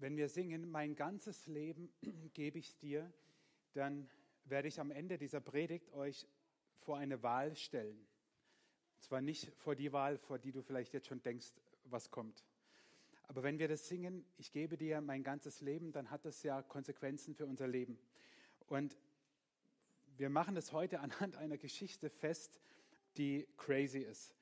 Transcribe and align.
Wenn 0.00 0.16
wir 0.16 0.30
singen, 0.30 0.70
mein 0.70 0.96
ganzes 0.96 1.46
Leben 1.46 1.92
gebe 2.32 2.58
ich 2.58 2.74
dir, 2.78 3.12
dann 3.74 4.08
werde 4.46 4.66
ich 4.66 4.80
am 4.80 4.90
Ende 4.90 5.18
dieser 5.18 5.42
Predigt 5.42 5.92
euch 5.92 6.26
vor 6.78 6.96
eine 6.96 7.22
Wahl 7.22 7.54
stellen. 7.54 7.98
Und 8.94 9.02
zwar 9.02 9.20
nicht 9.20 9.52
vor 9.58 9.76
die 9.76 9.92
Wahl, 9.92 10.16
vor 10.16 10.38
die 10.38 10.52
du 10.52 10.62
vielleicht 10.62 10.94
jetzt 10.94 11.06
schon 11.06 11.22
denkst, 11.22 11.52
was 11.84 12.10
kommt. 12.10 12.46
Aber 13.24 13.42
wenn 13.42 13.58
wir 13.58 13.68
das 13.68 13.88
singen, 13.88 14.24
ich 14.38 14.52
gebe 14.52 14.78
dir 14.78 15.02
mein 15.02 15.22
ganzes 15.22 15.60
Leben, 15.60 15.92
dann 15.92 16.10
hat 16.10 16.24
das 16.24 16.42
ja 16.44 16.62
Konsequenzen 16.62 17.34
für 17.34 17.44
unser 17.44 17.68
Leben. 17.68 17.98
Und 18.68 18.96
wir 20.16 20.30
machen 20.30 20.54
das 20.54 20.72
heute 20.72 21.00
anhand 21.00 21.36
einer 21.36 21.58
Geschichte 21.58 22.08
fest, 22.08 22.58
die 23.18 23.46
crazy 23.58 23.98
ist. 23.98 24.34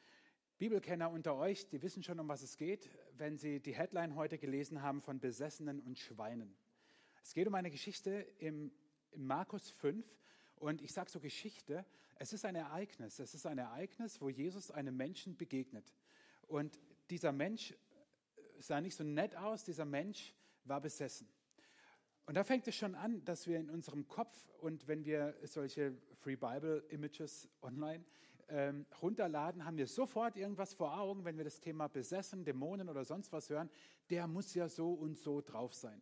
Bibelkenner 0.59 1.11
unter 1.11 1.34
euch, 1.34 1.68
die 1.68 1.82
wissen 1.82 2.04
schon, 2.04 2.20
um 2.20 2.29
was 2.29 2.43
es 2.43 2.56
geht, 2.56 2.88
wenn 3.19 3.37
sie 3.37 3.61
die 3.61 3.75
Headline 3.75 4.14
heute 4.14 4.39
gelesen 4.39 4.82
haben 4.82 5.00
von 5.00 5.21
Besessenen 5.21 5.80
und 5.80 5.98
Schweinen. 5.98 6.55
Es 7.22 7.35
geht 7.35 7.46
um 7.46 7.54
eine 7.54 7.71
Geschichte 7.71 8.27
im, 8.39 8.71
im 9.11 9.27
Markus 9.27 9.71
5 9.71 10.07
und 10.57 10.82
ich 10.82 10.93
sage 10.93 11.11
so 11.11 11.21
Geschichte, 11.21 11.85
es 12.17 12.32
ist 12.32 12.44
ein 12.44 12.54
Ereignis. 12.54 13.18
Es 13.18 13.35
ist 13.35 13.46
ein 13.46 13.58
Ereignis, 13.58 14.21
wo 14.21 14.29
Jesus 14.29 14.71
einem 14.71 14.96
Menschen 14.96 15.36
begegnet. 15.36 15.94
Und 16.46 16.81
dieser 17.11 17.32
Mensch 17.32 17.75
sah 18.58 18.81
nicht 18.81 18.96
so 18.96 19.04
nett 19.04 19.36
aus, 19.36 19.64
dieser 19.64 19.85
Mensch 19.85 20.35
war 20.64 20.80
besessen. 20.80 21.29
Und 22.27 22.35
da 22.35 22.44
fängt 22.44 22.66
es 22.69 22.75
schon 22.75 22.94
an, 22.94 23.25
dass 23.25 23.46
wir 23.46 23.58
in 23.58 23.71
unserem 23.71 24.07
Kopf 24.07 24.35
und 24.61 24.86
wenn 24.86 25.05
wir 25.05 25.35
solche 25.44 25.96
Free 26.21 26.36
Bible 26.36 26.85
Images 26.91 27.49
online 27.63 28.05
ähm, 28.48 28.86
runterladen, 29.02 29.64
haben 29.64 29.76
wir 29.76 29.86
sofort 29.86 30.36
irgendwas 30.36 30.75
vor 30.75 30.98
Augen, 30.98 31.25
wenn 31.25 31.36
wir 31.36 31.44
das 31.44 31.61
Thema 31.61 31.88
besessen, 31.88 32.44
Dämonen 32.44 32.88
oder 32.88 33.05
sonst 33.05 33.33
was 33.33 33.50
hören. 33.50 33.70
Der 34.11 34.27
muss 34.27 34.55
ja 34.55 34.69
so 34.69 34.92
und 34.92 35.19
so 35.19 35.41
drauf 35.41 35.74
sein. 35.74 36.00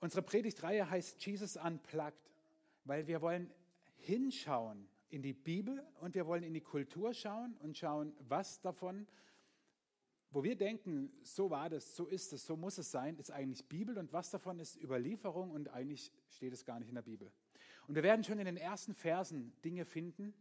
Unsere 0.00 0.22
Predigtreihe 0.22 0.88
heißt 0.90 1.24
Jesus 1.24 1.56
Unplugged, 1.56 2.30
weil 2.84 3.06
wir 3.06 3.22
wollen 3.22 3.50
hinschauen 3.96 4.88
in 5.08 5.22
die 5.22 5.32
Bibel 5.32 5.86
und 6.00 6.14
wir 6.14 6.26
wollen 6.26 6.42
in 6.42 6.52
die 6.52 6.60
Kultur 6.60 7.14
schauen 7.14 7.56
und 7.60 7.78
schauen, 7.78 8.12
was 8.28 8.60
davon, 8.60 9.06
wo 10.30 10.42
wir 10.42 10.56
denken, 10.56 11.12
so 11.22 11.48
war 11.50 11.70
das, 11.70 11.94
so 11.94 12.06
ist 12.06 12.32
es, 12.32 12.44
so 12.44 12.56
muss 12.56 12.76
es 12.78 12.90
sein, 12.90 13.16
ist 13.16 13.30
eigentlich 13.30 13.64
Bibel 13.66 13.96
und 13.96 14.12
was 14.12 14.30
davon 14.30 14.58
ist 14.58 14.76
Überlieferung 14.76 15.52
und 15.52 15.68
eigentlich 15.68 16.10
steht 16.28 16.52
es 16.52 16.64
gar 16.64 16.80
nicht 16.80 16.88
in 16.88 16.96
der 16.96 17.02
Bibel. 17.02 17.30
Und 17.86 17.94
wir 17.94 18.02
werden 18.02 18.24
schon 18.24 18.38
in 18.38 18.46
den 18.46 18.56
ersten 18.56 18.94
Versen 18.94 19.52
Dinge 19.64 19.84
finden, 19.84 20.34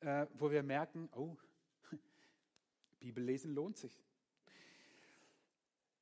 äh, 0.00 0.26
wo 0.34 0.50
wir 0.50 0.62
merken, 0.62 1.08
oh, 1.14 1.36
Bibellesen 3.00 3.54
lohnt 3.54 3.76
sich. 3.76 4.02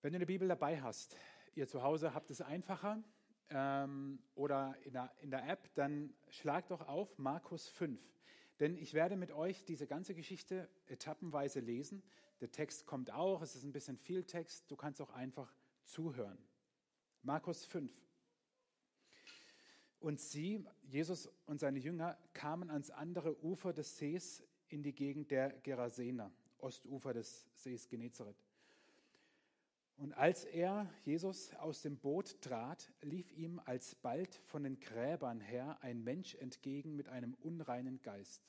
Wenn 0.02 0.12
du 0.12 0.16
eine 0.16 0.26
Bibel 0.26 0.48
dabei 0.48 0.82
hast, 0.82 1.16
ihr 1.54 1.66
zu 1.66 1.82
Hause 1.82 2.14
habt 2.14 2.30
es 2.30 2.40
einfacher 2.40 3.02
ähm, 3.50 4.18
oder 4.34 4.76
in 4.84 4.92
der, 4.92 5.12
in 5.20 5.30
der 5.30 5.48
App, 5.48 5.72
dann 5.74 6.14
schlag 6.28 6.68
doch 6.68 6.86
auf 6.86 7.18
Markus 7.18 7.68
5. 7.68 8.00
Denn 8.60 8.76
ich 8.76 8.94
werde 8.94 9.16
mit 9.16 9.32
euch 9.32 9.64
diese 9.64 9.86
ganze 9.86 10.14
Geschichte 10.14 10.68
etappenweise 10.86 11.60
lesen. 11.60 12.02
Der 12.40 12.50
Text 12.50 12.86
kommt 12.86 13.10
auch, 13.10 13.42
es 13.42 13.56
ist 13.56 13.64
ein 13.64 13.72
bisschen 13.72 13.96
viel 13.96 14.24
Text, 14.24 14.70
du 14.70 14.76
kannst 14.76 15.00
auch 15.00 15.10
einfach 15.10 15.52
zuhören. 15.84 16.38
Markus 17.22 17.64
5. 17.64 17.90
Und 20.04 20.20
sie, 20.20 20.62
Jesus 20.82 21.32
und 21.46 21.60
seine 21.60 21.78
Jünger, 21.78 22.18
kamen 22.34 22.68
ans 22.68 22.90
andere 22.90 23.42
Ufer 23.42 23.72
des 23.72 23.96
Sees 23.96 24.44
in 24.68 24.82
die 24.82 24.94
Gegend 24.94 25.30
der 25.30 25.58
Gerasener, 25.62 26.30
Ostufer 26.58 27.14
des 27.14 27.48
Sees 27.54 27.88
Genezareth. 27.88 28.36
Und 29.96 30.12
als 30.12 30.44
er, 30.44 30.90
Jesus, 31.04 31.54
aus 31.54 31.80
dem 31.80 31.96
Boot 31.96 32.38
trat, 32.42 32.92
lief 33.00 33.32
ihm 33.32 33.58
alsbald 33.64 34.34
von 34.44 34.64
den 34.64 34.78
Gräbern 34.78 35.40
her 35.40 35.78
ein 35.80 36.04
Mensch 36.04 36.34
entgegen 36.34 36.96
mit 36.96 37.08
einem 37.08 37.32
unreinen 37.40 38.02
Geist. 38.02 38.42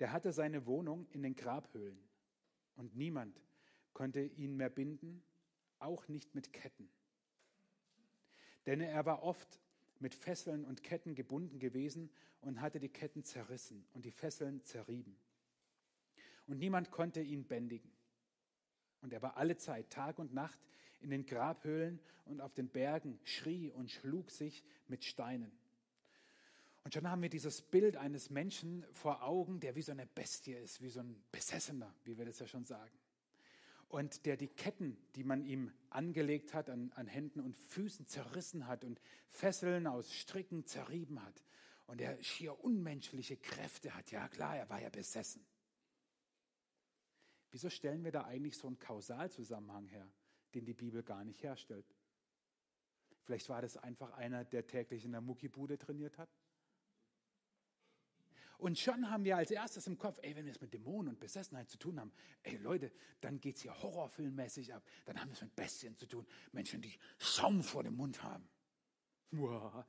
Der 0.00 0.10
hatte 0.10 0.32
seine 0.32 0.64
Wohnung 0.64 1.06
in 1.10 1.22
den 1.22 1.36
Grabhöhlen 1.36 2.02
und 2.76 2.96
niemand 2.96 3.42
konnte 3.92 4.22
ihn 4.22 4.56
mehr 4.56 4.70
binden, 4.70 5.22
auch 5.78 6.08
nicht 6.08 6.34
mit 6.34 6.54
Ketten. 6.54 6.88
Denn 8.64 8.80
er 8.80 9.04
war 9.04 9.22
oft 9.22 9.60
mit 10.00 10.14
Fesseln 10.14 10.64
und 10.64 10.82
Ketten 10.82 11.14
gebunden 11.14 11.58
gewesen 11.58 12.10
und 12.40 12.60
hatte 12.60 12.78
die 12.78 12.88
Ketten 12.88 13.24
zerrissen 13.24 13.84
und 13.94 14.04
die 14.04 14.10
Fesseln 14.10 14.64
zerrieben. 14.64 15.16
Und 16.46 16.58
niemand 16.58 16.90
konnte 16.90 17.20
ihn 17.20 17.44
bändigen. 17.44 17.90
Und 19.02 19.12
er 19.12 19.22
war 19.22 19.36
alle 19.36 19.56
Zeit, 19.56 19.90
Tag 19.90 20.18
und 20.18 20.32
Nacht, 20.32 20.58
in 21.00 21.10
den 21.10 21.26
Grabhöhlen 21.26 22.00
und 22.24 22.40
auf 22.40 22.54
den 22.54 22.68
Bergen, 22.68 23.20
schrie 23.22 23.70
und 23.70 23.90
schlug 23.90 24.30
sich 24.30 24.64
mit 24.88 25.04
Steinen. 25.04 25.52
Und 26.82 26.94
schon 26.94 27.08
haben 27.08 27.22
wir 27.22 27.28
dieses 27.28 27.62
Bild 27.62 27.96
eines 27.96 28.30
Menschen 28.30 28.84
vor 28.92 29.22
Augen, 29.22 29.60
der 29.60 29.76
wie 29.76 29.82
so 29.82 29.92
eine 29.92 30.06
Bestie 30.06 30.54
ist, 30.54 30.80
wie 30.80 30.88
so 30.88 31.00
ein 31.00 31.22
Besessener, 31.30 31.94
wie 32.04 32.16
wir 32.16 32.24
das 32.24 32.38
ja 32.38 32.46
schon 32.46 32.64
sagen 32.64 32.98
und 33.88 34.26
der 34.26 34.36
die 34.36 34.48
Ketten, 34.48 34.98
die 35.16 35.24
man 35.24 35.42
ihm 35.42 35.72
angelegt 35.90 36.52
hat, 36.54 36.68
an, 36.68 36.92
an 36.92 37.06
Händen 37.06 37.40
und 37.40 37.56
Füßen 37.56 38.06
zerrissen 38.06 38.66
hat 38.66 38.84
und 38.84 39.00
Fesseln 39.28 39.86
aus 39.86 40.12
Stricken 40.12 40.66
zerrieben 40.66 41.22
hat. 41.22 41.42
Und 41.86 42.02
er 42.02 42.22
schier 42.22 42.62
unmenschliche 42.62 43.38
Kräfte 43.38 43.94
hat. 43.94 44.10
Ja 44.10 44.28
klar, 44.28 44.56
er 44.56 44.68
war 44.68 44.80
ja 44.80 44.90
besessen. 44.90 45.44
Wieso 47.50 47.70
stellen 47.70 48.04
wir 48.04 48.12
da 48.12 48.24
eigentlich 48.24 48.58
so 48.58 48.66
einen 48.66 48.78
Kausalzusammenhang 48.78 49.86
her, 49.86 50.06
den 50.54 50.66
die 50.66 50.74
Bibel 50.74 51.02
gar 51.02 51.24
nicht 51.24 51.42
herstellt? 51.42 51.86
Vielleicht 53.22 53.48
war 53.48 53.62
das 53.62 53.78
einfach 53.78 54.12
einer, 54.12 54.44
der 54.44 54.66
täglich 54.66 55.06
in 55.06 55.12
der 55.12 55.22
Muckibude 55.22 55.78
trainiert 55.78 56.18
hat. 56.18 56.28
Und 58.58 58.76
schon 58.76 59.08
haben 59.08 59.24
wir 59.24 59.36
als 59.36 59.52
erstes 59.52 59.86
im 59.86 59.96
Kopf, 59.96 60.18
ey, 60.22 60.34
wenn 60.34 60.44
wir 60.44 60.50
es 60.50 60.60
mit 60.60 60.74
Dämonen 60.74 61.10
und 61.10 61.20
Besessenheit 61.20 61.70
zu 61.70 61.78
tun 61.78 62.00
haben, 62.00 62.12
ey 62.42 62.56
Leute, 62.56 62.90
dann 63.20 63.40
geht 63.40 63.56
es 63.56 63.62
hier 63.62 63.82
horrorfilmmäßig 63.82 64.74
ab. 64.74 64.84
Dann 65.04 65.20
haben 65.20 65.28
wir 65.28 65.34
es 65.34 65.42
mit 65.42 65.54
Bestien 65.54 65.96
zu 65.96 66.06
tun. 66.06 66.26
Menschen, 66.50 66.82
die 66.82 66.98
Schaum 67.18 67.62
vor 67.62 67.84
dem 67.84 67.94
Mund 67.94 68.20
haben. 68.24 68.48
Uah. 69.32 69.86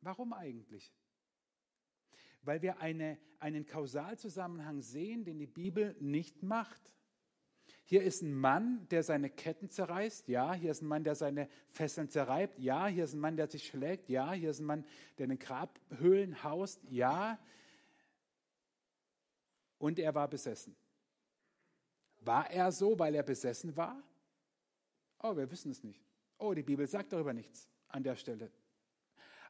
Warum 0.00 0.32
eigentlich? 0.32 0.92
Weil 2.42 2.60
wir 2.60 2.80
eine, 2.80 3.18
einen 3.38 3.66
Kausalzusammenhang 3.66 4.82
sehen, 4.82 5.24
den 5.24 5.38
die 5.38 5.46
Bibel 5.46 5.96
nicht 6.00 6.42
macht. 6.42 6.92
Hier 7.86 8.02
ist 8.02 8.22
ein 8.22 8.32
Mann, 8.32 8.86
der 8.90 9.02
seine 9.02 9.28
Ketten 9.28 9.68
zerreißt. 9.68 10.28
Ja, 10.28 10.54
hier 10.54 10.70
ist 10.70 10.80
ein 10.80 10.86
Mann, 10.86 11.04
der 11.04 11.14
seine 11.14 11.48
Fesseln 11.68 12.08
zerreibt. 12.08 12.58
Ja, 12.58 12.86
hier 12.86 13.04
ist 13.04 13.12
ein 13.12 13.20
Mann, 13.20 13.36
der 13.36 13.46
sich 13.46 13.66
schlägt. 13.66 14.08
Ja, 14.08 14.32
hier 14.32 14.50
ist 14.50 14.60
ein 14.60 14.64
Mann, 14.64 14.86
der 15.18 15.24
in 15.24 15.30
den 15.30 15.38
Grabhöhlen 15.38 16.42
haust. 16.42 16.80
Ja. 16.88 17.38
Und 19.78 19.98
er 19.98 20.14
war 20.14 20.28
besessen. 20.28 20.74
War 22.20 22.50
er 22.50 22.72
so, 22.72 22.98
weil 22.98 23.14
er 23.14 23.22
besessen 23.22 23.76
war? 23.76 24.02
Oh, 25.22 25.36
wir 25.36 25.50
wissen 25.50 25.70
es 25.70 25.84
nicht. 25.84 26.02
Oh, 26.38 26.54
die 26.54 26.62
Bibel 26.62 26.86
sagt 26.86 27.12
darüber 27.12 27.34
nichts 27.34 27.68
an 27.88 28.02
der 28.02 28.16
Stelle. 28.16 28.50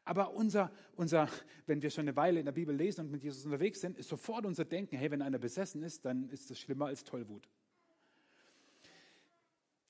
Aber 0.05 0.35
unser, 0.35 0.73
unser, 0.97 1.29
wenn 1.67 1.81
wir 1.81 1.91
schon 1.91 2.03
eine 2.03 2.17
Weile 2.17 2.41
in 2.41 2.45
der 2.45 2.53
Bibel 2.53 2.75
lesen 2.75 3.03
und 3.03 3.11
mit 3.13 3.23
Jesus 3.23 3.45
unterwegs 3.45 3.81
sind, 3.81 3.97
ist 3.97 4.09
sofort 4.09 4.45
unser 4.45 4.65
Denken, 4.65 4.97
hey, 4.97 5.11
wenn 5.11 5.23
einer 5.23 5.39
besessen 5.39 5.85
ist, 5.85 6.05
dann 6.05 6.29
ist 6.31 6.51
das 6.51 6.59
schlimmer 6.59 6.87
als 6.87 7.05
Tollwut. 7.05 7.49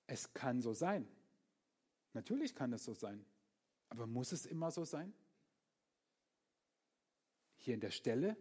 Es 0.06 0.32
kann 0.32 0.60
so 0.60 0.72
sein. 0.72 1.08
Natürlich 2.12 2.54
kann 2.54 2.72
es 2.72 2.84
so 2.84 2.94
sein. 2.94 3.24
Aber 3.88 4.06
muss 4.06 4.32
es 4.32 4.46
immer 4.46 4.70
so 4.70 4.84
sein? 4.84 5.12
Hier 7.56 7.74
in 7.74 7.80
der 7.80 7.90
Stelle 7.90 8.36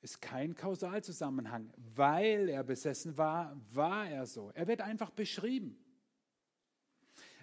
ist 0.00 0.20
kein 0.20 0.54
Kausalzusammenhang. 0.54 1.72
Weil 1.94 2.48
er 2.48 2.64
besessen 2.64 3.16
war, 3.16 3.58
war 3.72 4.08
er 4.08 4.26
so. 4.26 4.50
Er 4.54 4.66
wird 4.66 4.80
einfach 4.80 5.10
beschrieben. 5.10 5.78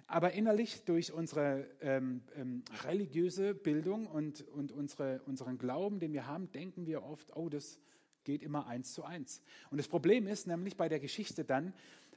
Aber 0.06 0.32
innerlich 0.32 0.84
durch 0.84 1.12
unsere 1.12 1.66
ähm, 1.80 2.22
ähm, 2.36 2.64
religiöse 2.84 3.54
Bildung 3.54 4.06
und, 4.06 4.46
und 4.48 4.70
unsere, 4.70 5.22
unseren 5.22 5.58
Glauben, 5.58 6.00
den 6.00 6.12
wir 6.12 6.26
haben, 6.26 6.52
denken 6.52 6.86
wir 6.86 7.02
oft, 7.02 7.34
oh, 7.34 7.48
das 7.48 7.80
geht 8.24 8.42
immer 8.42 8.66
eins 8.66 8.92
zu 8.92 9.04
eins. 9.04 9.42
Und 9.70 9.78
das 9.78 9.88
Problem 9.88 10.26
ist 10.26 10.46
nämlich 10.46 10.76
bei 10.76 10.88
der 10.88 11.00
Geschichte 11.00 11.44
dann, 11.44 11.72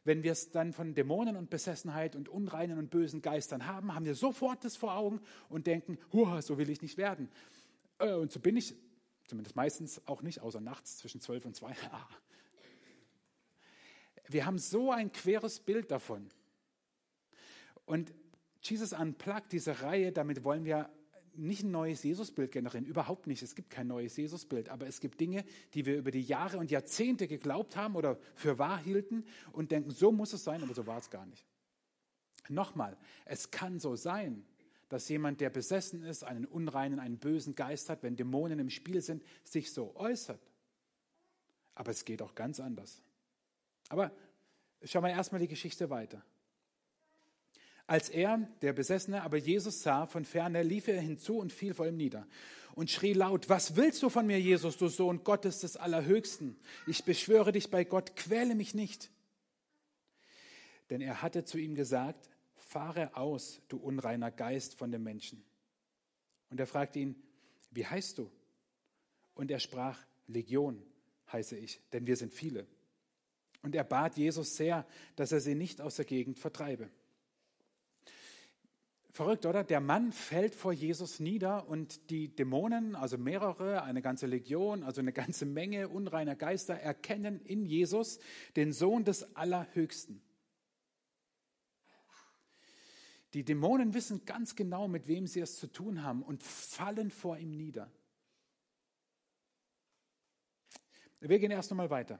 wenn 0.05 0.23
wir 0.23 0.31
es 0.31 0.51
dann 0.51 0.71
von 0.71 0.93
Dämonen 0.93 1.35
und 1.35 1.49
Besessenheit 1.49 2.15
und 2.15 2.29
unreinen 2.29 2.77
und 2.77 2.91
bösen 2.91 3.21
Geistern 3.21 3.65
haben, 3.65 3.93
haben 3.93 4.05
wir 4.05 4.15
sofort 4.15 4.63
das 4.63 4.77
vor 4.77 4.95
Augen 4.95 5.19
und 5.49 5.67
denken, 5.67 5.97
so 6.41 6.57
will 6.57 6.69
ich 6.69 6.81
nicht 6.81 6.97
werden. 6.97 7.29
Äh, 7.99 8.13
und 8.13 8.31
so 8.31 8.39
bin 8.39 8.55
ich, 8.55 8.75
zumindest 9.25 9.55
meistens 9.55 10.07
auch 10.07 10.21
nicht, 10.21 10.41
außer 10.41 10.61
nachts 10.61 10.99
zwischen 10.99 11.21
zwölf 11.21 11.45
und 11.45 11.55
zwei. 11.55 11.75
Wir 14.27 14.45
haben 14.45 14.57
so 14.57 14.91
ein 14.91 15.11
queres 15.11 15.59
Bild 15.59 15.91
davon. 15.91 16.29
Und 17.85 18.13
Jesus 18.61 18.93
Unplugged, 18.93 19.51
diese 19.51 19.81
Reihe, 19.81 20.11
damit 20.11 20.43
wollen 20.43 20.65
wir 20.65 20.89
nicht 21.37 21.63
ein 21.63 21.71
neues 21.71 22.03
Jesusbild 22.03 22.51
generieren, 22.51 22.85
überhaupt 22.85 23.27
nicht. 23.27 23.41
Es 23.43 23.55
gibt 23.55 23.69
kein 23.69 23.87
neues 23.87 24.17
Jesusbild, 24.17 24.69
aber 24.69 24.87
es 24.87 24.99
gibt 24.99 25.19
Dinge, 25.19 25.43
die 25.73 25.85
wir 25.85 25.97
über 25.97 26.11
die 26.11 26.21
Jahre 26.21 26.57
und 26.57 26.71
Jahrzehnte 26.71 27.27
geglaubt 27.27 27.75
haben 27.75 27.95
oder 27.95 28.17
für 28.33 28.57
wahr 28.57 28.77
hielten 28.77 29.25
und 29.51 29.71
denken, 29.71 29.91
so 29.91 30.11
muss 30.11 30.33
es 30.33 30.43
sein, 30.43 30.63
aber 30.63 30.73
so 30.73 30.87
war 30.87 30.97
es 30.97 31.09
gar 31.09 31.25
nicht. 31.25 31.45
Nochmal, 32.49 32.97
es 33.25 33.51
kann 33.51 33.79
so 33.79 33.95
sein, 33.95 34.45
dass 34.89 35.09
jemand, 35.09 35.41
der 35.41 35.49
besessen 35.49 36.03
ist, 36.03 36.23
einen 36.23 36.45
unreinen, 36.45 36.99
einen 36.99 37.17
bösen 37.17 37.55
Geist 37.55 37.89
hat, 37.89 38.03
wenn 38.03 38.15
Dämonen 38.15 38.59
im 38.59 38.69
Spiel 38.69 39.01
sind, 39.01 39.23
sich 39.43 39.71
so 39.71 39.95
äußert. 39.95 40.41
Aber 41.73 41.91
es 41.91 42.05
geht 42.05 42.21
auch 42.21 42.35
ganz 42.35 42.59
anders. 42.59 43.01
Aber 43.89 44.11
schauen 44.83 45.03
wir 45.03 45.09
erstmal 45.09 45.41
die 45.41 45.47
Geschichte 45.47 45.89
weiter. 45.89 46.23
Als 47.87 48.09
er, 48.09 48.47
der 48.61 48.73
Besessene, 48.73 49.21
aber 49.21 49.37
Jesus 49.37 49.83
sah 49.83 50.07
von 50.07 50.25
ferne, 50.25 50.63
lief 50.63 50.87
er 50.87 50.99
hinzu 50.99 51.37
und 51.37 51.53
fiel 51.53 51.73
vor 51.73 51.87
ihm 51.87 51.97
nieder 51.97 52.27
und 52.75 52.91
schrie 52.91 53.13
laut, 53.13 53.47
was 53.49 53.77
willst 53.77 54.03
du 54.03 54.09
von 54.09 54.27
mir, 54.27 54.39
Jesus, 54.39 54.77
du 54.77 54.89
Sohn 54.89 55.23
Gottes 55.23 55.61
des 55.61 55.77
Allerhöchsten? 55.77 56.57
Ich 56.85 57.05
beschwöre 57.05 57.53
dich 57.53 57.71
bei 57.71 57.85
Gott, 57.85 58.15
quäle 58.15 58.53
mich 58.53 58.75
nicht. 58.75 59.09
Denn 60.89 61.01
er 61.01 61.21
hatte 61.21 61.45
zu 61.45 61.57
ihm 61.57 61.73
gesagt, 61.73 62.29
fahre 62.55 63.15
aus, 63.15 63.61
du 63.69 63.77
unreiner 63.77 64.29
Geist 64.29 64.75
von 64.75 64.91
dem 64.91 65.03
Menschen. 65.03 65.43
Und 66.49 66.59
er 66.59 66.67
fragte 66.67 66.99
ihn, 66.99 67.15
wie 67.71 67.85
heißt 67.85 68.17
du? 68.17 68.29
Und 69.35 69.51
er 69.51 69.59
sprach, 69.59 69.97
Legion 70.27 70.83
heiße 71.31 71.57
ich, 71.57 71.81
denn 71.93 72.05
wir 72.05 72.17
sind 72.17 72.33
viele. 72.33 72.67
Und 73.61 73.73
er 73.73 73.83
bat 73.85 74.17
Jesus 74.17 74.57
sehr, 74.57 74.85
dass 75.15 75.31
er 75.31 75.39
sie 75.39 75.55
nicht 75.55 75.81
aus 75.81 75.95
der 75.95 76.05
Gegend 76.05 76.39
vertreibe. 76.39 76.89
Verrückt, 79.15 79.45
oder? 79.45 79.63
Der 79.63 79.79
Mann 79.79 80.11
fällt 80.11 80.53
vor 80.53 80.73
Jesus 80.73 81.21
nieder 81.21 81.69
und 81.69 82.09
die 82.09 82.35
Dämonen, 82.35 82.97
also 82.97 83.17
mehrere, 83.17 83.81
eine 83.83 84.01
ganze 84.01 84.25
Legion, 84.25 84.83
also 84.83 84.99
eine 84.99 85.13
ganze 85.13 85.45
Menge 85.45 85.87
unreiner 85.87 86.35
Geister, 86.35 86.73
erkennen 86.73 87.39
in 87.39 87.65
Jesus 87.65 88.19
den 88.57 88.73
Sohn 88.73 89.05
des 89.05 89.33
Allerhöchsten. 89.37 90.21
Die 93.33 93.45
Dämonen 93.45 93.93
wissen 93.93 94.25
ganz 94.25 94.57
genau, 94.57 94.89
mit 94.89 95.07
wem 95.07 95.27
sie 95.27 95.39
es 95.39 95.55
zu 95.55 95.67
tun 95.67 96.03
haben 96.03 96.21
und 96.21 96.43
fallen 96.43 97.09
vor 97.09 97.37
ihm 97.37 97.51
nieder. 97.55 97.89
Wir 101.21 101.39
gehen 101.39 101.51
erst 101.51 101.71
einmal 101.71 101.89
weiter. 101.89 102.19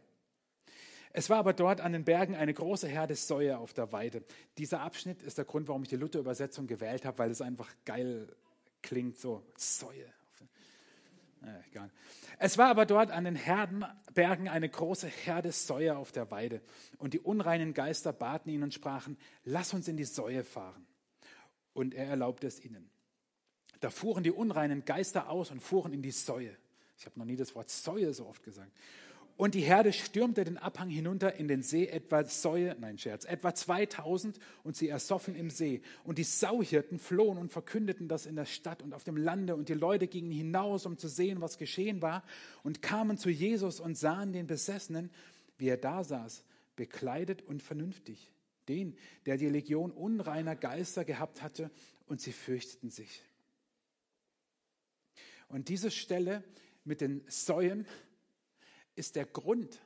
Es 1.17 1.29
war 1.29 1.37
aber 1.37 1.53
dort 1.53 1.79
an 1.79 1.93
den 1.93 2.03
Bergen 2.03 2.35
eine 2.35 2.53
große 2.53 2.89
Herde 2.89 3.15
Säue 3.15 3.57
auf 3.57 3.71
der 3.71 3.93
Weide. 3.93 4.21
Dieser 4.57 4.81
Abschnitt 4.81 5.23
ist 5.23 5.37
der 5.37 5.45
Grund, 5.45 5.69
warum 5.69 5.83
ich 5.83 5.87
die 5.87 5.95
Luther-Übersetzung 5.95 6.67
gewählt 6.67 7.05
habe, 7.05 7.19
weil 7.19 7.31
es 7.31 7.39
einfach 7.39 7.73
geil 7.85 8.27
klingt, 8.81 9.17
so 9.17 9.41
Säue. 9.55 10.13
Ja, 11.73 11.89
es 12.37 12.57
war 12.57 12.67
aber 12.67 12.85
dort 12.85 13.11
an 13.11 13.23
den 13.23 13.37
Herdenbergen 13.37 14.49
eine 14.49 14.67
große 14.67 15.07
Herde 15.07 15.53
Säue 15.53 15.95
auf 15.95 16.11
der 16.11 16.29
Weide. 16.31 16.61
Und 16.97 17.13
die 17.13 17.21
unreinen 17.21 17.73
Geister 17.73 18.11
baten 18.11 18.49
ihn 18.49 18.63
und 18.63 18.73
sprachen, 18.73 19.17
lass 19.45 19.73
uns 19.73 19.87
in 19.87 19.95
die 19.95 20.03
Säue 20.03 20.43
fahren. 20.43 20.85
Und 21.73 21.93
er 21.93 22.07
erlaubte 22.07 22.45
es 22.45 22.59
ihnen. 22.59 22.89
Da 23.79 23.89
fuhren 23.89 24.23
die 24.23 24.31
unreinen 24.31 24.83
Geister 24.83 25.29
aus 25.29 25.49
und 25.49 25.61
fuhren 25.61 25.93
in 25.93 26.01
die 26.01 26.11
Säue. 26.11 26.57
Ich 26.97 27.05
habe 27.05 27.17
noch 27.17 27.25
nie 27.25 27.37
das 27.37 27.55
Wort 27.55 27.69
Säue 27.69 28.13
so 28.13 28.27
oft 28.27 28.43
gesagt. 28.43 28.71
Und 29.37 29.53
die 29.53 29.61
Herde 29.61 29.91
stürmte 29.91 30.45
den 30.45 30.57
Abhang 30.57 30.89
hinunter 30.89 31.35
in 31.35 31.49
den 31.49 31.61
See, 31.61 31.87
etwa 31.87 32.23
Säue, 32.23 32.75
nein 32.79 32.97
Scherz, 32.97 33.25
etwa 33.25 33.53
2000 33.53 34.39
und 34.63 34.77
sie 34.77 34.87
ersoffen 34.87 35.35
im 35.35 35.49
See. 35.49 35.81
Und 36.05 36.17
die 36.17 36.23
Sauhirten 36.23 36.99
flohen 36.99 37.37
und 37.37 37.51
verkündeten 37.51 38.07
das 38.07 38.25
in 38.25 38.37
der 38.37 38.45
Stadt 38.45 38.81
und 38.81 38.93
auf 38.93 39.03
dem 39.03 39.17
Lande 39.17 39.55
und 39.55 39.67
die 39.67 39.73
Leute 39.73 40.07
gingen 40.07 40.31
hinaus, 40.31 40.85
um 40.85 40.97
zu 40.97 41.09
sehen, 41.09 41.41
was 41.41 41.57
geschehen 41.57 42.01
war 42.01 42.23
und 42.63 42.81
kamen 42.81 43.17
zu 43.17 43.29
Jesus 43.29 43.81
und 43.81 43.97
sahen 43.97 44.31
den 44.31 44.47
Besessenen, 44.47 45.11
wie 45.57 45.67
er 45.67 45.77
da 45.77 46.05
saß, 46.05 46.45
bekleidet 46.77 47.41
und 47.41 47.61
vernünftig. 47.61 48.31
Den, 48.69 48.97
der 49.25 49.37
die 49.37 49.49
Legion 49.49 49.91
unreiner 49.91 50.55
Geister 50.55 51.03
gehabt 51.03 51.41
hatte 51.41 51.71
und 52.07 52.21
sie 52.21 52.31
fürchteten 52.31 52.89
sich. 52.89 53.21
Und 55.49 55.67
diese 55.69 55.91
Stelle 55.91 56.43
mit 56.85 57.01
den 57.01 57.23
Säuen, 57.27 57.85
ist 58.95 59.15
der 59.15 59.25
Grund, 59.25 59.79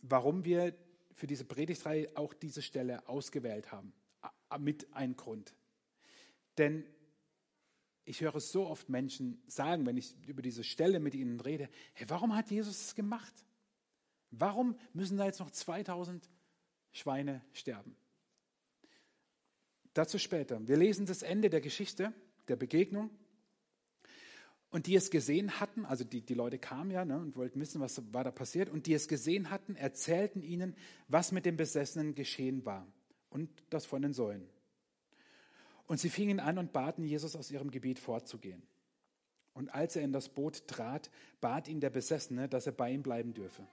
warum 0.00 0.44
wir 0.44 0.74
für 1.14 1.26
diese 1.26 1.44
Predigtreihe 1.44 2.10
auch 2.16 2.34
diese 2.34 2.62
Stelle 2.62 3.08
ausgewählt 3.08 3.70
haben. 3.72 3.92
Mit 4.58 4.92
ein 4.92 5.16
Grund. 5.16 5.54
Denn 6.58 6.84
ich 8.04 8.20
höre 8.20 8.40
so 8.40 8.66
oft 8.66 8.88
Menschen 8.88 9.42
sagen, 9.46 9.86
wenn 9.86 9.96
ich 9.96 10.14
über 10.26 10.42
diese 10.42 10.64
Stelle 10.64 11.00
mit 11.00 11.14
ihnen 11.14 11.40
rede, 11.40 11.68
hey, 11.94 12.08
warum 12.10 12.34
hat 12.34 12.50
Jesus 12.50 12.80
es 12.80 12.94
gemacht? 12.94 13.32
Warum 14.30 14.76
müssen 14.92 15.16
da 15.16 15.26
jetzt 15.26 15.40
noch 15.40 15.50
2000 15.50 16.28
Schweine 16.90 17.42
sterben? 17.52 17.96
Dazu 19.94 20.18
später. 20.18 20.66
Wir 20.66 20.76
lesen 20.76 21.06
das 21.06 21.22
Ende 21.22 21.50
der 21.50 21.60
Geschichte, 21.60 22.12
der 22.48 22.56
Begegnung. 22.56 23.10
Und 24.72 24.86
die 24.86 24.96
es 24.96 25.10
gesehen 25.10 25.60
hatten, 25.60 25.84
also 25.84 26.02
die, 26.02 26.22
die 26.22 26.32
Leute 26.32 26.58
kamen 26.58 26.90
ja 26.90 27.04
ne, 27.04 27.18
und 27.18 27.36
wollten 27.36 27.60
wissen, 27.60 27.82
was 27.82 28.02
war 28.14 28.24
da 28.24 28.30
passiert, 28.30 28.70
und 28.70 28.86
die 28.86 28.94
es 28.94 29.06
gesehen 29.06 29.50
hatten, 29.50 29.76
erzählten 29.76 30.42
ihnen, 30.42 30.74
was 31.08 31.30
mit 31.30 31.44
dem 31.44 31.58
Besessenen 31.58 32.14
geschehen 32.14 32.64
war 32.64 32.86
und 33.28 33.50
das 33.68 33.84
von 33.84 34.00
den 34.00 34.14
Säulen. 34.14 34.48
Und 35.86 36.00
sie 36.00 36.08
fingen 36.08 36.40
an 36.40 36.56
und 36.56 36.72
baten 36.72 37.04
Jesus 37.04 37.36
aus 37.36 37.50
ihrem 37.50 37.70
Gebiet 37.70 37.98
fortzugehen. 37.98 38.62
Und 39.52 39.74
als 39.74 39.94
er 39.94 40.04
in 40.04 40.12
das 40.12 40.30
Boot 40.30 40.66
trat, 40.66 41.10
bat 41.42 41.68
ihn 41.68 41.80
der 41.80 41.90
Besessene, 41.90 42.48
dass 42.48 42.64
er 42.64 42.72
bei 42.72 42.90
ihm 42.90 43.02
bleiben 43.02 43.34
dürfe. 43.34 43.66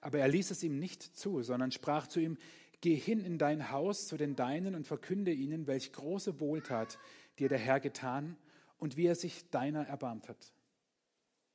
Aber 0.00 0.18
er 0.18 0.26
ließ 0.26 0.50
es 0.50 0.64
ihm 0.64 0.80
nicht 0.80 1.02
zu, 1.04 1.42
sondern 1.42 1.70
sprach 1.70 2.08
zu 2.08 2.18
ihm, 2.18 2.36
Geh 2.80 2.96
hin 2.96 3.24
in 3.24 3.38
dein 3.38 3.70
Haus 3.70 4.08
zu 4.08 4.16
den 4.16 4.34
Deinen 4.34 4.74
und 4.74 4.86
verkünde 4.86 5.32
ihnen, 5.32 5.66
welch 5.66 5.92
große 5.92 6.40
Wohltat 6.40 6.98
dir 7.38 7.48
der 7.50 7.58
Herr 7.58 7.78
getan 7.78 8.36
und 8.80 8.96
wie 8.96 9.06
er 9.06 9.14
sich 9.14 9.48
deiner 9.50 9.86
erbarmt 9.86 10.28
hat. 10.28 10.52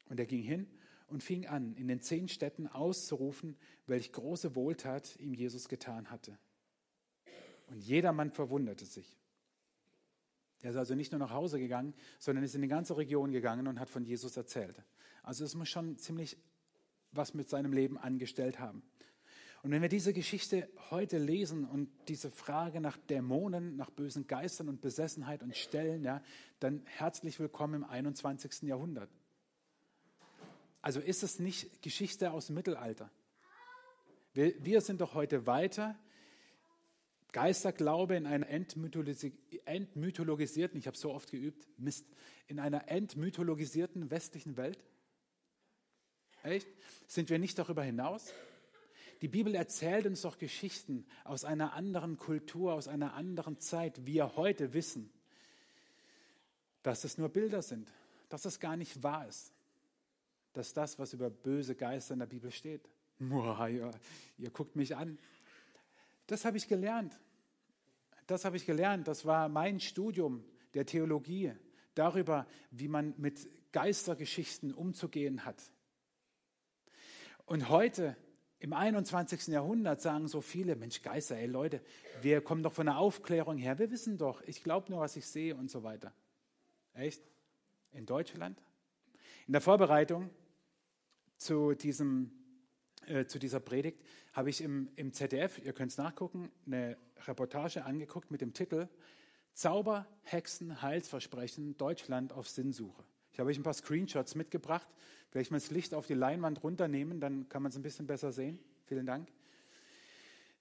Und 0.07 0.19
er 0.19 0.25
ging 0.25 0.41
hin 0.41 0.67
und 1.07 1.23
fing 1.23 1.47
an, 1.47 1.75
in 1.75 1.87
den 1.87 1.99
zehn 1.99 2.27
Städten 2.29 2.67
auszurufen, 2.67 3.57
welch 3.87 4.13
große 4.13 4.55
Wohltat 4.55 5.19
ihm 5.19 5.33
Jesus 5.33 5.67
getan 5.67 6.09
hatte. 6.09 6.37
Und 7.67 7.79
jedermann 7.79 8.31
verwunderte 8.31 8.85
sich. 8.85 9.17
Er 10.61 10.71
ist 10.71 10.77
also 10.77 10.95
nicht 10.95 11.11
nur 11.11 11.19
nach 11.19 11.31
Hause 11.31 11.59
gegangen, 11.59 11.93
sondern 12.19 12.43
ist 12.43 12.55
in 12.55 12.61
die 12.61 12.67
ganze 12.67 12.95
Region 12.95 13.31
gegangen 13.31 13.67
und 13.67 13.79
hat 13.79 13.89
von 13.89 14.05
Jesus 14.05 14.37
erzählt. 14.37 14.81
Also 15.21 15.43
es 15.43 15.55
muss 15.55 15.69
schon 15.69 15.97
ziemlich 15.97 16.37
was 17.11 17.33
mit 17.33 17.49
seinem 17.49 17.73
Leben 17.73 17.97
angestellt 17.97 18.59
haben. 18.59 18.83
Und 19.65 19.71
wenn 19.71 19.81
wir 19.81 19.89
diese 19.89 20.13
Geschichte 20.13 20.69
heute 20.91 21.17
lesen 21.17 21.65
und 21.65 21.89
diese 22.07 22.29
Frage 22.29 22.79
nach 22.79 22.97
Dämonen, 22.97 23.75
nach 23.75 23.89
bösen 23.89 24.27
Geistern 24.27 24.69
und 24.69 24.79
Besessenheit 24.79 25.41
und 25.41 25.57
stellen, 25.57 26.03
ja, 26.03 26.21
dann 26.59 26.83
herzlich 26.85 27.39
willkommen 27.39 27.81
im 27.81 27.83
21. 27.83 28.69
Jahrhundert. 28.69 29.09
Also 30.83 30.99
ist 30.99 31.23
es 31.23 31.39
nicht 31.39 31.81
Geschichte 31.81 32.29
aus 32.29 32.45
dem 32.45 32.53
Mittelalter. 32.53 33.09
Wir, 34.35 34.53
wir 34.63 34.81
sind 34.81 35.01
doch 35.01 35.15
heute 35.15 35.47
weiter. 35.47 35.97
Geisterglaube 37.31 38.15
in 38.15 38.27
einer 38.27 38.47
entmythologisierten, 38.47 40.77
ich 40.77 40.85
habe 40.85 40.95
so 40.95 41.11
oft 41.11 41.31
geübt, 41.31 41.67
Mist, 41.79 42.05
in 42.45 42.59
einer 42.59 42.87
entmythologisierten 42.87 44.11
westlichen 44.11 44.57
Welt. 44.57 44.85
Echt? 46.43 46.67
Sind 47.07 47.31
wir 47.31 47.39
nicht 47.39 47.57
darüber 47.57 47.81
hinaus? 47.81 48.31
Die 49.21 49.27
Bibel 49.27 49.55
erzählt 49.55 50.05
uns 50.05 50.21
doch 50.21 50.37
Geschichten 50.37 51.05
aus 51.23 51.45
einer 51.45 51.73
anderen 51.73 52.17
Kultur, 52.17 52.73
aus 52.73 52.87
einer 52.87 53.13
anderen 53.13 53.59
Zeit. 53.59 54.05
Wir 54.05 54.35
heute 54.35 54.73
wissen, 54.73 55.09
dass 56.83 57.03
es 57.03 57.17
nur 57.17 57.29
Bilder 57.29 57.61
sind, 57.61 57.91
dass 58.29 58.45
es 58.45 58.59
gar 58.59 58.75
nicht 58.75 59.01
wahr 59.03 59.27
ist, 59.27 59.53
dass 60.53 60.73
das, 60.73 60.99
was 60.99 61.13
über 61.13 61.29
böse 61.29 61.75
Geister 61.75 62.13
in 62.13 62.19
der 62.19 62.27
Bibel 62.27 62.51
steht, 62.51 62.89
Boah, 63.17 63.69
ihr, 63.69 63.91
ihr 64.37 64.49
guckt 64.49 64.75
mich 64.75 64.95
an, 64.95 65.17
das 66.27 66.43
habe 66.43 66.57
ich 66.57 66.67
gelernt. 66.67 67.17
Das 68.27 68.43
habe 68.43 68.57
ich 68.57 68.65
gelernt. 68.65 69.07
Das 69.07 69.25
war 69.25 69.47
mein 69.47 69.79
Studium 69.79 70.43
der 70.73 70.85
Theologie 70.85 71.53
darüber, 71.93 72.45
wie 72.71 72.87
man 72.87 73.13
mit 73.17 73.47
Geistergeschichten 73.71 74.73
umzugehen 74.73 75.45
hat. 75.45 75.61
Und 77.45 77.69
heute 77.69 78.17
im 78.65 78.73
21. 78.73 79.49
Jahrhundert 79.49 80.01
sagen 80.01 80.27
so 80.27 80.41
viele, 80.41 80.75
Mensch, 80.75 81.03
Geister, 81.03 81.37
ey 81.37 81.45
Leute, 81.45 81.81
wir 82.23 82.41
kommen 82.41 82.63
doch 82.63 82.73
von 82.73 82.87
der 82.87 82.97
Aufklärung 82.97 83.59
her, 83.59 83.77
wir 83.77 83.91
wissen 83.91 84.17
doch, 84.17 84.41
ich 84.41 84.63
glaube 84.63 84.91
nur, 84.91 85.01
was 85.01 85.15
ich 85.15 85.27
sehe 85.27 85.55
und 85.55 85.69
so 85.69 85.83
weiter. 85.83 86.11
Echt? 86.95 87.21
In 87.91 88.07
Deutschland? 88.07 88.59
In 89.45 89.53
der 89.53 89.61
Vorbereitung 89.61 90.31
zu, 91.37 91.75
diesem, 91.75 92.31
äh, 93.05 93.27
zu 93.27 93.37
dieser 93.37 93.59
Predigt 93.59 94.03
habe 94.33 94.49
ich 94.49 94.61
im, 94.61 94.89
im 94.95 95.13
ZDF, 95.13 95.59
ihr 95.63 95.73
könnt 95.73 95.91
es 95.91 95.99
nachgucken, 95.99 96.51
eine 96.65 96.97
Reportage 97.27 97.85
angeguckt 97.85 98.31
mit 98.31 98.41
dem 98.41 98.55
Titel 98.55 98.89
Zauber, 99.53 100.07
Hexen, 100.23 100.81
Heilsversprechen, 100.81 101.77
Deutschland 101.77 102.33
auf 102.33 102.49
Sinnsuche. 102.49 103.03
Ich 103.35 103.39
habe 103.41 103.49
euch 103.49 103.57
ein 103.57 103.63
paar 103.63 103.73
Screenshots 103.73 104.33
mitgebracht. 104.35 104.87
Vielleicht 105.29 105.51
mal 105.51 105.57
das 105.57 105.69
Licht 105.69 105.93
auf 105.93 106.07
die 106.07 106.13
Leinwand 106.13 106.63
runternehmen, 106.63 107.19
dann 107.19 107.49
kann 107.49 107.63
man 107.63 107.69
es 107.69 107.75
ein 107.75 107.81
bisschen 107.81 108.07
besser 108.07 108.31
sehen. 108.31 108.59
Vielen 108.85 109.05
Dank. 109.05 109.27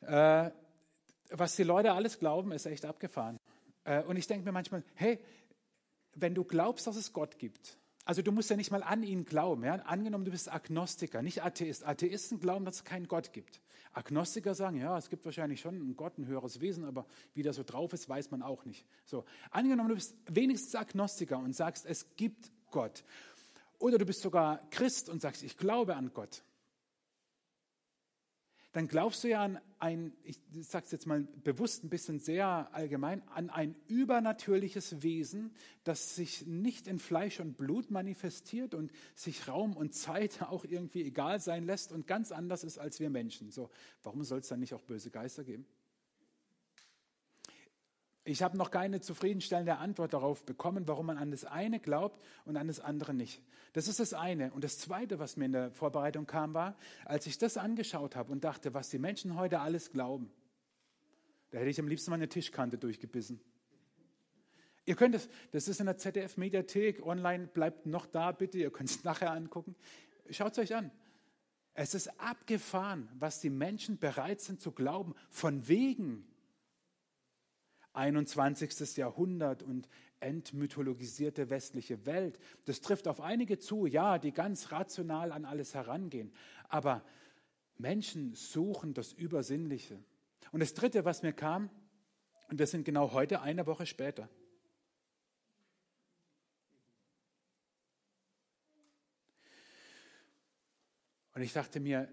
Äh, 0.01 0.51
was 1.31 1.55
die 1.55 1.63
Leute 1.63 1.93
alles 1.93 2.19
glauben, 2.19 2.51
ist 2.51 2.67
echt 2.67 2.85
abgefahren. 2.85 3.39
Äh, 3.85 4.03
und 4.03 4.17
ich 4.17 4.27
denke 4.27 4.45
mir 4.45 4.51
manchmal, 4.51 4.83
hey, 4.95 5.21
wenn 6.17 6.35
du 6.35 6.43
glaubst, 6.43 6.89
dass 6.89 6.97
es 6.97 7.13
Gott 7.13 7.39
gibt, 7.39 7.79
also 8.05 8.23
du 8.23 8.33
musst 8.33 8.51
ja 8.51 8.57
nicht 8.57 8.73
mal 8.73 8.83
an 8.83 9.05
ihn 9.05 9.25
glauben. 9.25 9.63
Ja? 9.63 9.75
Angenommen, 9.77 10.25
du 10.25 10.33
bist 10.33 10.53
Agnostiker, 10.53 11.23
nicht 11.23 11.45
Atheist. 11.45 11.87
Atheisten 11.87 12.41
glauben, 12.41 12.65
dass 12.65 12.79
es 12.79 12.85
keinen 12.85 13.07
Gott 13.07 13.33
gibt. 13.33 13.61
Agnostiker 13.93 14.57
sagen, 14.57 14.79
ja, 14.79 14.99
es 14.99 15.11
gibt 15.11 15.25
wahrscheinlich 15.25 15.61
schon 15.61 15.77
einen 15.77 15.97
Gott, 15.97 16.19
ein 16.19 16.27
höheres 16.27 16.61
Wesen, 16.61 16.85
aber 16.85 17.07
wie 17.35 17.43
der 17.45 17.53
so 17.53 17.63
drauf 17.63 17.93
ist, 17.93 18.09
weiß 18.09 18.33
man 18.33 18.43
auch 18.43 18.65
nicht. 18.65 18.85
So, 19.05 19.25
angenommen, 19.53 19.91
du 19.91 19.95
bist 19.95 20.17
wenigstens 20.27 20.75
Agnostiker 20.75 21.39
und 21.39 21.55
sagst, 21.55 21.87
es 21.87 22.17
gibt 22.17 22.51
Gott. 22.75 23.05
Oder 23.79 23.97
du 23.97 24.05
bist 24.05 24.21
sogar 24.21 24.69
Christ 24.71 25.09
und 25.09 25.23
sagst, 25.23 25.43
ich 25.43 25.57
glaube 25.57 25.97
an 25.97 26.13
Gott 26.13 26.43
dann 28.75 28.89
glaubst 28.89 29.23
du 29.23 29.29
ja 29.29 29.41
an 29.41 29.61
ein, 29.79 30.13
ich 30.25 30.41
sage 30.63 30.85
es 30.85 30.91
jetzt 30.91 31.07
mal 31.07 31.21
bewusst 31.45 31.85
ein 31.85 31.91
bisschen 31.91 32.19
sehr 32.19 32.69
allgemein, 32.73 33.23
an 33.29 33.49
ein 33.49 33.77
übernatürliches 33.87 35.01
Wesen, 35.01 35.55
das 35.85 36.17
sich 36.17 36.45
nicht 36.49 36.89
in 36.89 36.99
Fleisch 36.99 37.39
und 37.39 37.57
Blut 37.57 37.93
manifestiert 37.93 38.75
und 38.75 38.91
sich 39.15 39.47
Raum 39.47 39.77
und 39.77 39.95
Zeit 39.95 40.43
auch 40.49 40.65
irgendwie 40.65 41.05
egal 41.05 41.39
sein 41.41 41.65
lässt 41.67 41.93
und 41.93 42.09
ganz 42.09 42.33
anders 42.33 42.65
ist 42.65 42.79
als 42.79 42.99
wir 42.99 43.11
Menschen. 43.11 43.53
So, 43.53 43.71
warum 44.03 44.25
soll 44.25 44.41
es 44.41 44.49
dann 44.49 44.59
nicht 44.59 44.75
auch 44.75 44.83
böse 44.83 45.13
Geister 45.13 45.45
geben? 45.45 45.67
Ich 48.27 48.43
habe 48.43 48.57
noch 48.57 48.71
keine 48.71 49.01
zufriedenstellende 49.01 49.77
Antwort 49.77 50.15
darauf 50.15 50.47
bekommen, 50.47 50.89
warum 50.89 51.07
man 51.07 51.19
an 51.19 51.31
das 51.31 51.45
eine 51.45 51.79
glaubt 51.79 52.23
und 52.47 52.57
an 52.57 52.69
das 52.69 52.81
andere 52.81 53.13
nicht. 53.13 53.43
Das 53.75 53.87
ist 53.87 54.01
das 54.01 54.15
eine. 54.15 54.51
Und 54.53 54.65
das 54.65 54.79
zweite, 54.79 55.19
was 55.19 55.37
mir 55.37 55.45
in 55.45 55.53
der 55.53 55.71
Vorbereitung 55.73 56.27
kam, 56.27 56.55
war, 56.55 56.75
als 57.05 57.27
ich 57.27 57.37
das 57.37 57.59
angeschaut 57.59 58.17
habe 58.17 58.33
und 58.33 58.43
dachte, 58.43 58.73
was 58.73 58.89
die 58.89 58.99
Menschen 58.99 59.37
heute 59.37 59.61
alles 59.61 59.91
glauben, 59.91 60.31
da 61.51 61.59
hätte 61.59 61.71
ich 61.71 61.79
am 61.79 61.87
liebsten 61.87 62.11
mal 62.11 62.17
eine 62.17 62.29
Tischkante 62.29 62.79
durchgebissen. 62.79 63.41
Ihr 64.87 64.97
könnt 64.97 65.15
es, 65.15 65.29
das 65.53 65.69
ist 65.69 65.81
in 65.81 65.87
der 65.87 65.99
ZDF-Mediathek 65.99 67.05
online, 67.05 67.47
bleibt 67.47 67.87
noch 67.87 68.07
da 68.07 68.33
bitte, 68.33 68.59
ihr 68.59 68.71
könnt 68.71 68.91
es 68.91 69.05
nachher 69.05 69.33
angucken. 69.33 69.77
Schaut 70.31 70.53
es 70.53 70.59
euch 70.59 70.75
an. 70.75 70.91
Es 71.75 71.95
ist 71.95 72.09
abgefahren, 72.21 73.09
was 73.19 73.41
die 73.41 73.51
Menschen 73.51 73.99
bereit 73.99 74.41
sind 74.41 74.61
zu 74.61 74.73
glauben, 74.73 75.15
von 75.29 75.69
wegen 75.69 76.27
21. 77.95 78.97
Jahrhundert 78.97 79.63
und 79.63 79.89
entmythologisierte 80.21 81.51
westliche 81.51 82.07
Welt. 82.07 82.39
Das 82.65 82.81
trifft 82.81 83.09
auf 83.09 83.21
einige 83.21 83.59
zu, 83.59 83.87
ja, 83.87 84.19
die 84.19 84.33
ganz 84.33 84.73
rational 84.73 85.33
an 85.33 85.45
alles 85.45 85.75
herangehen. 85.75 86.33
Aber 86.69 87.03
Menschen 87.77 88.35
suchen 88.35 88.95
das 88.95 89.13
Übersinnliche. 89.13 90.03
Und 90.53 90.61
das 90.61 90.75
Dritte, 90.75 91.05
was 91.05 91.23
mir 91.23 91.33
kam, 91.33 91.71
und 92.49 92.59
wir 92.59 92.67
sind 92.67 92.85
genau 92.85 93.13
heute 93.13 93.41
eine 93.41 93.67
Woche 93.67 93.87
später. 93.87 94.29
Und 101.35 101.43
ich 101.43 101.53
dachte 101.53 101.81
mir, 101.81 102.09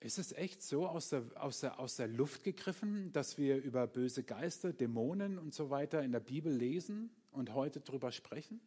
ist 0.00 0.18
es 0.18 0.32
echt 0.32 0.62
so 0.62 0.86
aus 0.86 1.10
der, 1.10 1.22
aus, 1.36 1.60
der, 1.60 1.78
aus 1.78 1.96
der 1.96 2.08
Luft 2.08 2.42
gegriffen, 2.42 3.12
dass 3.12 3.36
wir 3.36 3.62
über 3.62 3.86
böse 3.86 4.22
Geister, 4.22 4.72
Dämonen 4.72 5.38
und 5.38 5.54
so 5.54 5.70
weiter 5.70 6.02
in 6.02 6.12
der 6.12 6.20
Bibel 6.20 6.52
lesen 6.52 7.10
und 7.32 7.52
heute 7.52 7.80
drüber 7.80 8.10
sprechen? 8.10 8.60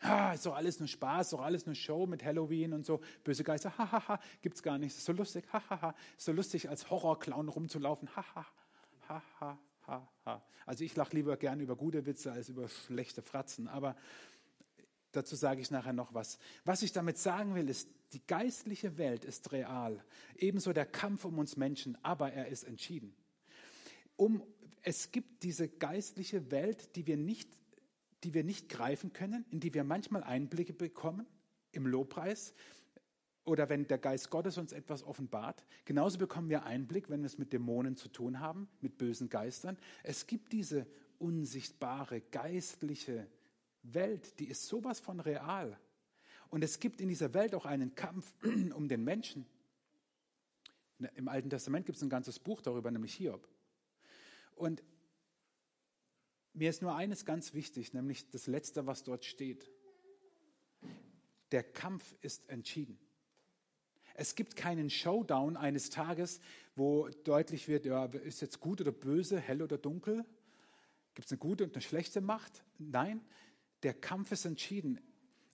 Ah, 0.00 0.32
ist 0.32 0.46
doch 0.46 0.54
alles 0.54 0.78
nur 0.78 0.88
Spaß, 0.88 1.26
ist 1.26 1.32
doch 1.32 1.40
alles 1.40 1.66
nur 1.66 1.74
Show 1.74 2.06
mit 2.06 2.24
Halloween 2.24 2.72
und 2.72 2.84
so. 2.84 3.00
Böse 3.24 3.44
Geister, 3.44 3.76
hahaha, 3.76 3.92
ha, 3.92 4.08
ha, 4.08 4.20
gibt's 4.42 4.62
gar 4.62 4.78
nicht. 4.78 4.96
Ist 4.96 5.04
so 5.04 5.12
lustig, 5.12 5.44
hahaha. 5.52 5.80
Ha, 5.80 5.94
ist 6.16 6.24
so 6.24 6.32
lustig, 6.32 6.68
als 6.68 6.90
Horrorclown 6.90 7.48
rumzulaufen, 7.48 8.08
haha, 8.14 8.46
haha, 9.08 9.58
haha. 9.86 10.42
Also 10.66 10.84
ich 10.84 10.96
lache 10.96 11.14
lieber 11.14 11.36
gern 11.36 11.60
über 11.60 11.76
gute 11.76 12.06
Witze 12.06 12.32
als 12.32 12.48
über 12.48 12.68
schlechte 12.68 13.22
Fratzen, 13.22 13.68
aber 13.68 13.96
Dazu 15.16 15.34
sage 15.34 15.62
ich 15.62 15.70
nachher 15.70 15.94
noch 15.94 16.12
was. 16.12 16.38
Was 16.64 16.82
ich 16.82 16.92
damit 16.92 17.16
sagen 17.16 17.54
will, 17.54 17.70
ist, 17.70 17.88
die 18.12 18.20
geistliche 18.26 18.98
Welt 18.98 19.24
ist 19.24 19.50
real. 19.50 20.04
Ebenso 20.36 20.72
der 20.74 20.84
Kampf 20.84 21.24
um 21.24 21.38
uns 21.38 21.56
Menschen, 21.56 21.96
aber 22.02 22.32
er 22.32 22.48
ist 22.48 22.64
entschieden. 22.64 23.14
Um, 24.16 24.42
es 24.82 25.12
gibt 25.12 25.42
diese 25.42 25.68
geistliche 25.68 26.50
Welt, 26.50 26.94
die 26.96 27.06
wir, 27.06 27.16
nicht, 27.16 27.48
die 28.24 28.34
wir 28.34 28.44
nicht 28.44 28.68
greifen 28.68 29.14
können, 29.14 29.46
in 29.50 29.58
die 29.58 29.72
wir 29.72 29.84
manchmal 29.84 30.22
Einblicke 30.22 30.74
bekommen 30.74 31.26
im 31.72 31.86
Lobpreis 31.86 32.54
oder 33.44 33.68
wenn 33.70 33.86
der 33.86 33.98
Geist 33.98 34.28
Gottes 34.28 34.58
uns 34.58 34.72
etwas 34.72 35.02
offenbart. 35.02 35.64
Genauso 35.86 36.18
bekommen 36.18 36.50
wir 36.50 36.64
Einblick, 36.64 37.08
wenn 37.08 37.20
wir 37.20 37.26
es 37.26 37.38
mit 37.38 37.52
Dämonen 37.52 37.96
zu 37.96 38.08
tun 38.08 38.40
haben, 38.40 38.68
mit 38.80 38.98
bösen 38.98 39.30
Geistern. 39.30 39.78
Es 40.02 40.26
gibt 40.26 40.52
diese 40.52 40.86
unsichtbare 41.18 42.20
geistliche 42.20 43.26
Welt, 43.94 44.38
die 44.38 44.48
ist 44.48 44.66
sowas 44.66 45.00
von 45.00 45.20
real. 45.20 45.78
Und 46.48 46.62
es 46.62 46.78
gibt 46.78 47.00
in 47.00 47.08
dieser 47.08 47.34
Welt 47.34 47.54
auch 47.54 47.66
einen 47.66 47.94
Kampf 47.94 48.32
um 48.74 48.88
den 48.88 49.04
Menschen. 49.04 49.46
Ne, 50.98 51.10
Im 51.14 51.28
Alten 51.28 51.50
Testament 51.50 51.86
gibt 51.86 51.96
es 51.96 52.02
ein 52.02 52.10
ganzes 52.10 52.38
Buch 52.38 52.62
darüber, 52.62 52.90
nämlich 52.90 53.14
Hiob. 53.14 53.46
Und 54.54 54.82
mir 56.54 56.70
ist 56.70 56.80
nur 56.80 56.94
eines 56.94 57.26
ganz 57.26 57.52
wichtig, 57.52 57.92
nämlich 57.92 58.30
das 58.30 58.46
Letzte, 58.46 58.86
was 58.86 59.04
dort 59.04 59.24
steht. 59.24 59.70
Der 61.52 61.62
Kampf 61.62 62.14
ist 62.22 62.48
entschieden. 62.48 62.98
Es 64.14 64.34
gibt 64.34 64.56
keinen 64.56 64.88
Showdown 64.88 65.58
eines 65.58 65.90
Tages, 65.90 66.40
wo 66.74 67.08
deutlich 67.24 67.68
wird, 67.68 67.84
ja, 67.84 68.06
ist 68.06 68.40
jetzt 68.40 68.60
gut 68.60 68.80
oder 68.80 68.92
böse, 68.92 69.38
hell 69.38 69.60
oder 69.62 69.76
dunkel? 69.76 70.24
Gibt 71.14 71.26
es 71.26 71.32
eine 71.32 71.38
gute 71.38 71.64
und 71.64 71.74
eine 71.74 71.82
schlechte 71.82 72.22
Macht? 72.22 72.64
Nein, 72.78 73.20
der 73.86 73.94
Kampf 73.94 74.32
ist 74.32 74.44
entschieden. 74.44 74.98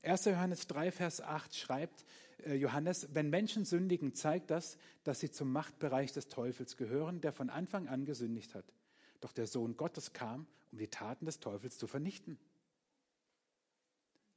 1. 0.00 0.24
Johannes 0.24 0.66
3, 0.66 0.90
Vers 0.90 1.20
8 1.20 1.54
schreibt 1.54 2.06
äh, 2.46 2.54
Johannes, 2.54 3.08
wenn 3.12 3.28
Menschen 3.28 3.66
sündigen, 3.66 4.14
zeigt 4.14 4.50
das, 4.50 4.78
dass 5.04 5.20
sie 5.20 5.30
zum 5.30 5.52
Machtbereich 5.52 6.12
des 6.12 6.28
Teufels 6.28 6.78
gehören, 6.78 7.20
der 7.20 7.34
von 7.34 7.50
Anfang 7.50 7.88
an 7.88 8.06
gesündigt 8.06 8.54
hat. 8.54 8.64
Doch 9.20 9.32
der 9.32 9.46
Sohn 9.46 9.76
Gottes 9.76 10.14
kam, 10.14 10.46
um 10.70 10.78
die 10.78 10.88
Taten 10.88 11.26
des 11.26 11.40
Teufels 11.40 11.76
zu 11.76 11.86
vernichten. 11.86 12.38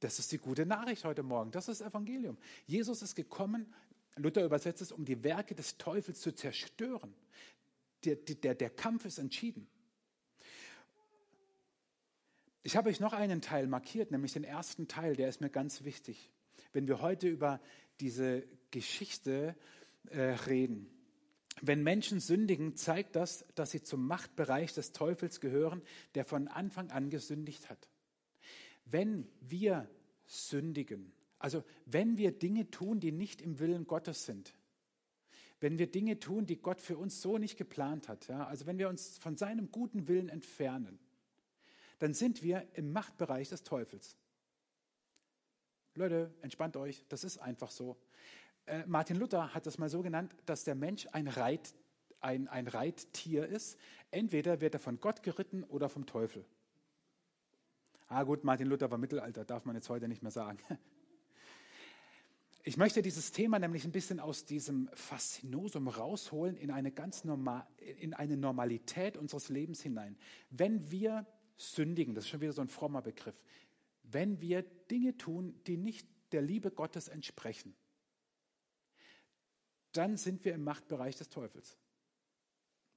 Das 0.00 0.18
ist 0.18 0.30
die 0.30 0.36
gute 0.36 0.66
Nachricht 0.66 1.06
heute 1.06 1.22
Morgen. 1.22 1.50
Das 1.50 1.66
ist 1.66 1.80
das 1.80 1.88
Evangelium. 1.88 2.36
Jesus 2.66 3.00
ist 3.00 3.14
gekommen, 3.14 3.72
Luther 4.16 4.44
übersetzt 4.44 4.82
es, 4.82 4.92
um 4.92 5.06
die 5.06 5.24
Werke 5.24 5.54
des 5.54 5.78
Teufels 5.78 6.20
zu 6.20 6.34
zerstören. 6.34 7.14
Der, 8.04 8.16
der, 8.16 8.56
der 8.56 8.68
Kampf 8.68 9.06
ist 9.06 9.16
entschieden. 9.16 9.66
Ich 12.66 12.74
habe 12.74 12.88
euch 12.90 12.98
noch 12.98 13.12
einen 13.12 13.40
Teil 13.42 13.68
markiert, 13.68 14.10
nämlich 14.10 14.32
den 14.32 14.42
ersten 14.42 14.88
Teil, 14.88 15.14
der 15.14 15.28
ist 15.28 15.40
mir 15.40 15.50
ganz 15.50 15.84
wichtig. 15.84 16.32
Wenn 16.72 16.88
wir 16.88 17.00
heute 17.00 17.28
über 17.28 17.60
diese 18.00 18.42
Geschichte 18.72 19.54
äh, 20.06 20.20
reden. 20.20 20.90
Wenn 21.62 21.84
Menschen 21.84 22.18
sündigen, 22.18 22.74
zeigt 22.74 23.14
das, 23.14 23.44
dass 23.54 23.70
sie 23.70 23.84
zum 23.84 24.04
Machtbereich 24.08 24.74
des 24.74 24.90
Teufels 24.90 25.38
gehören, 25.38 25.80
der 26.16 26.24
von 26.24 26.48
Anfang 26.48 26.90
an 26.90 27.08
gesündigt 27.08 27.70
hat. 27.70 27.88
Wenn 28.84 29.28
wir 29.42 29.88
sündigen, 30.24 31.12
also 31.38 31.62
wenn 31.84 32.18
wir 32.18 32.32
Dinge 32.32 32.68
tun, 32.72 32.98
die 32.98 33.12
nicht 33.12 33.42
im 33.42 33.60
Willen 33.60 33.86
Gottes 33.86 34.26
sind, 34.26 34.54
wenn 35.60 35.78
wir 35.78 35.86
Dinge 35.86 36.18
tun, 36.18 36.46
die 36.46 36.56
Gott 36.56 36.80
für 36.80 36.98
uns 36.98 37.22
so 37.22 37.38
nicht 37.38 37.58
geplant 37.58 38.08
hat, 38.08 38.26
ja, 38.26 38.44
also 38.44 38.66
wenn 38.66 38.78
wir 38.78 38.88
uns 38.88 39.18
von 39.18 39.36
seinem 39.36 39.70
guten 39.70 40.08
Willen 40.08 40.28
entfernen, 40.28 40.98
dann 41.98 42.14
sind 42.14 42.42
wir 42.42 42.66
im 42.74 42.92
Machtbereich 42.92 43.48
des 43.48 43.62
Teufels. 43.62 44.16
Leute, 45.94 46.34
entspannt 46.42 46.76
euch, 46.76 47.04
das 47.08 47.24
ist 47.24 47.38
einfach 47.38 47.70
so. 47.70 47.96
Äh, 48.66 48.84
Martin 48.86 49.16
Luther 49.16 49.54
hat 49.54 49.66
das 49.66 49.78
mal 49.78 49.88
so 49.88 50.02
genannt, 50.02 50.34
dass 50.44 50.64
der 50.64 50.74
Mensch 50.74 51.06
ein, 51.12 51.28
Reit, 51.28 51.74
ein, 52.20 52.48
ein 52.48 52.68
Reittier 52.68 53.46
ist. 53.46 53.78
Entweder 54.10 54.60
wird 54.60 54.74
er 54.74 54.80
von 54.80 55.00
Gott 55.00 55.22
geritten 55.22 55.64
oder 55.64 55.88
vom 55.88 56.06
Teufel. 56.06 56.44
Ah 58.08 58.22
gut, 58.22 58.44
Martin 58.44 58.68
Luther 58.68 58.90
war 58.90 58.98
Mittelalter, 58.98 59.44
darf 59.44 59.64
man 59.64 59.74
jetzt 59.74 59.88
heute 59.88 60.06
nicht 60.06 60.22
mehr 60.22 60.30
sagen. 60.30 60.58
Ich 62.68 62.76
möchte 62.76 63.00
dieses 63.00 63.30
Thema 63.30 63.60
nämlich 63.60 63.84
ein 63.84 63.92
bisschen 63.92 64.18
aus 64.18 64.44
diesem 64.44 64.90
Faszinosum 64.92 65.86
rausholen 65.86 66.56
in 66.56 66.72
eine 66.72 66.90
ganz 66.90 67.22
normal, 67.22 67.64
in 67.78 68.12
eine 68.12 68.36
Normalität 68.36 69.16
unseres 69.16 69.48
Lebens 69.50 69.82
hinein. 69.82 70.18
Wenn 70.50 70.90
wir 70.90 71.24
sündigen, 71.56 72.14
das 72.14 72.24
ist 72.24 72.30
schon 72.30 72.40
wieder 72.40 72.52
so 72.52 72.62
ein 72.62 72.68
frommer 72.68 73.02
Begriff, 73.02 73.40
wenn 74.02 74.40
wir 74.40 74.62
Dinge 74.62 75.16
tun, 75.16 75.60
die 75.66 75.76
nicht 75.76 76.06
der 76.32 76.42
Liebe 76.42 76.70
Gottes 76.70 77.08
entsprechen, 77.08 77.74
dann 79.92 80.16
sind 80.16 80.44
wir 80.44 80.54
im 80.54 80.62
Machtbereich 80.62 81.16
des 81.16 81.28
Teufels. 81.28 81.78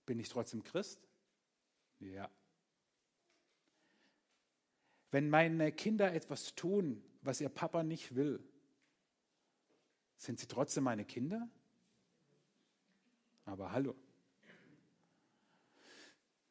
Bin 0.05 0.19
ich 0.19 0.29
trotzdem 0.29 0.63
Christ? 0.63 1.07
Ja. 1.99 2.29
Wenn 5.11 5.29
meine 5.29 5.71
Kinder 5.71 6.13
etwas 6.13 6.55
tun, 6.55 7.03
was 7.21 7.41
ihr 7.41 7.49
Papa 7.49 7.83
nicht 7.83 8.15
will, 8.15 8.43
sind 10.17 10.39
sie 10.39 10.47
trotzdem 10.47 10.83
meine 10.83 11.05
Kinder? 11.05 11.49
Aber 13.45 13.71
hallo. 13.71 13.95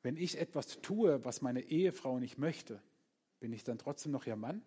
Wenn 0.02 0.16
ich 0.16 0.38
etwas 0.38 0.80
tue, 0.80 1.24
was 1.24 1.42
meine 1.42 1.60
Ehefrau 1.60 2.18
nicht 2.18 2.38
möchte, 2.38 2.80
bin 3.40 3.52
ich 3.52 3.64
dann 3.64 3.78
trotzdem 3.78 4.12
noch 4.12 4.26
ihr 4.26 4.36
Mann? 4.36 4.62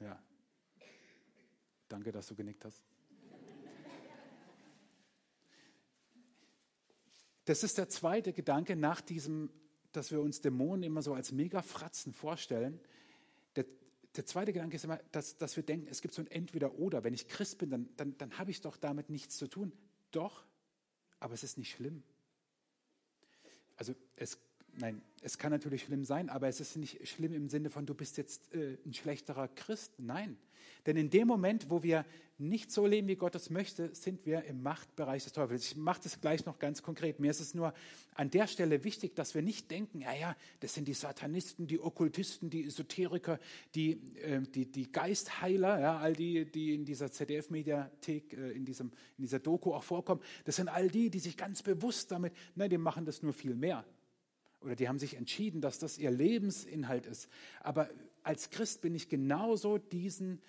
Ja. 0.00 0.22
Danke, 1.88 2.12
dass 2.12 2.26
du 2.28 2.34
genickt 2.34 2.64
hast. 2.64 2.82
Das 7.46 7.64
ist 7.64 7.78
der 7.78 7.88
zweite 7.88 8.32
Gedanke 8.32 8.76
nach 8.76 9.00
diesem, 9.00 9.50
dass 9.92 10.12
wir 10.12 10.20
uns 10.20 10.40
Dämonen 10.40 10.84
immer 10.84 11.02
so 11.02 11.14
als 11.14 11.32
Megafratzen 11.32 12.12
vorstellen. 12.12 12.78
Der, 13.56 13.64
der 14.14 14.24
zweite 14.24 14.52
Gedanke 14.52 14.76
ist 14.76 14.84
immer, 14.84 14.98
dass, 15.10 15.36
dass 15.36 15.56
wir 15.56 15.64
denken, 15.64 15.88
es 15.90 16.00
gibt 16.00 16.14
so 16.14 16.22
ein 16.22 16.30
Entweder-Oder. 16.30 17.02
Wenn 17.02 17.14
ich 17.14 17.26
Christ 17.26 17.58
bin, 17.58 17.70
dann, 17.70 17.88
dann, 17.96 18.16
dann 18.18 18.38
habe 18.38 18.52
ich 18.52 18.60
doch 18.60 18.76
damit 18.76 19.10
nichts 19.10 19.36
zu 19.36 19.48
tun. 19.48 19.72
Doch, 20.12 20.44
aber 21.18 21.34
es 21.34 21.42
ist 21.42 21.58
nicht 21.58 21.72
schlimm. 21.72 22.04
Also 23.80 23.94
es 24.14 24.38
nein, 24.76 25.02
es 25.22 25.38
kann 25.38 25.52
natürlich 25.52 25.82
schlimm 25.82 26.04
sein, 26.04 26.28
aber 26.28 26.48
es 26.48 26.60
ist 26.60 26.76
nicht 26.76 27.06
schlimm 27.06 27.34
im 27.34 27.48
Sinne 27.48 27.70
von, 27.70 27.86
du 27.86 27.94
bist 27.94 28.16
jetzt 28.16 28.52
äh, 28.54 28.78
ein 28.84 28.94
schlechterer 28.94 29.48
Christ. 29.48 29.92
Nein. 29.98 30.36
Denn 30.86 30.96
in 30.96 31.10
dem 31.10 31.28
Moment, 31.28 31.68
wo 31.68 31.82
wir 31.82 32.06
nicht 32.38 32.72
so 32.72 32.86
leben, 32.86 33.06
wie 33.06 33.16
Gott 33.16 33.34
es 33.34 33.50
möchte, 33.50 33.94
sind 33.94 34.24
wir 34.24 34.44
im 34.44 34.62
Machtbereich 34.62 35.24
des 35.24 35.34
Teufels. 35.34 35.72
Ich 35.72 35.76
mache 35.76 36.00
das 36.02 36.22
gleich 36.22 36.46
noch 36.46 36.58
ganz 36.58 36.82
konkret. 36.82 37.20
Mir 37.20 37.30
ist 37.30 37.40
es 37.40 37.52
nur 37.54 37.74
an 38.14 38.30
der 38.30 38.46
Stelle 38.46 38.82
wichtig, 38.82 39.14
dass 39.14 39.34
wir 39.34 39.42
nicht 39.42 39.70
denken, 39.70 40.00
ja, 40.00 40.14
ja, 40.14 40.36
das 40.60 40.72
sind 40.72 40.88
die 40.88 40.94
Satanisten, 40.94 41.66
die 41.66 41.78
Okkultisten, 41.78 42.48
die 42.48 42.64
Esoteriker, 42.64 43.38
die, 43.74 44.00
äh, 44.22 44.40
die, 44.40 44.64
die 44.64 44.90
Geistheiler, 44.90 45.80
ja, 45.80 45.98
all 45.98 46.14
die, 46.14 46.50
die 46.50 46.74
in 46.74 46.86
dieser 46.86 47.12
ZDF-Mediathek, 47.12 48.32
äh, 48.32 48.52
in, 48.52 48.64
in 48.66 48.92
dieser 49.18 49.38
Doku 49.38 49.74
auch 49.74 49.84
vorkommen. 49.84 50.22
Das 50.44 50.56
sind 50.56 50.68
all 50.68 50.88
die, 50.88 51.10
die 51.10 51.18
sich 51.18 51.36
ganz 51.36 51.62
bewusst 51.62 52.10
damit, 52.10 52.32
nein, 52.54 52.70
die 52.70 52.78
machen 52.78 53.04
das 53.04 53.22
nur 53.22 53.34
viel 53.34 53.54
mehr 53.54 53.84
oder 54.60 54.76
die 54.76 54.88
haben 54.88 54.98
sich 54.98 55.14
entschieden, 55.14 55.60
dass 55.60 55.78
das 55.78 55.98
ihr 55.98 56.10
Lebensinhalt 56.10 57.06
ist. 57.06 57.28
Aber 57.60 57.88
als 58.22 58.50
Christ 58.50 58.82
bin 58.82 58.94
ich 58.94 59.08
genauso 59.08 59.78
diesen 59.78 60.40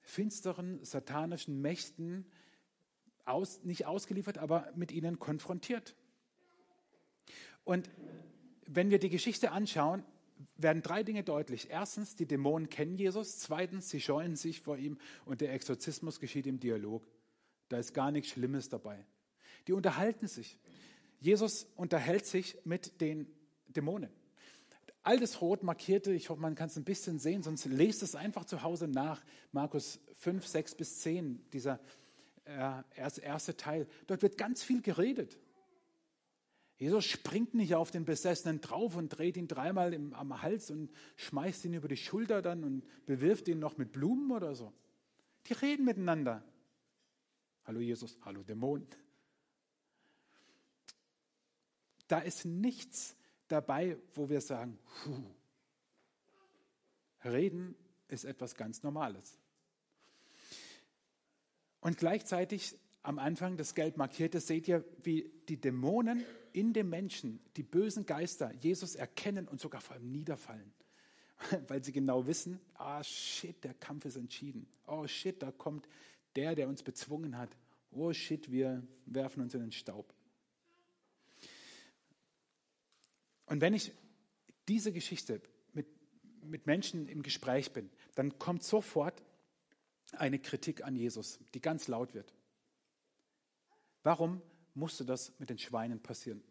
finsteren, 0.00 0.84
satanischen 0.84 1.60
Mächten 1.60 2.26
aus, 3.24 3.62
nicht 3.64 3.86
ausgeliefert, 3.86 4.38
aber 4.38 4.72
mit 4.74 4.92
ihnen 4.92 5.18
konfrontiert. 5.18 5.96
Und 7.64 7.90
wenn 8.66 8.90
wir 8.90 8.98
die 8.98 9.10
Geschichte 9.10 9.50
anschauen, 9.50 10.04
werden 10.56 10.82
drei 10.82 11.02
Dinge 11.02 11.24
deutlich. 11.24 11.68
Erstens, 11.70 12.16
die 12.16 12.26
Dämonen 12.26 12.68
kennen 12.68 12.96
Jesus. 12.96 13.38
Zweitens, 13.38 13.90
sie 13.90 14.00
scheuen 14.00 14.36
sich 14.36 14.60
vor 14.60 14.76
ihm 14.76 14.98
und 15.24 15.40
der 15.40 15.52
Exorzismus 15.52 16.20
geschieht 16.20 16.46
im 16.46 16.60
Dialog. 16.60 17.06
Da 17.68 17.78
ist 17.78 17.92
gar 17.92 18.10
nichts 18.10 18.30
Schlimmes 18.30 18.68
dabei. 18.68 19.04
Die 19.66 19.72
unterhalten 19.72 20.28
sich. 20.28 20.58
Jesus 21.20 21.66
unterhält 21.76 22.24
sich 22.24 22.56
mit 22.64 23.00
den 23.00 23.26
Dämonen. 23.78 24.10
Altes 25.04 25.40
Rot 25.40 25.62
markierte, 25.62 26.12
ich 26.12 26.28
hoffe, 26.28 26.40
man 26.40 26.56
kann 26.56 26.68
es 26.68 26.76
ein 26.76 26.84
bisschen 26.84 27.20
sehen, 27.20 27.44
sonst 27.44 27.64
lest 27.64 28.02
es 28.02 28.16
einfach 28.16 28.44
zu 28.44 28.62
Hause 28.62 28.88
nach. 28.88 29.24
Markus 29.52 30.00
5, 30.16 30.44
6 30.44 30.74
bis 30.74 30.98
10, 31.00 31.48
dieser 31.52 31.78
äh, 32.44 32.82
erste, 32.96 33.20
erste 33.20 33.56
Teil. 33.56 33.86
Dort 34.08 34.22
wird 34.22 34.36
ganz 34.36 34.64
viel 34.64 34.82
geredet. 34.82 35.38
Jesus 36.76 37.04
springt 37.04 37.54
nicht 37.54 37.74
auf 37.74 37.90
den 37.90 38.04
Besessenen 38.04 38.60
drauf 38.60 38.96
und 38.96 39.10
dreht 39.10 39.36
ihn 39.36 39.48
dreimal 39.48 39.94
im, 39.94 40.12
am 40.14 40.42
Hals 40.42 40.70
und 40.70 40.90
schmeißt 41.16 41.64
ihn 41.64 41.74
über 41.74 41.88
die 41.88 41.96
Schulter 41.96 42.42
dann 42.42 42.64
und 42.64 42.84
bewirft 43.06 43.48
ihn 43.48 43.60
noch 43.60 43.78
mit 43.78 43.92
Blumen 43.92 44.32
oder 44.32 44.54
so. 44.54 44.72
Die 45.46 45.54
reden 45.54 45.84
miteinander. 45.84 46.44
Hallo 47.64 47.80
Jesus, 47.80 48.18
hallo 48.24 48.42
Dämon. 48.42 48.86
Da 52.08 52.18
ist 52.20 52.44
nichts 52.44 53.17
dabei, 53.48 53.96
wo 54.14 54.28
wir 54.28 54.40
sagen, 54.40 54.78
puh, 55.04 55.22
reden 57.24 57.74
ist 58.08 58.24
etwas 58.24 58.54
ganz 58.54 58.82
Normales. 58.82 59.38
Und 61.80 61.98
gleichzeitig 61.98 62.76
am 63.02 63.18
Anfang 63.18 63.56
das 63.56 63.74
Gelb 63.74 63.96
markierte, 63.96 64.40
seht 64.40 64.68
ihr, 64.68 64.84
wie 65.02 65.30
die 65.48 65.60
Dämonen 65.60 66.24
in 66.52 66.72
dem 66.72 66.90
Menschen, 66.90 67.40
die 67.56 67.62
bösen 67.62 68.04
Geister, 68.04 68.52
Jesus 68.60 68.94
erkennen 68.96 69.48
und 69.48 69.60
sogar 69.60 69.80
vor 69.80 69.96
ihm 69.96 70.10
niederfallen. 70.10 70.72
Weil 71.68 71.84
sie 71.84 71.92
genau 71.92 72.26
wissen, 72.26 72.60
ah 72.74 73.02
shit, 73.02 73.62
der 73.64 73.74
Kampf 73.74 74.04
ist 74.04 74.16
entschieden. 74.16 74.68
Oh 74.86 75.06
shit, 75.06 75.40
da 75.42 75.52
kommt 75.52 75.88
der, 76.36 76.54
der 76.54 76.68
uns 76.68 76.82
bezwungen 76.82 77.38
hat. 77.38 77.56
Oh 77.92 78.12
shit, 78.12 78.50
wir 78.50 78.82
werfen 79.06 79.42
uns 79.42 79.54
in 79.54 79.60
den 79.60 79.72
Staub. 79.72 80.12
Und 83.48 83.60
wenn 83.60 83.74
ich 83.74 83.92
diese 84.68 84.92
Geschichte 84.92 85.40
mit, 85.72 85.86
mit 86.42 86.66
Menschen 86.66 87.08
im 87.08 87.22
Gespräch 87.22 87.72
bin, 87.72 87.90
dann 88.14 88.38
kommt 88.38 88.62
sofort 88.62 89.22
eine 90.12 90.38
Kritik 90.38 90.84
an 90.84 90.96
Jesus, 90.96 91.38
die 91.54 91.60
ganz 91.60 91.88
laut 91.88 92.14
wird. 92.14 92.34
Warum 94.02 94.42
musste 94.74 95.04
das 95.04 95.38
mit 95.38 95.50
den 95.50 95.58
Schweinen 95.58 96.00
passieren? 96.00 96.42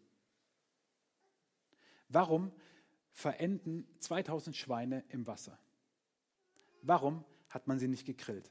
Warum 2.08 2.52
verenden 3.12 3.86
2000 3.98 4.56
Schweine 4.56 5.04
im 5.08 5.26
Wasser? 5.26 5.58
Warum 6.82 7.24
hat 7.48 7.66
man 7.66 7.78
sie 7.78 7.88
nicht 7.88 8.06
gegrillt? 8.06 8.50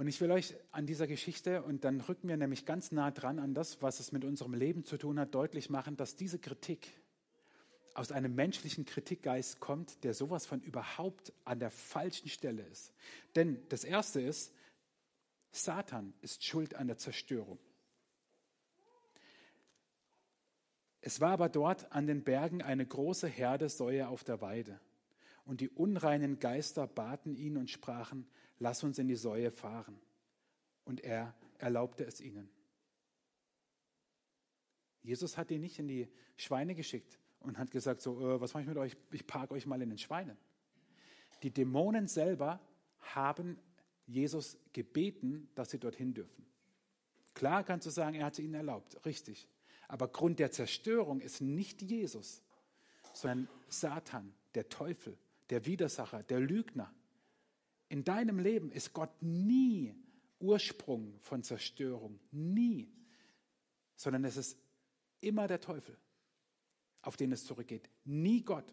Und 0.00 0.08
ich 0.08 0.18
will 0.22 0.30
euch 0.30 0.54
an 0.70 0.86
dieser 0.86 1.06
Geschichte, 1.06 1.62
und 1.62 1.84
dann 1.84 2.00
rücken 2.00 2.26
wir 2.26 2.38
nämlich 2.38 2.64
ganz 2.64 2.90
nah 2.90 3.10
dran 3.10 3.38
an 3.38 3.52
das, 3.52 3.82
was 3.82 4.00
es 4.00 4.12
mit 4.12 4.24
unserem 4.24 4.54
Leben 4.54 4.82
zu 4.82 4.96
tun 4.96 5.20
hat, 5.20 5.34
deutlich 5.34 5.68
machen, 5.68 5.98
dass 5.98 6.16
diese 6.16 6.38
Kritik 6.38 6.88
aus 7.92 8.10
einem 8.10 8.34
menschlichen 8.34 8.86
Kritikgeist 8.86 9.60
kommt, 9.60 10.02
der 10.02 10.14
sowas 10.14 10.46
von 10.46 10.62
überhaupt 10.62 11.34
an 11.44 11.60
der 11.60 11.70
falschen 11.70 12.30
Stelle 12.30 12.62
ist. 12.62 12.94
Denn 13.36 13.60
das 13.68 13.84
Erste 13.84 14.22
ist, 14.22 14.54
Satan 15.50 16.14
ist 16.22 16.46
schuld 16.46 16.76
an 16.76 16.86
der 16.86 16.96
Zerstörung. 16.96 17.58
Es 21.02 21.20
war 21.20 21.32
aber 21.32 21.50
dort 21.50 21.92
an 21.92 22.06
den 22.06 22.24
Bergen 22.24 22.62
eine 22.62 22.86
große 22.86 23.28
Herde 23.28 23.68
Säue 23.68 24.08
auf 24.08 24.24
der 24.24 24.40
Weide. 24.40 24.80
Und 25.50 25.60
die 25.60 25.68
unreinen 25.68 26.38
Geister 26.38 26.86
baten 26.86 27.34
ihn 27.34 27.56
und 27.56 27.68
sprachen, 27.68 28.24
lass 28.60 28.84
uns 28.84 29.00
in 29.00 29.08
die 29.08 29.16
Säue 29.16 29.50
fahren. 29.50 30.00
Und 30.84 31.00
er 31.00 31.34
erlaubte 31.58 32.04
es 32.04 32.20
ihnen. 32.20 32.48
Jesus 35.02 35.36
hat 35.36 35.50
ihn 35.50 35.60
nicht 35.60 35.80
in 35.80 35.88
die 35.88 36.06
Schweine 36.36 36.76
geschickt 36.76 37.18
und 37.40 37.58
hat 37.58 37.72
gesagt, 37.72 38.00
so, 38.00 38.20
äh, 38.20 38.40
was 38.40 38.54
mache 38.54 38.62
ich 38.62 38.68
mit 38.68 38.78
euch? 38.78 38.96
Ich 39.10 39.26
parke 39.26 39.54
euch 39.54 39.66
mal 39.66 39.82
in 39.82 39.88
den 39.88 39.98
Schweinen. 39.98 40.36
Die 41.42 41.50
Dämonen 41.50 42.06
selber 42.06 42.60
haben 43.00 43.58
Jesus 44.06 44.56
gebeten, 44.72 45.48
dass 45.56 45.70
sie 45.70 45.80
dorthin 45.80 46.14
dürfen. 46.14 46.46
Klar 47.34 47.64
kannst 47.64 47.88
du 47.88 47.90
sagen, 47.90 48.14
er 48.14 48.26
hat 48.26 48.34
es 48.34 48.38
ihnen 48.38 48.54
erlaubt, 48.54 49.04
richtig. 49.04 49.48
Aber 49.88 50.06
Grund 50.06 50.38
der 50.38 50.52
Zerstörung 50.52 51.20
ist 51.20 51.40
nicht 51.40 51.82
Jesus, 51.82 52.40
sondern 53.14 53.48
Satan, 53.68 54.32
der 54.54 54.68
Teufel, 54.68 55.18
der 55.50 55.66
Widersacher, 55.66 56.22
der 56.22 56.40
Lügner. 56.40 56.92
In 57.88 58.04
deinem 58.04 58.38
Leben 58.38 58.70
ist 58.70 58.92
Gott 58.92 59.10
nie 59.20 59.94
Ursprung 60.38 61.18
von 61.20 61.42
Zerstörung, 61.42 62.18
nie, 62.30 62.90
sondern 63.96 64.24
es 64.24 64.36
ist 64.36 64.56
immer 65.20 65.46
der 65.46 65.60
Teufel, 65.60 65.96
auf 67.02 67.16
den 67.16 67.32
es 67.32 67.44
zurückgeht, 67.44 67.90
nie 68.04 68.42
Gott. 68.42 68.72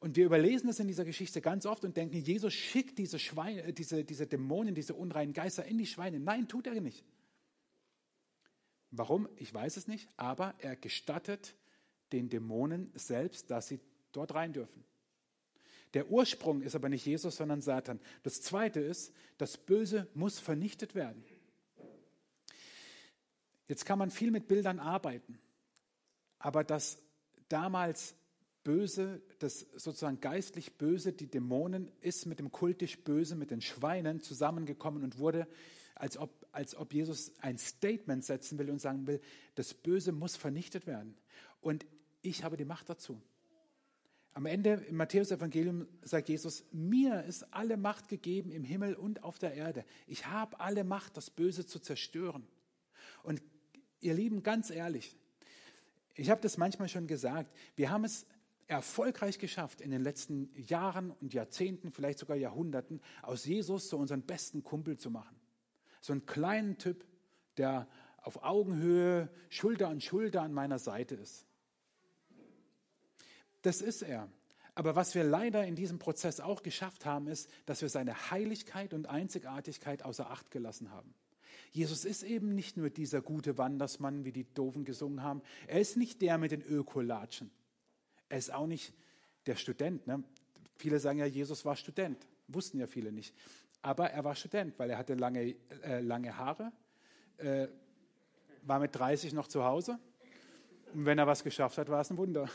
Und 0.00 0.16
wir 0.16 0.26
überlesen 0.26 0.68
es 0.68 0.80
in 0.80 0.88
dieser 0.88 1.04
Geschichte 1.04 1.40
ganz 1.40 1.64
oft 1.64 1.84
und 1.84 1.96
denken, 1.96 2.16
Jesus 2.16 2.52
schickt 2.52 2.98
diese, 2.98 3.20
Schweine, 3.20 3.62
äh, 3.62 3.72
diese, 3.72 4.04
diese 4.04 4.26
Dämonen, 4.26 4.74
diese 4.74 4.94
unreinen 4.94 5.32
Geister 5.32 5.64
in 5.64 5.78
die 5.78 5.86
Schweine. 5.86 6.18
Nein, 6.18 6.48
tut 6.48 6.66
er 6.66 6.80
nicht. 6.80 7.04
Warum? 8.90 9.28
Ich 9.36 9.54
weiß 9.54 9.76
es 9.76 9.86
nicht, 9.86 10.08
aber 10.16 10.54
er 10.58 10.74
gestattet 10.74 11.54
den 12.10 12.28
Dämonen 12.28 12.90
selbst, 12.94 13.50
dass 13.52 13.68
sie 13.68 13.78
dort 14.10 14.34
rein 14.34 14.52
dürfen. 14.52 14.84
Der 15.94 16.10
Ursprung 16.10 16.62
ist 16.62 16.74
aber 16.74 16.88
nicht 16.88 17.04
Jesus, 17.04 17.36
sondern 17.36 17.60
Satan. 17.60 18.00
Das 18.22 18.40
Zweite 18.40 18.80
ist, 18.80 19.12
das 19.38 19.58
Böse 19.58 20.08
muss 20.14 20.38
vernichtet 20.38 20.94
werden. 20.94 21.24
Jetzt 23.68 23.84
kann 23.84 23.98
man 23.98 24.10
viel 24.10 24.30
mit 24.30 24.48
Bildern 24.48 24.78
arbeiten, 24.78 25.38
aber 26.38 26.64
das 26.64 26.98
damals 27.48 28.14
Böse, 28.64 29.22
das 29.38 29.66
sozusagen 29.74 30.20
geistlich 30.20 30.78
Böse, 30.78 31.12
die 31.12 31.26
Dämonen, 31.26 31.90
ist 32.00 32.26
mit 32.26 32.38
dem 32.38 32.52
kultisch 32.52 33.02
Böse, 33.02 33.34
mit 33.34 33.50
den 33.50 33.60
Schweinen 33.60 34.20
zusammengekommen 34.20 35.02
und 35.02 35.18
wurde 35.18 35.48
als 35.94 36.16
ob, 36.16 36.46
als 36.52 36.74
ob 36.74 36.92
Jesus 36.94 37.32
ein 37.40 37.58
Statement 37.58 38.24
setzen 38.24 38.58
will 38.58 38.70
und 38.70 38.80
sagen 38.80 39.06
will, 39.06 39.20
das 39.54 39.74
Böse 39.74 40.12
muss 40.12 40.36
vernichtet 40.36 40.86
werden. 40.86 41.16
Und 41.60 41.86
ich 42.22 42.44
habe 42.44 42.56
die 42.56 42.64
Macht 42.64 42.88
dazu. 42.88 43.20
Am 44.34 44.46
Ende 44.46 44.84
im 44.88 44.96
Matthäus-Evangelium 44.96 45.86
sagt 46.00 46.28
Jesus, 46.30 46.64
mir 46.72 47.22
ist 47.24 47.52
alle 47.52 47.76
Macht 47.76 48.08
gegeben 48.08 48.50
im 48.50 48.64
Himmel 48.64 48.94
und 48.94 49.22
auf 49.22 49.38
der 49.38 49.54
Erde. 49.54 49.84
Ich 50.06 50.26
habe 50.26 50.58
alle 50.58 50.84
Macht, 50.84 51.16
das 51.18 51.28
Böse 51.28 51.66
zu 51.66 51.78
zerstören. 51.78 52.46
Und 53.22 53.42
ihr 54.00 54.14
Lieben, 54.14 54.42
ganz 54.42 54.70
ehrlich, 54.70 55.16
ich 56.14 56.30
habe 56.30 56.40
das 56.40 56.56
manchmal 56.56 56.88
schon 56.88 57.06
gesagt, 57.06 57.54
wir 57.76 57.90
haben 57.90 58.04
es 58.04 58.26
erfolgreich 58.68 59.38
geschafft, 59.38 59.82
in 59.82 59.90
den 59.90 60.02
letzten 60.02 60.48
Jahren 60.56 61.10
und 61.10 61.34
Jahrzehnten, 61.34 61.90
vielleicht 61.90 62.18
sogar 62.18 62.36
Jahrhunderten, 62.36 63.02
aus 63.20 63.44
Jesus 63.44 63.90
so 63.90 63.98
unseren 63.98 64.22
besten 64.22 64.62
Kumpel 64.62 64.96
zu 64.96 65.10
machen. 65.10 65.36
So 66.00 66.12
einen 66.12 66.24
kleinen 66.24 66.78
Typ, 66.78 67.04
der 67.58 67.86
auf 68.16 68.42
Augenhöhe, 68.42 69.28
Schulter 69.50 69.88
an 69.88 70.00
Schulter 70.00 70.42
an 70.42 70.54
meiner 70.54 70.78
Seite 70.78 71.16
ist. 71.16 71.46
Das 73.62 73.80
ist 73.80 74.02
er. 74.02 74.28
Aber 74.74 74.96
was 74.96 75.14
wir 75.14 75.24
leider 75.24 75.64
in 75.66 75.74
diesem 75.74 75.98
Prozess 75.98 76.40
auch 76.40 76.62
geschafft 76.62 77.04
haben, 77.04 77.26
ist, 77.26 77.50
dass 77.66 77.82
wir 77.82 77.88
seine 77.88 78.30
Heiligkeit 78.30 78.94
und 78.94 79.06
Einzigartigkeit 79.06 80.02
außer 80.02 80.30
Acht 80.30 80.50
gelassen 80.50 80.90
haben. 80.90 81.14
Jesus 81.72 82.04
ist 82.04 82.22
eben 82.22 82.54
nicht 82.54 82.76
nur 82.76 82.90
dieser 82.90 83.22
gute 83.22 83.58
Wandersmann, 83.58 84.24
wie 84.24 84.32
die 84.32 84.44
Doofen 84.44 84.84
gesungen 84.84 85.22
haben. 85.22 85.42
Er 85.66 85.80
ist 85.80 85.96
nicht 85.96 86.20
der 86.22 86.38
mit 86.38 86.52
den 86.52 86.62
Ökolatschen. 86.62 87.50
Er 88.28 88.38
ist 88.38 88.52
auch 88.52 88.66
nicht 88.66 88.94
der 89.46 89.56
Student. 89.56 90.06
Ne? 90.06 90.22
Viele 90.76 90.98
sagen 90.98 91.18
ja, 91.18 91.26
Jesus 91.26 91.64
war 91.64 91.76
Student. 91.76 92.26
Wussten 92.48 92.78
ja 92.78 92.86
viele 92.86 93.12
nicht. 93.12 93.34
Aber 93.82 94.10
er 94.10 94.24
war 94.24 94.34
Student, 94.34 94.78
weil 94.78 94.90
er 94.90 94.98
hatte 94.98 95.14
lange, 95.14 95.54
äh, 95.82 96.00
lange 96.00 96.36
Haare, 96.36 96.72
äh, 97.38 97.68
war 98.62 98.78
mit 98.78 98.94
30 98.94 99.32
noch 99.32 99.48
zu 99.48 99.64
Hause. 99.64 99.98
Und 100.94 101.04
wenn 101.06 101.18
er 101.18 101.26
was 101.26 101.42
geschafft 101.42 101.78
hat, 101.78 101.88
war 101.88 102.00
es 102.00 102.10
ein 102.10 102.16
Wunder. 102.16 102.48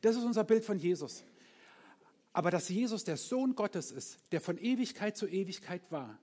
Das 0.00 0.16
ist 0.16 0.24
unser 0.24 0.44
Bild 0.44 0.64
von 0.64 0.78
Jesus. 0.78 1.24
Aber 2.32 2.50
dass 2.50 2.68
Jesus 2.68 3.04
der 3.04 3.16
Sohn 3.16 3.54
Gottes 3.54 3.90
ist, 3.90 4.18
der 4.32 4.40
von 4.40 4.58
Ewigkeit 4.58 5.16
zu 5.16 5.26
Ewigkeit 5.26 5.82
war, 5.90 6.18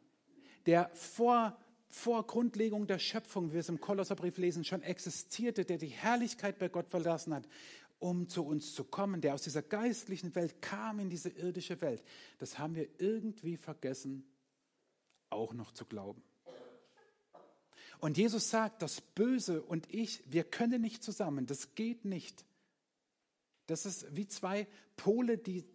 der 0.65 0.89
vor, 0.93 1.57
vor 1.89 2.25
Grundlegung 2.25 2.87
der 2.87 2.99
Schöpfung, 2.99 3.49
wie 3.49 3.53
wir 3.53 3.59
es 3.59 3.69
im 3.69 3.81
Kolosserbrief 3.81 4.37
lesen, 4.37 4.63
schon 4.63 4.81
existierte, 4.81 5.65
der 5.65 5.77
die 5.77 5.87
Herrlichkeit 5.87 6.57
bei 6.57 6.69
Gott 6.69 6.87
verlassen 6.87 7.33
hat, 7.33 7.47
um 7.99 8.27
zu 8.27 8.45
uns 8.45 8.73
zu 8.73 8.83
kommen, 8.83 9.21
der 9.21 9.33
aus 9.33 9.43
dieser 9.43 9.61
geistlichen 9.61 10.35
Welt 10.35 10.61
kam 10.61 10.99
in 10.99 11.09
diese 11.09 11.29
irdische 11.29 11.81
Welt, 11.81 12.03
das 12.37 12.59
haben 12.59 12.75
wir 12.75 12.87
irgendwie 12.99 13.57
vergessen, 13.57 14.25
auch 15.29 15.53
noch 15.53 15.71
zu 15.71 15.85
glauben. 15.85 16.21
Und 17.99 18.17
Jesus 18.17 18.49
sagt, 18.49 18.81
das 18.81 19.01
Böse 19.01 19.61
und 19.63 19.91
ich, 19.93 20.21
wir 20.31 20.43
können 20.43 20.81
nicht 20.81 21.03
zusammen, 21.03 21.45
das 21.45 21.75
geht 21.75 22.05
nicht. 22.05 22.45
Das 23.67 23.85
ist 23.85 24.15
wie 24.15 24.27
zwei 24.27 24.67
Pole, 24.95 25.37
die, 25.37 25.65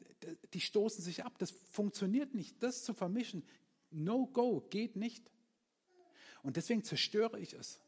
die 0.52 0.60
stoßen 0.60 1.02
sich 1.02 1.24
ab. 1.24 1.38
Das 1.38 1.50
funktioniert 1.50 2.34
nicht. 2.34 2.62
Das 2.62 2.84
zu 2.84 2.94
vermischen, 2.94 3.44
no 3.90 4.26
go, 4.26 4.66
geht 4.70 4.96
nicht. 4.96 5.30
Und 6.42 6.56
deswegen 6.56 6.84
zerstöre 6.84 7.38
ich 7.38 7.54
es. 7.54 7.80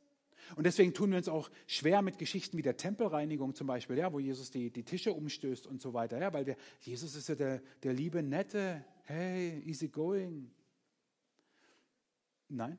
Und 0.57 0.65
deswegen 0.65 0.93
tun 0.93 1.11
wir 1.11 1.19
uns 1.19 1.29
auch 1.29 1.51
schwer 1.67 2.03
mit 2.03 2.19
Geschichten 2.19 2.57
wie 2.59 2.63
der 2.63 2.77
Tempelreinigung 2.77 3.55
zum 3.55 3.67
Beispiel, 3.67 3.97
ja, 3.97 4.13
wo 4.13 4.19
Jesus 4.19 4.51
die, 4.51 4.71
die 4.71 4.83
Tische 4.83 5.13
umstößt 5.13 5.67
und 5.67 5.81
so 5.81 5.95
weiter. 5.95 6.19
Ja, 6.19 6.33
weil 6.33 6.47
wir, 6.47 6.57
Jesus 6.81 7.15
ist 7.15 7.29
ja 7.29 7.35
der, 7.35 7.63
der 7.83 7.93
liebe, 7.93 8.23
nette, 8.23 8.85
hey, 9.05 9.63
easy 9.65 9.89
going. 9.89 10.51
Nein. 12.49 12.79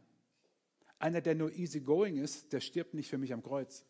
Einer, 1.00 1.22
der 1.22 1.36
nur 1.36 1.52
easy 1.54 1.80
going 1.80 2.18
ist, 2.18 2.54
der 2.54 2.60
stirbt 2.60 2.94
nicht 2.94 3.10
für 3.10 3.18
mich 3.18 3.34
am 3.34 3.42
Kreuz. 3.42 3.86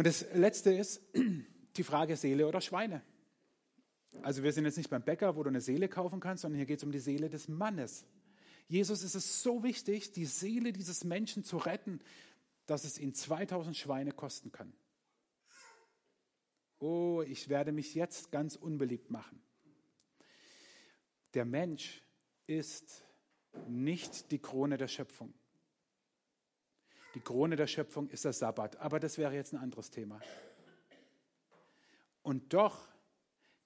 Und 0.00 0.06
das 0.06 0.24
Letzte 0.32 0.72
ist 0.72 1.02
die 1.76 1.82
Frage 1.82 2.16
Seele 2.16 2.48
oder 2.48 2.62
Schweine. 2.62 3.02
Also 4.22 4.42
wir 4.42 4.50
sind 4.50 4.64
jetzt 4.64 4.78
nicht 4.78 4.88
beim 4.88 5.04
Bäcker, 5.04 5.36
wo 5.36 5.42
du 5.42 5.50
eine 5.50 5.60
Seele 5.60 5.90
kaufen 5.90 6.20
kannst, 6.20 6.40
sondern 6.40 6.56
hier 6.56 6.64
geht 6.64 6.78
es 6.78 6.84
um 6.84 6.90
die 6.90 7.00
Seele 7.00 7.28
des 7.28 7.48
Mannes. 7.48 8.06
Jesus 8.66 9.02
ist 9.02 9.14
es 9.14 9.42
so 9.42 9.62
wichtig, 9.62 10.12
die 10.12 10.24
Seele 10.24 10.72
dieses 10.72 11.04
Menschen 11.04 11.44
zu 11.44 11.58
retten, 11.58 12.00
dass 12.64 12.84
es 12.84 12.98
ihn 12.98 13.12
2000 13.12 13.76
Schweine 13.76 14.12
kosten 14.12 14.50
kann. 14.52 14.72
Oh, 16.78 17.20
ich 17.20 17.50
werde 17.50 17.70
mich 17.70 17.94
jetzt 17.94 18.30
ganz 18.32 18.56
unbeliebt 18.56 19.10
machen. 19.10 19.42
Der 21.34 21.44
Mensch 21.44 22.02
ist 22.46 23.04
nicht 23.68 24.30
die 24.30 24.38
Krone 24.38 24.78
der 24.78 24.88
Schöpfung. 24.88 25.34
Die 27.14 27.20
Krone 27.20 27.56
der 27.56 27.66
Schöpfung 27.66 28.08
ist 28.08 28.24
der 28.24 28.32
Sabbat, 28.32 28.76
aber 28.76 29.00
das 29.00 29.18
wäre 29.18 29.34
jetzt 29.34 29.52
ein 29.52 29.58
anderes 29.58 29.90
Thema. 29.90 30.20
Und 32.22 32.52
doch 32.52 32.88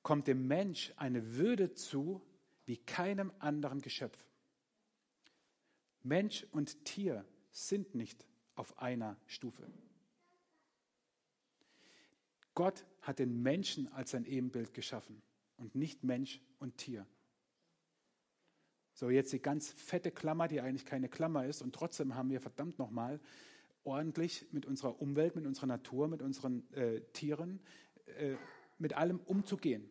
kommt 0.02 0.26
dem 0.28 0.46
Mensch 0.46 0.92
eine 0.96 1.36
Würde 1.36 1.74
zu 1.74 2.22
wie 2.66 2.78
keinem 2.78 3.32
anderen 3.38 3.80
Geschöpf. 3.80 4.18
Mensch 6.02 6.46
und 6.52 6.84
Tier 6.84 7.24
sind 7.50 7.94
nicht 7.94 8.26
auf 8.54 8.78
einer 8.78 9.16
Stufe. 9.26 9.66
Gott 12.54 12.84
hat 13.02 13.18
den 13.18 13.42
Menschen 13.42 13.92
als 13.92 14.12
sein 14.12 14.24
Ebenbild 14.24 14.74
geschaffen 14.74 15.22
und 15.56 15.74
nicht 15.74 16.04
Mensch 16.04 16.40
und 16.58 16.78
Tier. 16.78 17.06
So, 18.94 19.10
jetzt 19.10 19.32
die 19.32 19.40
ganz 19.40 19.70
fette 19.72 20.12
Klammer, 20.12 20.46
die 20.46 20.60
eigentlich 20.60 20.86
keine 20.86 21.08
Klammer 21.08 21.46
ist, 21.46 21.62
und 21.62 21.74
trotzdem 21.74 22.14
haben 22.14 22.30
wir 22.30 22.40
verdammt 22.40 22.78
nochmal 22.78 23.20
ordentlich 23.82 24.46
mit 24.52 24.66
unserer 24.66 25.00
Umwelt, 25.00 25.34
mit 25.34 25.46
unserer 25.46 25.66
Natur, 25.66 26.06
mit 26.06 26.22
unseren 26.22 26.72
äh, 26.72 27.00
Tieren, 27.12 27.60
äh, 28.18 28.36
mit 28.78 28.94
allem 28.94 29.18
umzugehen. 29.18 29.90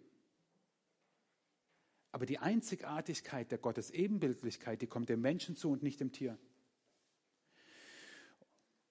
Aber 2.14 2.26
die 2.26 2.40
Einzigartigkeit 2.40 3.52
der 3.52 3.58
Gottes 3.58 3.92
Ebenbildlichkeit, 3.92 4.82
die 4.82 4.88
kommt 4.88 5.10
dem 5.10 5.20
Menschen 5.20 5.58
zu 5.58 5.72
und 5.72 5.84
nicht 5.84 6.00
dem 6.00 6.14
Tier. 6.14 6.38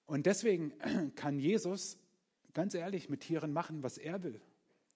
Und 0.05 0.27
deswegen 0.27 0.73
kann 1.15 1.39
Jesus 1.39 1.97
ganz 2.53 2.75
ehrlich 2.75 3.09
mit 3.09 3.21
Tieren 3.21 3.51
machen, 3.51 3.81
was 3.81 3.97
er 3.97 4.21
will. 4.21 4.39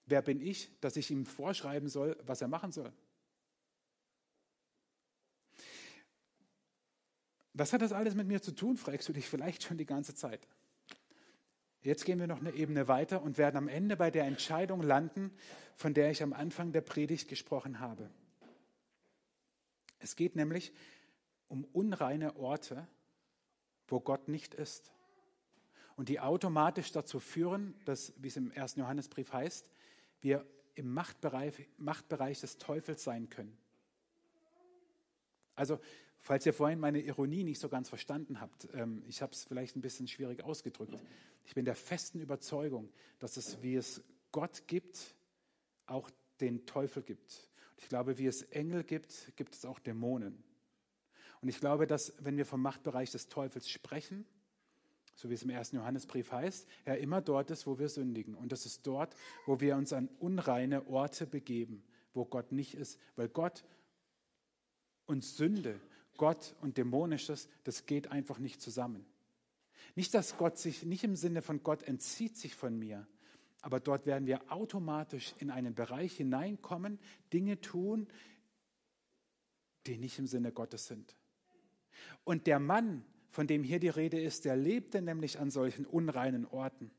Wer 0.06 0.22
bin 0.22 0.42
ich, 0.42 0.80
dass 0.80 0.96
ich 0.96 1.10
ihm 1.10 1.26
vorschreiben 1.26 1.90
soll, 1.90 2.18
was 2.24 2.42
er 2.42 2.48
machen 2.48 2.72
soll? 2.72 2.94
Was 7.58 7.74
hat 7.74 7.82
das 7.82 7.92
alles 7.92 8.14
mit 8.14 8.28
mir 8.28 8.40
zu 8.40 8.52
tun, 8.52 8.78
fragst 8.78 9.10
du 9.10 9.14
dich 9.14 9.28
vielleicht 9.28 9.64
schon 9.64 9.80
die 9.80 9.86
ganze 9.86 10.14
Zeit. 10.14 10.48
Jetzt 11.82 12.06
gehen 12.06 12.20
wir 12.20 12.28
noch 12.28 12.40
eine 12.40 12.52
Ebene 12.52 12.88
weiter 12.88 13.24
und 13.24 13.40
werden 13.40 13.58
am 13.58 13.68
Ende 13.68 13.98
bei 13.98 14.12
der 14.12 14.26
Entscheidung 14.26 14.84
landen, 14.84 15.32
von 15.76 15.96
der 15.96 16.12
ich 16.12 16.22
am 16.22 16.34
Anfang 16.34 16.72
der 16.72 16.82
Predigt 16.82 17.28
gesprochen 17.28 17.80
habe. 17.80 18.12
Es 19.98 20.16
geht 20.16 20.36
nämlich 20.36 20.72
um 21.48 21.66
unreine 21.66 22.36
Orte, 22.36 22.88
wo 23.88 24.00
Gott 24.02 24.28
nicht 24.28 24.54
ist. 24.54 24.92
Und 25.96 26.10
die 26.10 26.20
automatisch 26.20 26.92
dazu 26.92 27.20
führen, 27.20 27.74
dass, 27.86 28.14
wie 28.18 28.28
es 28.28 28.38
im 28.38 28.52
ersten 28.52 28.82
Johannesbrief 28.82 29.34
heißt, 29.34 29.72
wir 30.22 30.46
im 30.76 30.94
Machtbereich, 30.94 31.68
Machtbereich 31.78 32.40
des 32.40 32.60
Teufels 32.60 33.04
sein 33.04 33.30
können. 33.32 33.58
Also 35.56 35.80
Falls 36.22 36.46
ihr 36.46 36.54
vorhin 36.54 36.80
meine 36.80 37.00
Ironie 37.00 37.44
nicht 37.44 37.60
so 37.60 37.70
ganz 37.70 37.90
verstanden 37.90 38.42
habt, 38.42 38.68
ähm, 38.74 39.04
ich 39.08 39.22
habe 39.22 39.32
es 39.32 39.44
vielleicht 39.46 39.76
ein 39.76 39.82
bisschen 39.82 40.08
schwierig 40.08 40.44
ausgedrückt. 40.44 40.98
Ich 41.46 41.56
bin 41.56 41.66
der 41.66 41.76
festen 41.76 42.20
Überzeugung, 42.20 42.90
dass 43.20 43.38
es, 43.38 43.62
wie 43.62 43.76
es 43.76 44.04
Gott 44.32 44.68
gibt, 44.68 45.16
auch 45.86 46.10
den 46.42 46.66
Teufel 46.66 47.04
gibt. 47.04 47.50
Ich 47.78 47.88
glaube, 47.88 48.18
wie 48.18 48.28
es 48.28 48.42
Engel 48.44 48.84
gibt, 48.84 49.32
gibt 49.36 49.56
es 49.56 49.66
auch 49.66 49.80
Dämonen. 49.80 50.44
Und 51.42 51.50
ich 51.50 51.60
glaube, 51.60 51.88
dass 51.88 52.14
wenn 52.20 52.38
wir 52.38 52.46
vom 52.46 52.62
Machtbereich 52.62 53.12
des 53.12 53.30
Teufels 53.30 53.70
sprechen, 53.70 54.26
so 55.16 55.30
wie 55.30 55.34
es 55.34 55.44
im 55.44 55.50
ersten 55.50 55.78
Johannesbrief 55.78 56.32
heißt, 56.32 56.68
er 56.86 57.00
immer 57.00 57.22
dort 57.22 57.50
ist, 57.50 57.66
wo 57.66 57.80
wir 57.80 57.90
sündigen. 57.90 58.36
Und 58.36 58.52
das 58.52 58.66
ist 58.66 58.86
dort, 58.86 59.16
wo 59.46 59.60
wir 59.60 59.76
uns 59.76 59.92
an 59.94 60.10
unreine 60.20 60.88
Orte 60.88 61.26
begeben, 61.26 61.84
wo 62.14 62.26
Gott 62.26 62.52
nicht 62.52 62.76
ist. 62.76 63.00
Weil 63.16 63.30
Gott 63.30 63.66
und 65.08 65.24
Sünde 65.24 65.80
Gott 66.18 66.56
und 66.62 66.78
Dämonisches, 66.78 67.48
das 67.64 67.86
geht 67.86 68.12
einfach 68.12 68.40
nicht 68.40 68.62
zusammen. 68.62 69.06
Nicht, 69.96 70.14
dass 70.14 70.38
Gott 70.38 70.58
sich, 70.58 70.84
nicht 70.84 71.04
im 71.04 71.16
Sinne 71.16 71.42
von 71.42 71.64
Gott 71.64 71.84
entzieht 71.84 72.38
sich 72.38 72.56
von 72.56 72.78
mir, 72.78 73.08
aber 73.62 73.80
dort 73.80 74.06
werden 74.06 74.28
wir 74.28 74.52
automatisch 74.52 75.34
in 75.40 75.50
einen 75.50 75.74
Bereich 75.74 76.16
hineinkommen, 76.16 77.00
Dinge 77.34 77.60
tun, 77.60 78.08
die 79.88 79.98
nicht 79.98 80.20
im 80.20 80.28
Sinne 80.28 80.52
Gottes 80.52 80.88
sind. 80.88 81.16
Und 82.24 82.48
der 82.48 82.60
Mann, 82.60 83.04
von 83.30 83.48
dem 83.48 83.64
hier 83.64 83.80
die 83.80 83.90
Rede 83.90 84.20
ist, 84.20 84.46
der 84.46 84.56
lebte 84.56 85.02
nämlich 85.02 85.40
an 85.40 85.50
solchen 85.50 85.86
unreinen 85.86 86.46
Orten. 86.46 86.92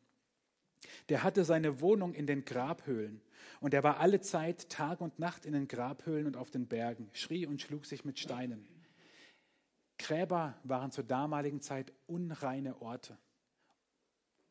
Der 1.08 1.22
hatte 1.22 1.44
seine 1.44 1.80
Wohnung 1.80 2.14
in 2.14 2.26
den 2.26 2.44
Grabhöhlen 2.44 3.20
und 3.60 3.74
er 3.74 3.82
war 3.82 3.98
alle 3.98 4.20
Zeit 4.20 4.68
Tag 4.68 5.00
und 5.00 5.18
Nacht 5.18 5.46
in 5.46 5.52
den 5.52 5.68
Grabhöhlen 5.68 6.26
und 6.26 6.36
auf 6.36 6.50
den 6.50 6.66
Bergen, 6.66 7.08
schrie 7.12 7.46
und 7.46 7.60
schlug 7.60 7.86
sich 7.86 8.04
mit 8.04 8.18
Steinen. 8.18 8.66
Gräber 9.98 10.56
waren 10.62 10.90
zur 10.90 11.04
damaligen 11.04 11.60
Zeit 11.60 11.92
unreine 12.06 12.80
Orte. 12.80 13.18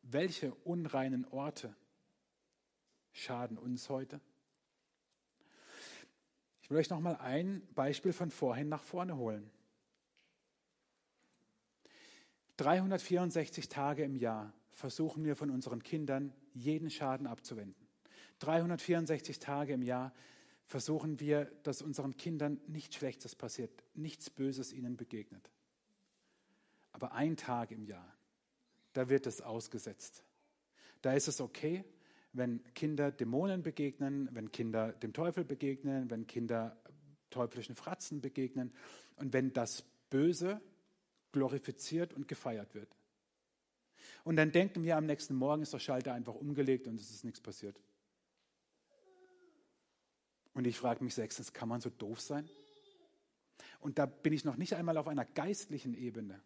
Welche 0.02 0.54
unreinen 0.54 1.26
Orte 1.26 1.74
schaden 3.12 3.58
uns 3.58 3.88
heute? 3.88 4.20
Ich 6.62 6.70
will 6.70 6.78
euch 6.78 6.90
noch 6.90 7.00
mal 7.00 7.16
ein 7.16 7.66
Beispiel 7.74 8.12
von 8.12 8.30
vorhin 8.30 8.68
nach 8.68 8.82
vorne 8.82 9.16
holen. 9.16 9.50
364 12.58 13.68
Tage 13.68 14.04
im 14.04 14.16
Jahr 14.16 14.52
versuchen 14.70 15.24
wir 15.24 15.34
von 15.34 15.50
unseren 15.50 15.82
Kindern 15.82 16.32
jeden 16.52 16.90
Schaden 16.90 17.26
abzuwenden. 17.26 17.88
364 18.40 19.38
Tage 19.38 19.72
im 19.72 19.82
Jahr 19.82 20.12
versuchen 20.68 21.18
wir, 21.18 21.46
dass 21.62 21.80
unseren 21.80 22.16
Kindern 22.16 22.60
nichts 22.66 22.96
Schlechtes 22.96 23.34
passiert, 23.34 23.72
nichts 23.94 24.28
Böses 24.28 24.72
ihnen 24.72 24.96
begegnet. 24.96 25.50
Aber 26.92 27.12
ein 27.12 27.36
Tag 27.36 27.70
im 27.70 27.84
Jahr, 27.84 28.14
da 28.92 29.08
wird 29.08 29.26
es 29.26 29.40
ausgesetzt. 29.40 30.22
Da 31.00 31.14
ist 31.14 31.26
es 31.26 31.40
okay, 31.40 31.84
wenn 32.32 32.62
Kinder 32.74 33.10
Dämonen 33.10 33.62
begegnen, 33.62 34.28
wenn 34.32 34.52
Kinder 34.52 34.92
dem 34.92 35.14
Teufel 35.14 35.44
begegnen, 35.44 36.10
wenn 36.10 36.26
Kinder 36.26 36.76
teuflischen 37.30 37.74
Fratzen 37.74 38.20
begegnen 38.20 38.72
und 39.16 39.32
wenn 39.32 39.52
das 39.54 39.84
Böse 40.10 40.60
glorifiziert 41.32 42.12
und 42.12 42.28
gefeiert 42.28 42.74
wird. 42.74 42.94
Und 44.24 44.36
dann 44.36 44.52
denken 44.52 44.82
wir, 44.82 44.96
am 44.98 45.06
nächsten 45.06 45.34
Morgen 45.34 45.62
ist 45.62 45.72
der 45.72 45.78
Schalter 45.78 46.12
einfach 46.12 46.34
umgelegt 46.34 46.86
und 46.86 47.00
es 47.00 47.10
ist 47.10 47.24
nichts 47.24 47.40
passiert. 47.40 47.80
Und 50.58 50.66
ich 50.66 50.76
frage 50.76 51.04
mich 51.04 51.14
sechstens, 51.14 51.52
kann 51.52 51.68
man 51.68 51.80
so 51.80 51.88
doof 51.88 52.20
sein? 52.20 52.50
Und 53.78 54.00
da 54.00 54.06
bin 54.06 54.32
ich 54.32 54.44
noch 54.44 54.56
nicht 54.56 54.74
einmal 54.74 54.96
auf 54.96 55.06
einer 55.06 55.24
geistlichen 55.24 55.94
Ebene. 55.94 56.42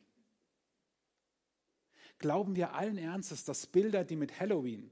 Glauben 2.18 2.54
wir 2.54 2.74
allen 2.74 2.98
Ernstes, 2.98 3.44
dass 3.44 3.66
Bilder, 3.66 4.04
die 4.04 4.16
mit 4.16 4.38
Halloween 4.38 4.90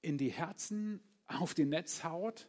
in 0.00 0.16
die 0.16 0.30
Herzen, 0.30 1.02
auf 1.26 1.52
die 1.52 1.66
Netzhaut, 1.66 2.48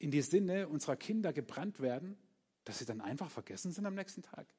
in 0.00 0.10
die 0.10 0.22
Sinne 0.22 0.66
unserer 0.66 0.96
Kinder 0.96 1.32
gebrannt 1.32 1.78
werden, 1.78 2.18
dass 2.64 2.80
sie 2.80 2.86
dann 2.86 3.00
einfach 3.00 3.30
vergessen 3.30 3.70
sind 3.70 3.86
am 3.86 3.94
nächsten 3.94 4.22
Tag? 4.22 4.52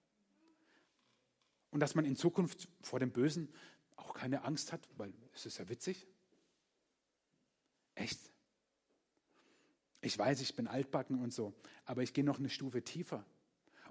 Und 1.70 1.82
dass 1.82 1.96
man 1.96 2.06
in 2.06 2.16
Zukunft 2.16 2.70
vor 2.82 3.02
dem 3.02 3.12
Bösen 3.12 3.54
auch 3.98 4.14
keine 4.14 4.46
Angst 4.46 4.72
hat, 4.72 4.88
weil 4.96 5.14
es 5.34 5.46
ist 5.46 5.58
ja 5.58 5.68
witzig. 5.68 6.08
Echt? 7.96 8.32
Ich 10.02 10.18
weiß, 10.18 10.42
ich 10.42 10.56
bin 10.56 10.68
altbacken 10.68 11.20
und 11.20 11.34
so, 11.34 11.54
aber 11.86 12.04
ich 12.04 12.14
gehe 12.14 12.24
noch 12.24 12.40
eine 12.40 12.50
Stufe 12.50 12.82
tiefer 12.82 13.26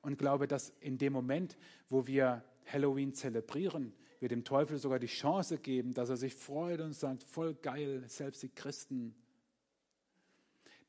und 0.03 0.19
glaube, 0.19 0.49
dass 0.49 0.73
in 0.81 0.99
dem 0.99 1.13
Moment, 1.13 1.57
wo 1.89 2.07
wir 2.07 2.45
Halloween 2.67 3.13
zelebrieren, 3.15 3.93
wir 4.21 4.29
dem 4.29 4.45
Teufel 4.45 4.79
sogar 4.79 4.99
die 4.99 5.07
Chance 5.07 5.59
geben, 5.59 5.95
dass 5.95 6.09
er 6.09 6.17
sich 6.17 6.35
freut 6.35 6.81
und 6.81 6.93
sagt, 6.93 7.23
voll 7.23 7.55
geil, 7.55 8.03
selbst 8.07 8.43
die 8.43 8.49
Christen. 8.49 9.15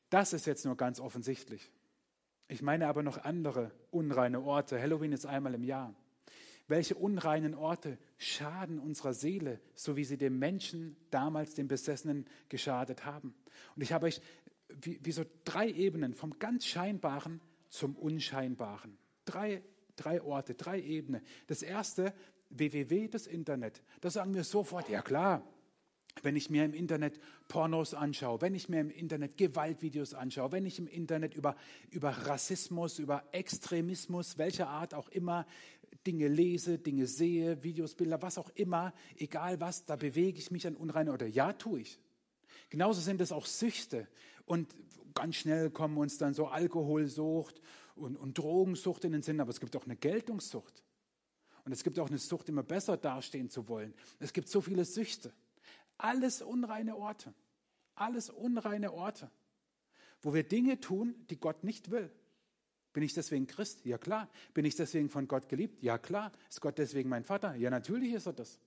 Das 0.08 0.32
ist 0.32 0.46
jetzt 0.46 0.64
nur 0.64 0.76
ganz 0.76 0.98
offensichtlich. 1.00 1.70
Ich 2.48 2.62
meine 2.62 2.88
aber 2.88 3.02
noch 3.02 3.18
andere 3.18 3.70
unreine 3.92 4.40
Orte. 4.40 4.80
Halloween 4.80 5.12
ist 5.12 5.26
einmal 5.26 5.54
im 5.54 5.62
Jahr. 5.62 5.94
Welche 6.66 6.94
unreinen 6.94 7.54
Orte 7.54 7.98
schaden 8.16 8.78
unserer 8.78 9.12
Seele, 9.12 9.60
so 9.74 9.96
wie 9.96 10.04
sie 10.04 10.16
dem 10.16 10.38
Menschen 10.38 10.96
damals, 11.10 11.54
dem 11.54 11.68
Besessenen, 11.68 12.26
geschadet 12.48 13.04
haben? 13.04 13.34
Und 13.74 13.82
ich 13.82 13.92
habe 13.92 14.06
euch 14.06 14.20
wie, 14.80 14.98
wie 15.02 15.12
so 15.12 15.24
drei 15.44 15.68
Ebenen 15.70 16.14
vom 16.14 16.38
ganz 16.38 16.66
Scheinbaren 16.66 17.40
zum 17.68 17.96
Unscheinbaren. 17.96 18.98
Drei, 19.24 19.62
drei 19.96 20.22
Orte, 20.22 20.54
drei 20.54 20.80
Ebenen. 20.80 21.22
Das 21.46 21.62
erste, 21.62 22.14
www, 22.50 23.08
das 23.08 23.26
Internet. 23.26 23.82
Da 24.00 24.10
sagen 24.10 24.34
wir 24.34 24.44
sofort, 24.44 24.88
ja 24.88 25.02
klar, 25.02 25.44
wenn 26.22 26.36
ich 26.36 26.50
mir 26.50 26.64
im 26.64 26.74
Internet 26.74 27.20
Pornos 27.48 27.94
anschaue, 27.94 28.40
wenn 28.40 28.54
ich 28.54 28.68
mir 28.68 28.80
im 28.80 28.90
Internet 28.90 29.36
Gewaltvideos 29.36 30.14
anschaue, 30.14 30.52
wenn 30.52 30.66
ich 30.66 30.78
im 30.78 30.88
Internet 30.88 31.34
über, 31.34 31.56
über 31.90 32.10
Rassismus, 32.10 32.98
über 32.98 33.24
Extremismus, 33.32 34.36
welcher 34.36 34.68
Art 34.68 34.92
auch 34.92 35.08
immer 35.08 35.46
Dinge 36.06 36.28
lese, 36.28 36.78
Dinge 36.78 37.06
sehe, 37.06 37.62
Videos, 37.62 37.94
Bilder, 37.94 38.22
was 38.22 38.38
auch 38.38 38.50
immer, 38.54 38.92
egal 39.16 39.60
was, 39.60 39.84
da 39.84 39.96
bewege 39.96 40.38
ich 40.38 40.50
mich 40.50 40.66
an 40.66 40.76
unreine 40.76 41.12
oder 41.12 41.26
ja, 41.26 41.52
tue 41.52 41.80
ich. 41.80 41.98
Genauso 42.68 43.00
sind 43.00 43.20
es 43.20 43.32
auch 43.32 43.46
Süchte. 43.46 44.06
Und 44.46 44.74
ganz 45.14 45.36
schnell 45.36 45.70
kommen 45.70 45.96
uns 45.96 46.18
dann 46.18 46.34
so 46.34 46.48
Alkoholsucht 46.48 47.60
und, 47.94 48.16
und 48.16 48.38
Drogensucht 48.38 49.04
in 49.04 49.12
den 49.12 49.22
Sinn, 49.22 49.40
aber 49.40 49.50
es 49.50 49.60
gibt 49.60 49.76
auch 49.76 49.84
eine 49.84 49.96
Geltungssucht. 49.96 50.82
Und 51.64 51.72
es 51.72 51.84
gibt 51.84 51.98
auch 51.98 52.08
eine 52.08 52.18
Sucht, 52.18 52.48
immer 52.48 52.62
besser 52.62 52.96
dastehen 52.96 53.50
zu 53.50 53.68
wollen. 53.68 53.94
Es 54.18 54.32
gibt 54.32 54.48
so 54.48 54.60
viele 54.60 54.84
Süchte. 54.84 55.32
Alles 55.98 56.42
unreine 56.42 56.96
Orte. 56.96 57.34
Alles 57.94 58.30
unreine 58.30 58.92
Orte, 58.94 59.30
wo 60.22 60.32
wir 60.32 60.42
Dinge 60.42 60.80
tun, 60.80 61.14
die 61.28 61.38
Gott 61.38 61.64
nicht 61.64 61.90
will. 61.90 62.10
Bin 62.94 63.02
ich 63.02 63.12
deswegen 63.12 63.46
Christ? 63.46 63.84
Ja 63.84 63.98
klar. 63.98 64.28
Bin 64.54 64.64
ich 64.64 64.74
deswegen 64.74 65.10
von 65.10 65.28
Gott 65.28 65.48
geliebt? 65.48 65.82
Ja 65.82 65.98
klar. 65.98 66.32
Ist 66.48 66.62
Gott 66.62 66.78
deswegen 66.78 67.10
mein 67.10 67.24
Vater? 67.24 67.54
Ja 67.56 67.68
natürlich 67.68 68.14
ist 68.14 68.26
er 68.26 68.32
das. 68.32 68.58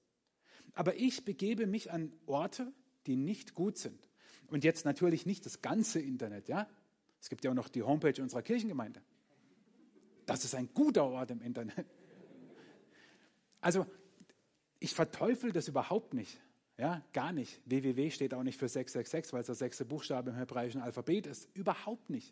Aber 0.76 0.96
ich 0.96 1.26
begebe 1.26 1.68
mich 1.68 1.92
an 1.92 2.14
Orte, 2.26 2.72
die 3.06 3.16
nicht 3.16 3.54
gut 3.54 3.78
sind. 3.78 4.08
Und 4.54 4.64
jetzt 4.64 4.86
natürlich 4.86 5.26
nicht 5.26 5.48
das 5.48 5.64
ganze 5.64 6.00
Internet, 6.00 6.48
ja? 6.48 6.70
Es 7.20 7.28
gibt 7.28 7.44
ja 7.44 7.50
auch 7.50 7.56
noch 7.56 7.70
die 7.70 7.82
Homepage 7.82 8.22
unserer 8.22 8.44
Kirchengemeinde. 8.44 9.02
Das 10.28 10.46
ist 10.46 10.54
ein 10.54 10.70
guter 10.76 11.06
Ort 11.06 11.32
im 11.32 11.42
Internet. 11.42 11.88
Also, 13.62 13.88
ich 14.80 14.94
verteufel 14.94 15.52
das 15.52 15.68
überhaupt 15.68 16.14
nicht. 16.14 16.40
Ja, 16.78 17.04
gar 17.14 17.34
nicht. 17.34 17.62
www 17.66 18.12
steht 18.12 18.36
auch 18.36 18.44
nicht 18.44 18.60
für 18.60 18.68
666, 18.68 19.34
weil 19.34 19.42
es 19.42 19.48
der 19.48 19.56
sechste 19.56 19.86
Buchstabe 19.86 20.30
im 20.30 20.36
hebräischen 20.36 20.82
Alphabet 20.82 21.26
ist. 21.26 21.50
Überhaupt 21.56 22.12
nicht. 22.12 22.32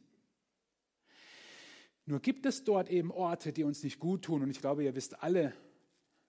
Nur 2.06 2.20
gibt 2.20 2.46
es 2.46 2.64
dort 2.64 2.92
eben 2.92 3.10
Orte, 3.10 3.52
die 3.52 3.64
uns 3.64 3.82
nicht 3.82 3.98
gut 3.98 4.26
tun. 4.26 4.44
Und 4.44 4.52
ich 4.52 4.62
glaube, 4.62 4.84
ihr 4.84 4.94
wisst 4.94 5.24
alle, 5.24 5.54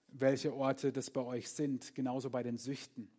welche 0.07 0.55
Orte 0.55 0.91
das 0.91 1.11
bei 1.11 1.21
euch 1.21 1.51
sind, 1.51 1.93
genauso 1.93 2.31
bei 2.31 2.41
den 2.41 2.57
Süchten. 2.57 3.11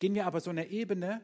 Gehen 0.00 0.14
wir 0.14 0.26
aber 0.26 0.40
so 0.40 0.50
eine 0.50 0.68
Ebene, 0.68 1.22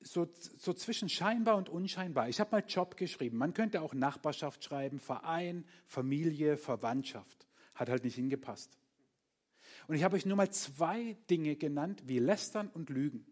so, 0.00 0.28
so 0.58 0.72
zwischen 0.72 1.08
scheinbar 1.08 1.56
und 1.56 1.68
unscheinbar. 1.68 2.28
Ich 2.28 2.40
habe 2.40 2.50
mal 2.52 2.64
Job 2.66 2.96
geschrieben. 2.96 3.36
Man 3.36 3.54
könnte 3.54 3.82
auch 3.82 3.94
Nachbarschaft 3.94 4.64
schreiben, 4.64 4.98
Verein, 4.98 5.64
Familie, 5.86 6.56
Verwandtschaft. 6.56 7.46
Hat 7.74 7.88
halt 7.88 8.04
nicht 8.04 8.14
hingepasst. 8.14 8.76
Und 9.88 9.96
ich 9.96 10.02
habe 10.02 10.16
euch 10.16 10.26
nur 10.26 10.36
mal 10.36 10.50
zwei 10.50 11.16
Dinge 11.28 11.56
genannt, 11.56 12.02
wie 12.06 12.18
Lästern 12.18 12.68
und 12.68 12.90
Lügen. 12.90 13.26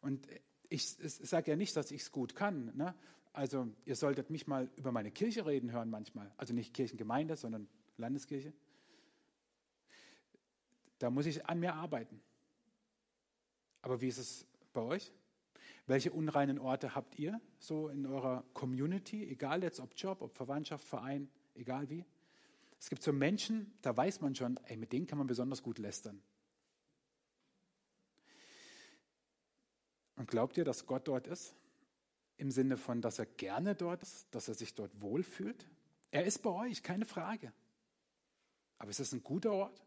Und 0.00 0.26
ich, 0.68 0.86
sage 0.86 1.50
ja 1.50 1.56
nicht, 1.56 1.76
dass 1.76 1.90
ich 1.90 2.02
es 2.02 2.12
gut 2.12 2.34
kann. 2.34 2.76
Ne? 2.76 2.94
Also 3.32 3.68
ihr 3.84 3.96
solltet 3.96 4.30
mich 4.30 4.46
mal 4.46 4.70
über 4.76 4.92
meine 4.92 5.10
Kirche 5.10 5.46
reden 5.46 5.72
hören 5.72 5.90
manchmal. 5.90 6.32
Also 6.36 6.54
nicht 6.54 6.74
Kirchengemeinde, 6.74 7.36
sondern 7.36 7.68
Landeskirche. 7.96 8.52
Da 10.98 11.10
muss 11.10 11.26
ich 11.26 11.46
an 11.46 11.60
mir 11.60 11.74
arbeiten. 11.74 12.20
Aber 13.82 14.00
wie 14.00 14.08
ist 14.08 14.18
es 14.18 14.46
bei 14.72 14.80
euch? 14.80 15.12
Welche 15.88 16.12
unreinen 16.12 16.60
Orte 16.60 16.94
habt 16.94 17.18
ihr 17.18 17.40
so 17.58 17.88
in 17.88 18.06
eurer 18.06 18.44
Community, 18.54 19.24
egal 19.24 19.64
jetzt 19.64 19.80
ob 19.80 19.94
Job, 19.96 20.22
ob 20.22 20.36
Verwandtschaft, 20.36 20.86
Verein, 20.86 21.28
egal 21.54 21.90
wie? 21.90 22.04
Es 22.78 22.88
gibt 22.88 23.02
so 23.02 23.12
Menschen, 23.12 23.76
da 23.82 23.96
weiß 23.96 24.20
man 24.20 24.36
schon, 24.36 24.56
ey, 24.66 24.76
mit 24.76 24.92
denen 24.92 25.06
kann 25.06 25.18
man 25.18 25.26
besonders 25.26 25.62
gut 25.62 25.78
lästern. 25.78 26.22
Und 30.14 30.30
glaubt 30.30 30.56
ihr, 30.56 30.64
dass 30.64 30.86
Gott 30.86 31.08
dort 31.08 31.26
ist? 31.26 31.56
im 32.38 32.52
Sinne 32.52 32.76
von, 32.76 33.02
dass 33.02 33.18
er 33.18 33.26
gerne 33.26 33.74
dort 33.74 34.02
ist, 34.02 34.28
dass 34.30 34.48
er 34.48 34.54
sich 34.54 34.74
dort 34.74 35.02
wohlfühlt. 35.02 35.68
Er 36.10 36.24
ist 36.24 36.38
bei 36.38 36.50
euch, 36.50 36.82
keine 36.82 37.04
Frage. 37.04 37.52
Aber 38.78 38.90
ist 38.90 39.00
es 39.00 39.12
ein 39.12 39.22
guter 39.22 39.52
Ort? 39.52 39.84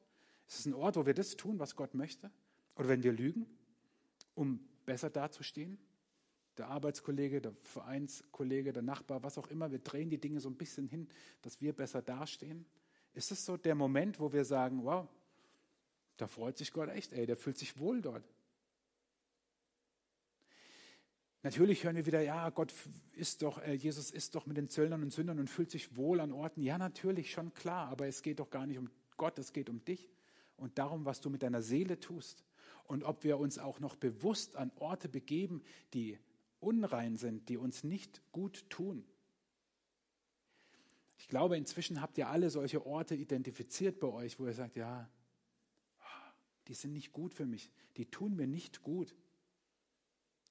Ist 0.47 0.59
es 0.59 0.65
ein 0.65 0.73
Ort, 0.73 0.97
wo 0.97 1.05
wir 1.05 1.13
das 1.13 1.37
tun, 1.37 1.59
was 1.59 1.77
Gott 1.77 1.93
möchte? 1.93 2.29
Oder 2.75 2.89
wenn 2.89 3.03
wir 3.03 3.13
lügen, 3.13 3.47
um 4.35 4.59
besser 4.85 5.09
dazustehen? 5.09 5.79
Der 6.61 6.69
Arbeitskollege, 6.69 7.41
der 7.41 7.53
Vereinskollege, 7.63 8.71
der 8.71 8.83
Nachbar, 8.83 9.23
was 9.23 9.39
auch 9.39 9.47
immer, 9.47 9.71
wir 9.71 9.79
drehen 9.79 10.11
die 10.11 10.19
Dinge 10.19 10.39
so 10.39 10.47
ein 10.47 10.57
bisschen 10.57 10.87
hin, 10.87 11.07
dass 11.41 11.59
wir 11.59 11.73
besser 11.73 12.03
dastehen. 12.03 12.67
Ist 13.15 13.31
es 13.31 13.43
so 13.43 13.57
der 13.57 13.73
Moment, 13.73 14.19
wo 14.19 14.31
wir 14.31 14.45
sagen, 14.45 14.83
wow, 14.83 15.07
da 16.17 16.27
freut 16.27 16.59
sich 16.59 16.71
Gott 16.71 16.89
echt, 16.89 17.13
ey, 17.13 17.25
der 17.25 17.35
fühlt 17.35 17.57
sich 17.57 17.79
wohl 17.79 17.99
dort. 17.99 18.23
Natürlich 21.41 21.83
hören 21.83 21.95
wir 21.95 22.05
wieder, 22.05 22.21
ja, 22.21 22.47
Gott 22.51 22.71
ist 23.13 23.41
doch, 23.41 23.57
äh, 23.63 23.73
Jesus 23.73 24.11
ist 24.11 24.35
doch 24.35 24.45
mit 24.45 24.55
den 24.55 24.69
Zöllnern 24.69 25.01
und 25.01 25.11
Sündern 25.11 25.39
und 25.39 25.49
fühlt 25.49 25.71
sich 25.71 25.97
wohl 25.97 26.19
an 26.19 26.31
Orten. 26.31 26.61
Ja, 26.61 26.77
natürlich, 26.77 27.31
schon 27.31 27.55
klar, 27.55 27.87
aber 27.87 28.05
es 28.05 28.21
geht 28.21 28.39
doch 28.39 28.51
gar 28.51 28.67
nicht 28.67 28.77
um 28.77 28.91
Gott, 29.17 29.39
es 29.39 29.51
geht 29.51 29.67
um 29.67 29.83
dich 29.83 30.11
und 30.57 30.77
darum, 30.77 31.05
was 31.05 31.21
du 31.21 31.31
mit 31.31 31.41
deiner 31.41 31.63
Seele 31.63 31.99
tust. 31.99 32.45
und 32.83 33.03
ob 33.03 33.23
wir 33.23 33.39
uns 33.39 33.57
auch 33.57 33.79
noch 33.79 33.95
bewusst 33.95 34.57
an 34.57 34.69
Orte 34.75 35.07
begeben, 35.07 35.63
die 35.93 36.19
unrein 36.61 37.17
sind, 37.17 37.49
die 37.49 37.57
uns 37.57 37.83
nicht 37.83 38.21
gut 38.31 38.69
tun. 38.69 39.03
Ich 41.17 41.27
glaube, 41.27 41.57
inzwischen 41.57 42.01
habt 42.01 42.17
ihr 42.17 42.29
alle 42.29 42.49
solche 42.49 42.85
Orte 42.85 43.15
identifiziert 43.15 43.99
bei 43.99 44.07
euch, 44.07 44.39
wo 44.39 44.47
ihr 44.47 44.53
sagt, 44.53 44.75
ja, 44.75 45.09
die 46.67 46.73
sind 46.73 46.93
nicht 46.93 47.11
gut 47.11 47.33
für 47.33 47.45
mich, 47.45 47.71
die 47.97 48.05
tun 48.05 48.35
mir 48.35 48.47
nicht 48.47 48.81
gut. 48.81 49.13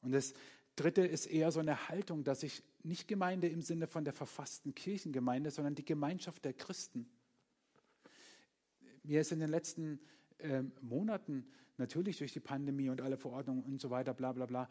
Und 0.03 0.12
das 0.12 0.35
Dritte 0.77 1.05
ist 1.05 1.27
eher 1.27 1.51
so 1.51 1.61
eine 1.61 1.88
Haltung, 1.88 2.25
dass 2.25 2.42
ich 2.42 2.62
nicht 2.83 3.09
Gemeinde 3.09 3.49
im 3.49 3.62
Sinne 3.62 3.87
von 3.87 4.05
der 4.05 4.12
verfassten 4.12 4.75
Kirchengemeinde, 4.75 5.51
sondern 5.51 5.75
die 5.75 5.85
Gemeinschaft 5.85 6.44
der 6.44 6.55
Christen. 6.55 7.11
Mir 9.03 9.20
ist 9.20 9.33
in 9.33 9.40
den 9.40 9.51
letzten 9.51 10.01
äh, 10.38 10.62
Monaten 10.81 11.46
natürlich 11.77 12.18
durch 12.18 12.33
die 12.33 12.40
Pandemie 12.40 12.90
und 12.90 13.01
alle 13.01 13.16
Verordnungen 13.16 13.62
und 13.64 13.81
so 13.81 13.90
weiter, 13.90 14.14
bla 14.14 14.33
bla 14.33 14.46
bla, 14.46 14.68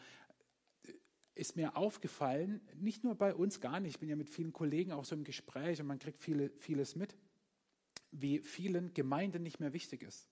ist 1.39 1.56
mir 1.56 1.78
aufgefallen, 1.78 2.62
nicht 2.75 3.04
nur 3.04 3.15
bei 3.15 3.34
uns 3.34 3.62
gar 3.62 3.80
nicht, 3.80 3.95
ich 3.95 3.99
bin 3.99 4.10
ja 4.10 4.15
mit 4.15 4.30
vielen 4.30 4.54
Kollegen 4.54 4.91
auch 4.91 5.06
so 5.06 5.15
im 5.15 5.23
Gespräch 5.23 5.80
und 5.80 5.88
man 5.88 5.97
kriegt 5.97 6.21
viele, 6.21 6.49
vieles 6.58 6.95
mit, 6.95 7.15
wie 8.12 8.39
vielen 8.39 8.93
Gemeinden 8.93 9.41
nicht 9.41 9.60
mehr 9.60 9.73
wichtig 9.73 10.04
ist. 10.04 10.28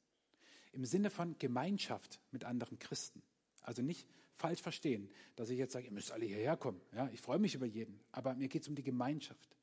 Im 0.74 0.86
Sinne 0.86 1.10
von 1.10 1.38
Gemeinschaft 1.39 2.20
mit 2.32 2.43
anderen 2.43 2.78
Christen. 2.78 3.24
Also 3.62 3.82
nicht 3.82 4.08
falsch 4.34 4.62
verstehen, 4.62 5.10
dass 5.36 5.50
ich 5.50 5.58
jetzt 5.58 5.74
sage, 5.74 5.86
ihr 5.86 5.91
müsst 5.91 6.12
alle 6.12 6.26
hierher 6.26 6.58
kommen. 6.58 6.82
Ja, 6.93 7.10
ich 7.12 7.22
freue 7.22 7.39
mich 7.39 7.56
über 7.56 7.65
jeden, 7.65 8.00
aber 8.12 8.36
mir 8.36 8.48
geht 8.48 8.63
es 8.63 8.67
um 8.67 8.76
die 8.76 8.84
Gemeinschaft. 8.84 9.58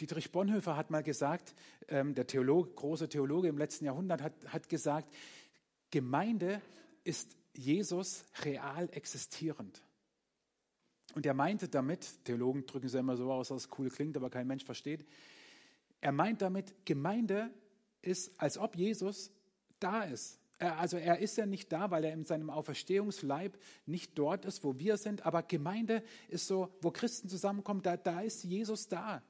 Dietrich 0.00 0.32
Bonhoeffer 0.32 0.76
hat 0.76 0.90
mal 0.90 1.04
gesagt, 1.04 1.54
ähm, 1.88 2.14
der 2.14 2.26
Theologe, 2.26 2.72
große 2.72 3.08
Theologe 3.08 3.48
im 3.48 3.58
letzten 3.58 3.84
Jahrhundert 3.84 4.22
hat, 4.22 4.34
hat 4.46 4.68
gesagt, 4.68 5.14
Gemeinde 5.90 6.60
ist 7.04 7.36
Jesus 7.52 8.24
real 8.42 8.88
existierend. 8.90 9.82
Und 11.14 11.26
er 11.26 11.34
meinte 11.34 11.68
damit, 11.68 12.24
Theologen 12.24 12.66
drücken 12.66 12.86
es 12.86 12.92
ja 12.92 13.00
immer 13.00 13.16
so 13.16 13.30
aus, 13.30 13.48
dass 13.48 13.66
es 13.66 13.68
cool 13.78 13.88
klingt, 13.88 14.16
aber 14.16 14.30
kein 14.30 14.46
Mensch 14.46 14.64
versteht, 14.64 15.06
er 16.00 16.12
meint 16.12 16.42
damit, 16.42 16.74
Gemeinde 16.84 17.50
ist, 18.02 18.38
als 18.40 18.58
ob 18.58 18.76
Jesus 18.76 19.30
da 19.80 20.02
ist. 20.02 20.40
Also 20.58 20.96
er 20.96 21.18
ist 21.18 21.36
ja 21.36 21.46
nicht 21.46 21.72
da, 21.72 21.90
weil 21.90 22.04
er 22.04 22.12
in 22.12 22.24
seinem 22.24 22.50
Auferstehungsleib 22.50 23.58
nicht 23.86 24.18
dort 24.18 24.44
ist, 24.44 24.64
wo 24.64 24.78
wir 24.78 24.96
sind, 24.96 25.24
aber 25.26 25.42
Gemeinde 25.42 26.02
ist 26.28 26.46
so, 26.46 26.74
wo 26.80 26.90
Christen 26.90 27.28
zusammenkommen, 27.28 27.82
da, 27.82 27.96
da 27.96 28.20
ist 28.20 28.44
Jesus 28.44 28.88
da. 28.88 29.22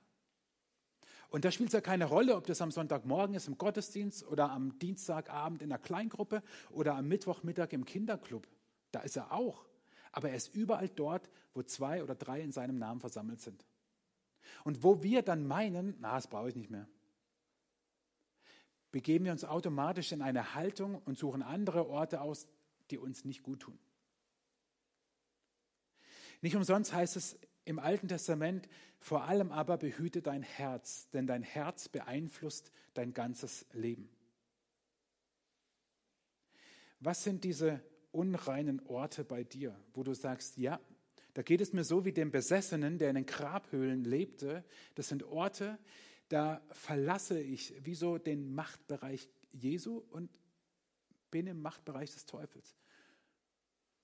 Und 1.28 1.44
da 1.44 1.50
spielt 1.50 1.70
es 1.70 1.74
ja 1.74 1.80
keine 1.80 2.04
Rolle, 2.04 2.36
ob 2.36 2.46
das 2.46 2.60
am 2.60 2.70
Sonntagmorgen 2.70 3.34
ist 3.34 3.48
im 3.48 3.58
Gottesdienst 3.58 4.26
oder 4.26 4.50
am 4.50 4.78
Dienstagabend 4.78 5.62
in 5.62 5.70
der 5.70 5.78
Kleingruppe 5.78 6.42
oder 6.70 6.94
am 6.94 7.08
Mittwochmittag 7.08 7.72
im 7.72 7.84
Kinderclub. 7.84 8.46
Da 8.92 9.00
ist 9.00 9.16
er 9.16 9.32
auch. 9.32 9.64
Aber 10.14 10.30
er 10.30 10.36
ist 10.36 10.54
überall 10.54 10.88
dort, 10.88 11.28
wo 11.54 11.62
zwei 11.64 12.00
oder 12.00 12.14
drei 12.14 12.40
in 12.40 12.52
seinem 12.52 12.78
Namen 12.78 13.00
versammelt 13.00 13.40
sind. 13.40 13.66
Und 14.62 14.84
wo 14.84 15.02
wir 15.02 15.22
dann 15.22 15.44
meinen, 15.44 15.96
na, 15.98 16.14
das 16.14 16.28
brauche 16.28 16.50
ich 16.50 16.54
nicht 16.54 16.70
mehr, 16.70 16.86
begeben 18.92 19.24
wir 19.24 19.32
uns 19.32 19.44
automatisch 19.44 20.12
in 20.12 20.22
eine 20.22 20.54
Haltung 20.54 21.02
und 21.04 21.18
suchen 21.18 21.42
andere 21.42 21.88
Orte 21.88 22.20
aus, 22.20 22.46
die 22.92 22.98
uns 22.98 23.24
nicht 23.24 23.42
gut 23.42 23.60
tun. 23.60 23.76
Nicht 26.42 26.54
umsonst 26.54 26.92
heißt 26.92 27.16
es 27.16 27.36
im 27.64 27.80
Alten 27.80 28.06
Testament, 28.06 28.68
vor 29.00 29.24
allem 29.24 29.50
aber 29.50 29.78
behüte 29.78 30.22
dein 30.22 30.44
Herz, 30.44 31.10
denn 31.10 31.26
dein 31.26 31.42
Herz 31.42 31.88
beeinflusst 31.88 32.70
dein 32.92 33.14
ganzes 33.14 33.66
Leben. 33.72 34.08
Was 37.00 37.24
sind 37.24 37.42
diese 37.42 37.82
unreinen 38.14 38.80
Orte 38.86 39.24
bei 39.24 39.44
dir, 39.44 39.76
wo 39.92 40.02
du 40.02 40.14
sagst, 40.14 40.56
ja, 40.56 40.80
da 41.34 41.42
geht 41.42 41.60
es 41.60 41.72
mir 41.72 41.84
so 41.84 42.04
wie 42.04 42.12
dem 42.12 42.30
Besessenen, 42.30 42.98
der 42.98 43.10
in 43.10 43.16
den 43.16 43.26
Grabhöhlen 43.26 44.04
lebte. 44.04 44.64
Das 44.94 45.08
sind 45.08 45.24
Orte, 45.24 45.78
da 46.28 46.62
verlasse 46.70 47.40
ich 47.40 47.74
wie 47.84 47.96
so 47.96 48.18
den 48.18 48.54
Machtbereich 48.54 49.28
Jesu 49.52 50.02
und 50.10 50.30
bin 51.30 51.48
im 51.48 51.60
Machtbereich 51.60 52.12
des 52.12 52.26
Teufels. 52.26 52.76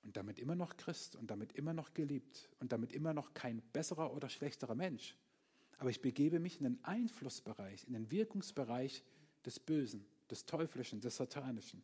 Und 0.02 0.16
damit 0.16 0.38
immer 0.38 0.56
noch 0.56 0.76
Christ 0.76 1.14
und 1.14 1.30
damit 1.30 1.52
immer 1.52 1.72
noch 1.72 1.94
geliebt 1.94 2.48
und 2.58 2.72
damit 2.72 2.92
immer 2.92 3.14
noch 3.14 3.32
kein 3.34 3.62
besserer 3.72 4.12
oder 4.12 4.28
schlechterer 4.28 4.74
Mensch. 4.74 5.16
Aber 5.78 5.90
ich 5.90 6.00
begebe 6.00 6.40
mich 6.40 6.58
in 6.58 6.64
den 6.64 6.84
Einflussbereich, 6.84 7.86
in 7.86 7.92
den 7.92 8.10
Wirkungsbereich 8.10 9.04
des 9.44 9.60
Bösen, 9.60 10.04
des 10.30 10.46
Teuflischen, 10.46 11.00
des 11.00 11.16
Satanischen. 11.16 11.82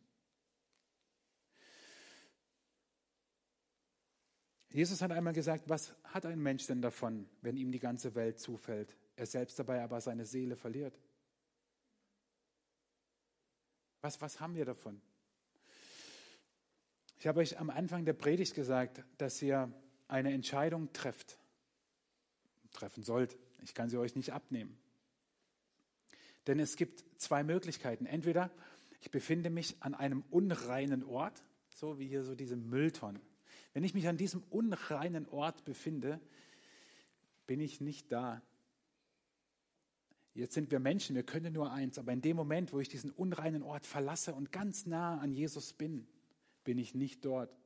Jesus 4.77 5.01
hat 5.01 5.11
einmal 5.11 5.33
gesagt, 5.33 5.67
was 5.67 5.91
hat 6.03 6.25
ein 6.27 6.39
Mensch 6.39 6.67
denn 6.67 6.83
davon, 6.83 7.27
wenn 7.41 7.57
ihm 7.57 7.71
die 7.71 7.79
ganze 7.79 8.13
Welt 8.13 8.39
zufällt? 8.39 8.95
er 9.17 9.25
selbst 9.25 9.57
dabei 9.57 9.81
aber 9.81 9.99
seine 9.99 10.25
Seele 10.25 10.55
verliert. 10.55 10.97
Was, 14.01 14.21
was 14.21 14.39
haben 14.39 14.55
wir 14.55 14.65
davon? 14.65 15.01
Ich 17.17 17.25
habe 17.25 17.39
euch 17.39 17.59
am 17.59 17.71
Anfang 17.71 18.05
der 18.05 18.13
Predigt 18.13 18.53
gesagt, 18.53 19.03
dass 19.17 19.41
ihr 19.41 19.71
eine 20.07 20.31
Entscheidung 20.31 20.93
trefft, 20.93 21.39
treffen 22.71 23.01
sollt. 23.01 23.35
Ich 23.63 23.73
kann 23.73 23.89
sie 23.89 23.97
euch 23.97 24.15
nicht 24.15 24.31
abnehmen. 24.31 24.77
Denn 26.45 26.59
es 26.59 26.75
gibt 26.75 27.03
zwei 27.19 27.43
Möglichkeiten. 27.43 28.05
Entweder 28.05 28.51
ich 29.01 29.09
befinde 29.09 29.49
mich 29.49 29.75
an 29.79 29.95
einem 29.95 30.23
unreinen 30.29 31.03
Ort, 31.03 31.43
so 31.69 31.97
wie 31.97 32.07
hier 32.07 32.23
so 32.23 32.35
diese 32.35 32.55
Mülltonnen. 32.55 33.21
Wenn 33.73 33.83
ich 33.83 33.93
mich 33.93 34.07
an 34.07 34.17
diesem 34.17 34.43
unreinen 34.49 35.27
Ort 35.27 35.65
befinde, 35.65 36.19
bin 37.45 37.59
ich 37.59 37.81
nicht 37.81 38.11
da. 38.11 38.41
Jetzt 40.33 40.53
sind 40.53 40.69
wir 40.69 40.79
Menschen, 40.79 41.15
wir 41.15 41.23
können 41.23 41.53
nur 41.53 41.71
eins, 41.71 41.97
aber 41.97 42.13
in 42.13 42.21
dem 42.21 42.35
Moment, 42.35 42.71
wo 42.71 42.79
ich 42.79 42.89
diesen 42.89 43.09
unreinen 43.09 43.63
Ort 43.63 43.87
verlasse 43.87 44.35
und 44.35 44.51
ganz 44.51 44.85
nah 44.85 45.17
an 45.17 45.31
Jesus 45.31 45.73
bin, 45.73 46.07
bin 46.63 46.77
ich 46.77 46.93
nicht 46.93 47.25
dort. 47.25 47.57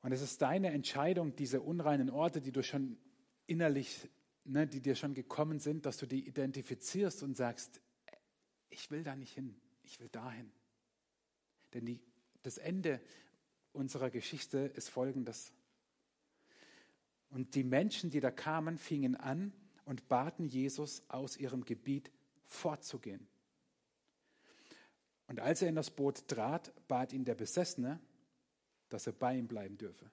Und 0.00 0.10
es 0.10 0.20
ist 0.20 0.42
deine 0.42 0.72
Entscheidung, 0.72 1.36
diese 1.36 1.60
unreinen 1.60 2.10
Orte, 2.10 2.40
die 2.40 2.50
du 2.50 2.64
schon 2.64 2.98
innerlich, 3.46 4.08
ne, 4.44 4.66
die 4.66 4.80
dir 4.80 4.96
schon 4.96 5.14
gekommen 5.14 5.60
sind, 5.60 5.86
dass 5.86 5.98
du 5.98 6.06
die 6.06 6.26
identifizierst 6.26 7.22
und 7.22 7.36
sagst, 7.36 7.80
ich 8.70 8.90
will 8.90 9.04
da 9.04 9.14
nicht 9.14 9.34
hin, 9.34 9.54
ich 9.84 10.00
will 10.00 10.08
dahin. 10.08 10.50
Denn 11.74 11.86
die, 11.86 12.00
das 12.42 12.58
Ende 12.58 13.00
unserer 13.72 14.10
Geschichte 14.10 14.58
ist 14.58 14.88
folgendes. 14.88 15.52
Und 17.30 17.54
die 17.54 17.64
Menschen, 17.64 18.10
die 18.10 18.20
da 18.20 18.30
kamen, 18.30 18.78
fingen 18.78 19.16
an 19.16 19.52
und 19.84 20.08
baten 20.08 20.46
Jesus, 20.46 21.02
aus 21.08 21.36
ihrem 21.36 21.64
Gebiet 21.64 22.10
fortzugehen. 22.46 23.26
Und 25.26 25.40
als 25.40 25.62
er 25.62 25.68
in 25.68 25.74
das 25.74 25.90
Boot 25.90 26.28
trat, 26.28 26.72
bat 26.88 27.12
ihn 27.12 27.24
der 27.24 27.34
Besessene, 27.34 27.98
dass 28.90 29.06
er 29.06 29.14
bei 29.14 29.36
ihm 29.36 29.48
bleiben 29.48 29.78
dürfe. 29.78 30.10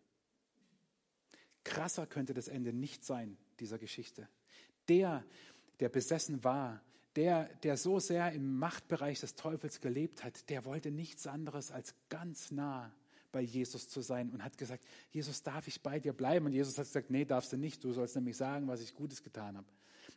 Krasser 1.66 2.08
könnte 2.08 2.34
das 2.34 2.48
Ende 2.48 2.72
nicht 2.72 3.04
sein, 3.04 3.38
dieser 3.60 3.78
Geschichte. 3.78 4.30
Der, 4.88 5.26
der 5.82 5.90
besessen 5.90 6.44
war, 6.44 6.82
der, 7.16 7.46
der 7.64 7.78
so 7.78 8.00
sehr 8.00 8.32
im 8.32 8.58
Machtbereich 8.58 9.20
des 9.20 9.36
Teufels 9.36 9.82
gelebt 9.82 10.24
hat, 10.24 10.50
der 10.50 10.66
wollte 10.66 10.92
nichts 10.92 11.28
anderes 11.28 11.72
als 11.72 11.96
ganz 12.10 12.52
nah 12.52 12.94
bei 13.32 13.42
Jesus 13.42 13.90
zu 13.90 14.02
sein 14.02 14.30
und 14.32 14.44
hat 14.44 14.58
gesagt, 14.58 14.84
Jesus, 15.12 15.44
darf 15.44 15.68
ich 15.68 15.82
bei 15.82 16.00
dir 16.00 16.14
bleiben? 16.14 16.46
Und 16.46 16.54
Jesus 16.54 16.78
hat 16.78 16.86
gesagt, 16.86 17.10
nee, 17.10 17.26
darfst 17.26 17.54
du 17.54 17.58
nicht, 17.58 17.84
du 17.84 17.92
sollst 17.92 18.16
nämlich 18.16 18.38
sagen, 18.38 18.68
was 18.68 18.82
ich 18.82 18.96
Gutes 18.96 19.24
getan 19.24 19.58
habe. 19.58 19.68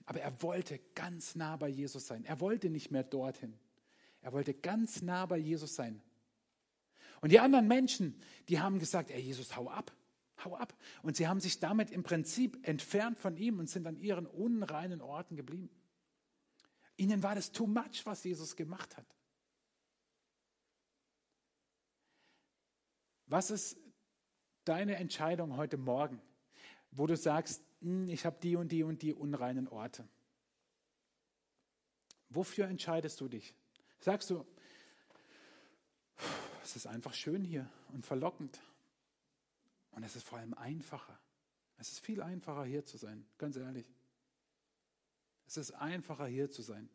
Aber 0.07 0.21
er 0.21 0.43
wollte 0.43 0.81
ganz 0.95 1.35
nah 1.35 1.57
bei 1.57 1.69
Jesus 1.69 2.07
sein. 2.07 2.25
Er 2.25 2.41
wollte 2.41 2.71
nicht 2.71 2.91
mehr 2.91 3.05
dorthin. 3.05 3.55
Er 4.23 4.33
wollte 4.33 4.55
ganz 4.55 5.03
nah 5.03 5.27
bei 5.27 5.37
Jesus 5.37 5.75
sein. 5.75 6.01
Und 7.21 7.31
die 7.31 7.39
anderen 7.39 7.69
Menschen, 7.69 8.21
die 8.49 8.61
haben 8.61 8.79
gesagt, 8.79 9.11
ey 9.11 9.21
Jesus, 9.21 9.57
hau 9.57 9.69
ab, 9.69 9.93
hau 10.45 10.57
ab. 10.57 10.75
Und 11.03 11.17
sie 11.17 11.29
haben 11.29 11.41
sich 11.41 11.61
damit 11.61 11.91
im 11.91 12.03
Prinzip 12.03 12.67
entfernt 12.67 13.19
von 13.19 13.37
ihm 13.37 13.59
und 13.59 13.69
sind 13.69 13.87
an 13.87 13.97
ihren 14.01 14.27
unreinen 14.27 15.01
Orten 15.01 15.37
geblieben. 15.37 15.71
Ihnen 17.03 17.25
war 17.25 17.35
das 17.35 17.51
too 17.51 17.67
much, 17.67 18.05
was 18.05 18.23
Jesus 18.23 18.55
gemacht 18.55 18.97
hat. 18.97 19.07
Was 23.27 23.51
ist 23.51 23.77
deine 24.65 24.95
Entscheidung 24.95 25.57
heute 25.57 25.79
Morgen, 25.79 26.23
wo 26.93 27.09
du 27.09 27.17
sagst, 27.17 27.61
hm, 27.81 28.09
ich 28.09 28.25
habe 28.25 28.39
die 28.41 28.55
und 28.55 28.71
die 28.71 28.85
und 28.85 29.03
die 29.03 29.15
unreinen 29.15 29.67
Orte? 29.67 30.09
Wofür 32.29 32.69
entscheidest 32.69 33.21
du 33.21 33.29
dich? 33.29 33.53
Sagst 33.99 34.31
du, 34.31 34.47
es 36.63 36.77
ist 36.77 36.87
einfach 36.87 37.15
schön 37.15 37.43
hier 37.43 37.69
und 37.89 38.07
verlockend. 38.07 38.61
Und 39.91 40.05
es 40.05 40.15
ist 40.15 40.23
vor 40.23 40.39
allem 40.39 40.55
einfacher. 40.55 41.19
Es 41.79 41.91
ist 41.91 41.99
viel 41.99 42.23
einfacher 42.23 42.65
hier 42.65 42.85
zu 42.85 42.97
sein, 42.97 43.27
ganz 43.39 43.57
ehrlich. 43.57 43.93
Es 45.47 45.57
ist 45.57 45.73
einfacher 45.73 46.27
hier 46.27 46.49
zu 46.49 46.63
sein. 46.63 46.89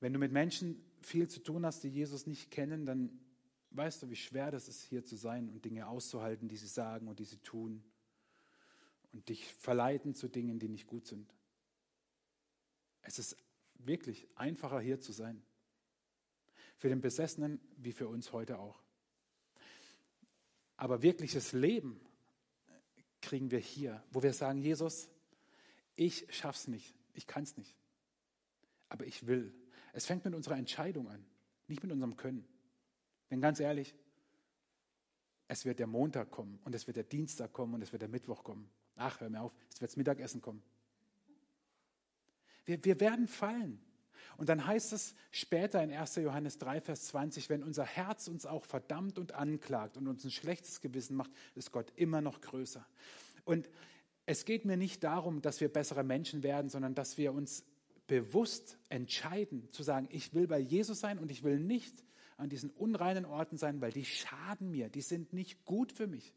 Wenn 0.00 0.12
du 0.12 0.18
mit 0.18 0.32
Menschen 0.32 0.82
viel 1.00 1.28
zu 1.28 1.40
tun 1.40 1.66
hast, 1.66 1.82
die 1.82 1.88
Jesus 1.88 2.26
nicht 2.26 2.50
kennen, 2.50 2.86
dann 2.86 3.18
weißt 3.70 4.02
du, 4.02 4.10
wie 4.10 4.16
schwer 4.16 4.50
das 4.50 4.68
ist, 4.68 4.82
hier 4.82 5.04
zu 5.04 5.16
sein 5.16 5.48
und 5.48 5.64
Dinge 5.64 5.86
auszuhalten, 5.88 6.48
die 6.48 6.56
sie 6.56 6.68
sagen 6.68 7.08
und 7.08 7.18
die 7.18 7.24
sie 7.24 7.38
tun 7.38 7.82
und 9.12 9.28
dich 9.28 9.52
verleiten 9.54 10.14
zu 10.14 10.28
Dingen, 10.28 10.58
die 10.58 10.68
nicht 10.68 10.86
gut 10.86 11.06
sind. 11.06 11.34
Es 13.02 13.18
ist 13.18 13.36
wirklich 13.74 14.28
einfacher, 14.34 14.80
hier 14.80 15.00
zu 15.00 15.12
sein. 15.12 15.42
Für 16.76 16.88
den 16.88 17.00
Besessenen 17.00 17.60
wie 17.76 17.92
für 17.92 18.08
uns 18.08 18.32
heute 18.32 18.58
auch. 18.58 18.82
Aber 20.76 21.02
wirkliches 21.02 21.52
Leben 21.52 22.00
kriegen 23.20 23.50
wir 23.50 23.58
hier, 23.58 24.04
wo 24.10 24.22
wir 24.22 24.32
sagen, 24.32 24.60
Jesus, 24.60 25.08
ich 25.96 26.26
schaff's 26.30 26.68
nicht, 26.68 26.94
ich 27.14 27.26
kann 27.26 27.42
es 27.42 27.56
nicht, 27.56 27.74
aber 28.88 29.06
ich 29.06 29.26
will. 29.26 29.52
Es 29.92 30.06
fängt 30.06 30.24
mit 30.24 30.34
unserer 30.34 30.56
Entscheidung 30.56 31.08
an, 31.08 31.24
nicht 31.66 31.82
mit 31.82 31.92
unserem 31.92 32.16
Können. 32.16 32.46
Denn 33.30 33.40
ganz 33.40 33.60
ehrlich, 33.60 33.94
es 35.48 35.64
wird 35.64 35.78
der 35.78 35.86
Montag 35.86 36.30
kommen 36.30 36.58
und 36.64 36.74
es 36.74 36.86
wird 36.86 36.96
der 36.96 37.04
Dienstag 37.04 37.52
kommen 37.52 37.74
und 37.74 37.82
es 37.82 37.92
wird 37.92 38.02
der 38.02 38.08
Mittwoch 38.08 38.44
kommen. 38.44 38.70
Ach, 38.96 39.20
hör 39.20 39.30
mir 39.30 39.40
auf, 39.40 39.52
es 39.72 39.80
wird 39.80 39.90
das 39.90 39.96
Mittagessen 39.96 40.42
kommen. 40.42 40.62
Wir, 42.64 42.84
wir 42.84 43.00
werden 43.00 43.26
fallen. 43.26 43.80
Und 44.36 44.48
dann 44.48 44.66
heißt 44.66 44.92
es 44.92 45.14
später 45.30 45.82
in 45.82 45.92
1. 45.92 46.16
Johannes 46.16 46.58
3, 46.58 46.80
Vers 46.80 47.06
20, 47.06 47.48
wenn 47.48 47.64
unser 47.64 47.84
Herz 47.84 48.28
uns 48.28 48.46
auch 48.46 48.64
verdammt 48.64 49.18
und 49.18 49.32
anklagt 49.32 49.96
und 49.96 50.06
uns 50.06 50.24
ein 50.24 50.30
schlechtes 50.30 50.80
Gewissen 50.80 51.16
macht, 51.16 51.30
ist 51.54 51.72
Gott 51.72 51.92
immer 51.96 52.20
noch 52.20 52.40
größer. 52.40 52.86
Und 53.44 53.68
es 54.26 54.44
geht 54.44 54.64
mir 54.64 54.76
nicht 54.76 55.02
darum, 55.02 55.40
dass 55.40 55.60
wir 55.60 55.72
bessere 55.72 56.04
Menschen 56.04 56.42
werden, 56.42 56.68
sondern 56.68 56.94
dass 56.94 57.16
wir 57.16 57.32
uns 57.32 57.64
bewusst 58.08 58.78
entscheiden, 58.88 59.70
zu 59.70 59.84
sagen, 59.84 60.08
ich 60.10 60.34
will 60.34 60.48
bei 60.48 60.58
Jesus 60.58 60.98
sein 60.98 61.20
und 61.20 61.30
ich 61.30 61.44
will 61.44 61.60
nicht 61.60 62.02
an 62.36 62.48
diesen 62.48 62.70
unreinen 62.70 63.24
Orten 63.24 63.56
sein, 63.56 63.80
weil 63.80 63.92
die 63.92 64.04
schaden 64.04 64.70
mir, 64.70 64.88
die 64.88 65.02
sind 65.02 65.32
nicht 65.32 65.64
gut 65.64 65.92
für 65.92 66.08
mich. 66.08 66.34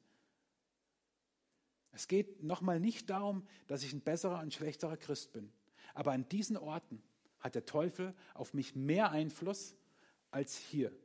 Es 1.92 2.08
geht 2.08 2.44
nochmal 2.44 2.80
nicht 2.80 3.10
darum, 3.10 3.48
dass 3.68 3.84
ich 3.84 3.94
ein 3.94 4.02
besserer 4.02 4.42
und 4.42 4.54
schlechterer 4.54 4.98
Christ 4.98 5.34
bin. 5.34 5.52
Aber 5.94 6.12
an 6.12 6.28
diesen 6.30 6.58
Orten 6.58 7.02
hat 7.40 7.56
der 7.56 7.66
Teufel 7.66 8.14
auf 8.34 8.54
mich 8.54 8.76
mehr 8.76 9.12
Einfluss 9.12 9.76
als 10.30 10.56
hier. 10.56 10.96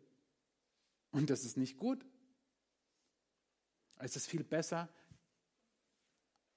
Und 1.10 1.30
das 1.30 1.44
ist 1.44 1.56
nicht 1.56 1.76
gut. 1.78 2.06
Es 3.98 4.16
ist 4.16 4.26
viel 4.26 4.44
besser, 4.44 4.88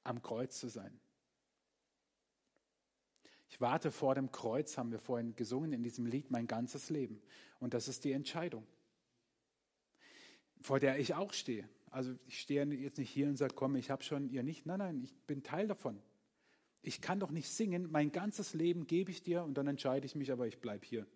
am 0.03 0.22
Kreuz 0.22 0.60
zu 0.60 0.68
sein. 0.68 0.99
Ich 3.50 3.60
warte 3.60 3.91
vor 3.91 4.16
dem 4.16 4.32
Kreuz, 4.32 4.78
haben 4.78 4.91
wir 4.91 5.00
vorhin 5.00 5.36
gesungen 5.36 5.74
in 5.74 5.84
diesem 5.84 6.06
Lied, 6.06 6.30
mein 6.30 6.47
ganzes 6.47 6.89
Leben. 6.89 7.20
Und 7.60 7.74
das 7.74 7.88
ist 7.88 8.04
die 8.04 8.12
Entscheidung, 8.12 8.66
vor 10.62 10.80
der 10.80 11.00
ich 11.00 11.16
auch 11.16 11.34
stehe. 11.34 11.68
Also 11.89 12.16
ich 12.28 12.39
stehe 12.39 12.64
jetzt 12.66 13.00
nicht 13.00 13.10
hier 13.10 13.28
und 13.28 13.38
sage, 13.38 13.56
komm, 13.56 13.76
ich 13.76 13.89
habe 13.89 14.04
schon, 14.04 14.30
ihr 14.30 14.43
nicht. 14.43 14.68
Nein, 14.68 14.80
nein, 14.80 15.04
ich 15.04 15.14
bin 15.26 15.41
Teil 15.41 15.68
davon. 15.68 16.00
Ich 16.84 17.02
kann 17.02 17.20
doch 17.20 17.32
nicht 17.32 17.50
singen, 17.50 17.91
mein 17.91 18.12
ganzes 18.12 18.54
Leben 18.54 18.86
gebe 18.86 19.12
ich 19.12 19.24
dir 19.24 19.43
und 19.43 19.56
dann 19.56 19.68
entscheide 19.68 20.06
ich 20.06 20.16
mich, 20.16 20.32
aber 20.32 20.47
ich 20.47 20.60
bleibe 20.60 20.86
hier. 20.86 21.08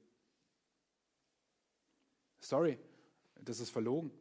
Sorry, 2.40 2.80
das 3.42 3.60
ist 3.60 3.70
verlogen. 3.70 4.12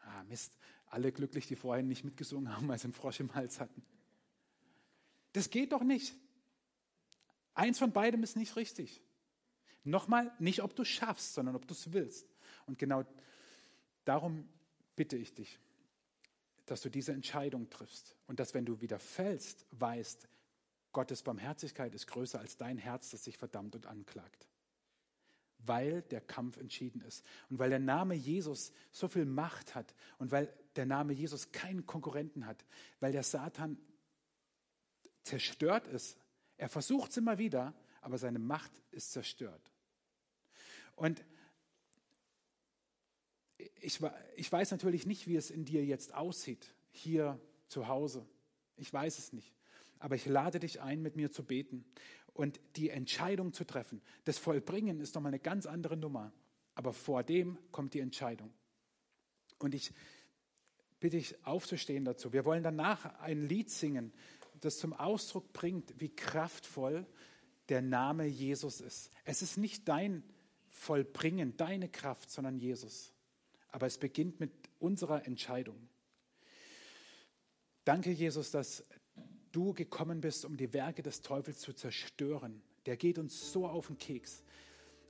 Ah, 0.00 0.24
Mist, 0.24 0.52
alle 0.86 1.12
glücklich, 1.12 1.46
die 1.46 1.56
vorhin 1.56 1.86
nicht 1.86 2.04
mitgesungen 2.04 2.54
haben, 2.54 2.66
weil 2.68 2.78
sie 2.78 2.84
einen 2.84 2.92
Frosch 2.92 3.20
im 3.20 3.34
Hals 3.34 3.60
hatten. 3.60 3.82
Das 5.32 5.48
geht 5.48 5.72
doch 5.72 5.84
nicht. 5.84 6.14
Eins 7.58 7.80
von 7.80 7.90
beidem 7.92 8.22
ist 8.22 8.36
nicht 8.36 8.54
richtig. 8.54 9.02
Nochmal, 9.82 10.32
nicht 10.38 10.62
ob 10.62 10.76
du 10.76 10.84
schaffst, 10.84 11.34
sondern 11.34 11.56
ob 11.56 11.66
du 11.66 11.74
es 11.74 11.92
willst. 11.92 12.32
Und 12.66 12.78
genau 12.78 13.04
darum 14.04 14.48
bitte 14.94 15.16
ich 15.16 15.34
dich, 15.34 15.58
dass 16.66 16.82
du 16.82 16.88
diese 16.88 17.12
Entscheidung 17.12 17.68
triffst 17.68 18.14
und 18.28 18.38
dass, 18.38 18.54
wenn 18.54 18.64
du 18.64 18.80
wieder 18.80 19.00
fällst, 19.00 19.66
weißt, 19.72 20.28
Gottes 20.92 21.24
Barmherzigkeit 21.24 21.92
ist 21.96 22.06
größer 22.06 22.38
als 22.38 22.56
dein 22.56 22.78
Herz, 22.78 23.10
das 23.10 23.24
sich 23.24 23.36
verdammt 23.36 23.74
und 23.74 23.86
anklagt. 23.86 24.46
Weil 25.58 26.02
der 26.02 26.20
Kampf 26.20 26.58
entschieden 26.58 27.00
ist 27.00 27.24
und 27.50 27.58
weil 27.58 27.70
der 27.70 27.80
Name 27.80 28.14
Jesus 28.14 28.72
so 28.92 29.08
viel 29.08 29.24
Macht 29.24 29.74
hat 29.74 29.96
und 30.18 30.30
weil 30.30 30.52
der 30.76 30.86
Name 30.86 31.12
Jesus 31.12 31.50
keinen 31.50 31.86
Konkurrenten 31.86 32.46
hat, 32.46 32.64
weil 33.00 33.10
der 33.10 33.24
Satan 33.24 33.78
zerstört 35.24 35.88
ist. 35.88 36.16
Er 36.58 36.68
versucht 36.68 37.12
es 37.12 37.16
immer 37.16 37.38
wieder, 37.38 37.72
aber 38.00 38.18
seine 38.18 38.38
Macht 38.38 38.72
ist 38.90 39.12
zerstört. 39.12 39.72
Und 40.96 41.24
ich, 43.80 44.00
ich 44.36 44.52
weiß 44.52 44.72
natürlich 44.72 45.06
nicht, 45.06 45.26
wie 45.26 45.36
es 45.36 45.50
in 45.50 45.64
dir 45.64 45.84
jetzt 45.84 46.14
aussieht, 46.14 46.74
hier 46.90 47.40
zu 47.68 47.88
Hause. 47.88 48.26
Ich 48.76 48.92
weiß 48.92 49.18
es 49.18 49.32
nicht. 49.32 49.54
Aber 50.00 50.14
ich 50.14 50.26
lade 50.26 50.60
dich 50.60 50.80
ein, 50.80 51.02
mit 51.02 51.16
mir 51.16 51.30
zu 51.30 51.44
beten 51.44 51.84
und 52.34 52.60
die 52.76 52.90
Entscheidung 52.90 53.52
zu 53.52 53.64
treffen. 53.64 54.00
Das 54.24 54.38
Vollbringen 54.38 55.00
ist 55.00 55.14
nochmal 55.14 55.30
eine 55.30 55.40
ganz 55.40 55.66
andere 55.66 55.96
Nummer. 55.96 56.32
Aber 56.74 56.92
vor 56.92 57.24
dem 57.24 57.58
kommt 57.72 57.94
die 57.94 58.00
Entscheidung. 58.00 58.52
Und 59.58 59.74
ich 59.74 59.92
bitte 61.00 61.16
dich 61.16 61.44
aufzustehen 61.44 62.04
dazu. 62.04 62.32
Wir 62.32 62.44
wollen 62.44 62.62
danach 62.62 63.20
ein 63.20 63.42
Lied 63.42 63.70
singen, 63.70 64.12
das 64.60 64.78
zum 64.78 64.92
Ausdruck 64.92 65.52
bringt, 65.52 66.00
wie 66.00 66.08
kraftvoll 66.08 67.06
der 67.68 67.82
Name 67.82 68.26
Jesus 68.26 68.80
ist. 68.80 69.10
Es 69.24 69.42
ist 69.42 69.58
nicht 69.58 69.88
dein 69.88 70.22
Vollbringen, 70.68 71.56
deine 71.56 71.88
Kraft, 71.88 72.30
sondern 72.30 72.58
Jesus. 72.58 73.12
Aber 73.70 73.86
es 73.86 73.98
beginnt 73.98 74.40
mit 74.40 74.52
unserer 74.78 75.26
Entscheidung. 75.26 75.88
Danke, 77.84 78.10
Jesus, 78.10 78.50
dass 78.50 78.84
du 79.52 79.72
gekommen 79.72 80.20
bist, 80.20 80.44
um 80.44 80.56
die 80.56 80.72
Werke 80.72 81.02
des 81.02 81.20
Teufels 81.20 81.60
zu 81.60 81.72
zerstören. 81.72 82.62
Der 82.86 82.96
geht 82.96 83.18
uns 83.18 83.52
so 83.52 83.66
auf 83.66 83.88
den 83.88 83.98
Keks. 83.98 84.42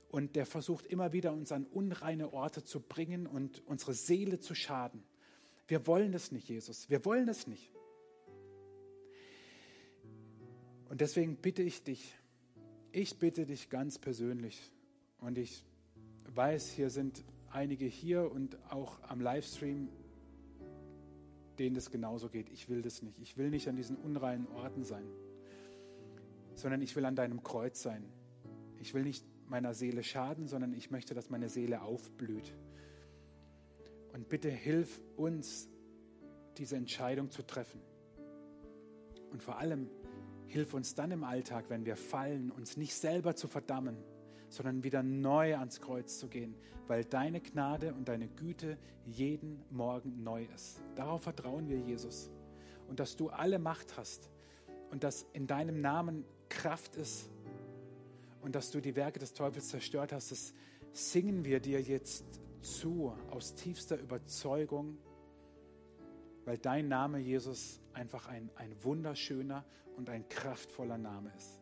Und 0.09 0.35
der 0.35 0.45
versucht 0.45 0.87
immer 0.87 1.13
wieder, 1.13 1.33
uns 1.33 1.51
an 1.51 1.65
unreine 1.65 2.33
Orte 2.33 2.63
zu 2.63 2.81
bringen 2.81 3.27
und 3.27 3.65
unsere 3.67 3.93
Seele 3.93 4.39
zu 4.39 4.55
schaden. 4.55 5.03
Wir 5.67 5.85
wollen 5.85 6.11
das 6.11 6.31
nicht, 6.31 6.49
Jesus. 6.49 6.89
Wir 6.89 7.05
wollen 7.05 7.27
das 7.27 7.45
nicht. 7.45 7.71
Und 10.89 11.01
deswegen 11.01 11.35
bitte 11.37 11.61
ich 11.61 11.83
dich, 11.83 12.15
ich 12.91 13.17
bitte 13.19 13.45
dich 13.45 13.69
ganz 13.69 13.99
persönlich, 13.99 14.71
und 15.21 15.37
ich 15.37 15.65
weiß, 16.33 16.69
hier 16.69 16.89
sind 16.89 17.23
einige 17.51 17.85
hier 17.85 18.31
und 18.31 18.57
auch 18.71 19.01
am 19.03 19.19
Livestream, 19.21 19.89
denen 21.57 21.75
das 21.75 21.91
genauso 21.91 22.29
geht. 22.29 22.49
Ich 22.49 22.69
will 22.69 22.81
das 22.81 23.01
nicht. 23.01 23.19
Ich 23.19 23.37
will 23.37 23.49
nicht 23.49 23.67
an 23.67 23.75
diesen 23.75 23.97
unreinen 23.97 24.47
Orten 24.47 24.83
sein, 24.83 25.05
sondern 26.55 26.81
ich 26.81 26.95
will 26.95 27.05
an 27.05 27.15
deinem 27.15 27.43
Kreuz 27.43 27.81
sein. 27.81 28.05
Ich 28.79 28.93
will 28.93 29.03
nicht 29.03 29.25
meiner 29.47 29.73
Seele 29.73 30.03
schaden, 30.03 30.47
sondern 30.47 30.73
ich 30.73 30.89
möchte, 30.89 31.13
dass 31.13 31.29
meine 31.29 31.49
Seele 31.49 31.81
aufblüht. 31.81 32.53
Und 34.13 34.29
bitte 34.29 34.49
hilf 34.49 35.01
uns, 35.17 35.67
diese 36.57 36.77
Entscheidung 36.77 37.29
zu 37.29 37.43
treffen. 37.43 37.81
Und 39.31 39.43
vor 39.43 39.57
allem 39.57 39.89
hilf 40.49 40.73
uns 40.73 40.95
dann 40.95 41.11
im 41.11 41.23
Alltag, 41.23 41.65
wenn 41.69 41.85
wir 41.85 41.95
fallen, 41.95 42.51
uns 42.51 42.75
nicht 42.75 42.95
selber 42.95 43.35
zu 43.35 43.47
verdammen, 43.47 43.97
sondern 44.49 44.83
wieder 44.83 45.03
neu 45.03 45.55
ans 45.55 45.79
Kreuz 45.79 46.17
zu 46.17 46.27
gehen, 46.27 46.55
weil 46.87 47.05
deine 47.05 47.39
Gnade 47.39 47.93
und 47.93 48.09
deine 48.09 48.27
Güte 48.27 48.77
jeden 49.05 49.63
Morgen 49.69 50.23
neu 50.23 50.45
ist. 50.55 50.81
Darauf 50.95 51.21
vertrauen 51.21 51.69
wir, 51.69 51.77
Jesus. 51.77 52.31
Und 52.87 52.99
dass 52.99 53.15
du 53.15 53.29
alle 53.29 53.59
Macht 53.59 53.95
hast 53.95 54.31
und 54.89 55.03
dass 55.03 55.23
in 55.33 55.45
deinem 55.45 55.81
Namen 55.81 56.25
Kraft 56.49 56.95
ist 56.95 57.29
und 58.41 58.55
dass 58.55 58.71
du 58.71 58.81
die 58.81 58.95
Werke 58.95 59.19
des 59.19 59.33
Teufels 59.33 59.69
zerstört 59.69 60.11
hast, 60.11 60.31
das 60.31 60.53
singen 60.93 61.45
wir 61.45 61.59
dir 61.59 61.79
jetzt 61.79 62.25
zu 62.61 63.13
aus 63.29 63.53
tiefster 63.53 63.99
Überzeugung, 63.99 64.97
weil 66.49 66.57
dein 66.57 66.87
Name, 66.87 67.19
Jesus, 67.19 67.79
einfach 67.93 68.27
ein, 68.27 68.49
ein 68.55 68.75
wunderschöner 68.83 69.63
und 69.97 70.09
ein 70.09 70.27
kraftvoller 70.29 70.97
Name 70.97 71.31
ist. 71.37 71.58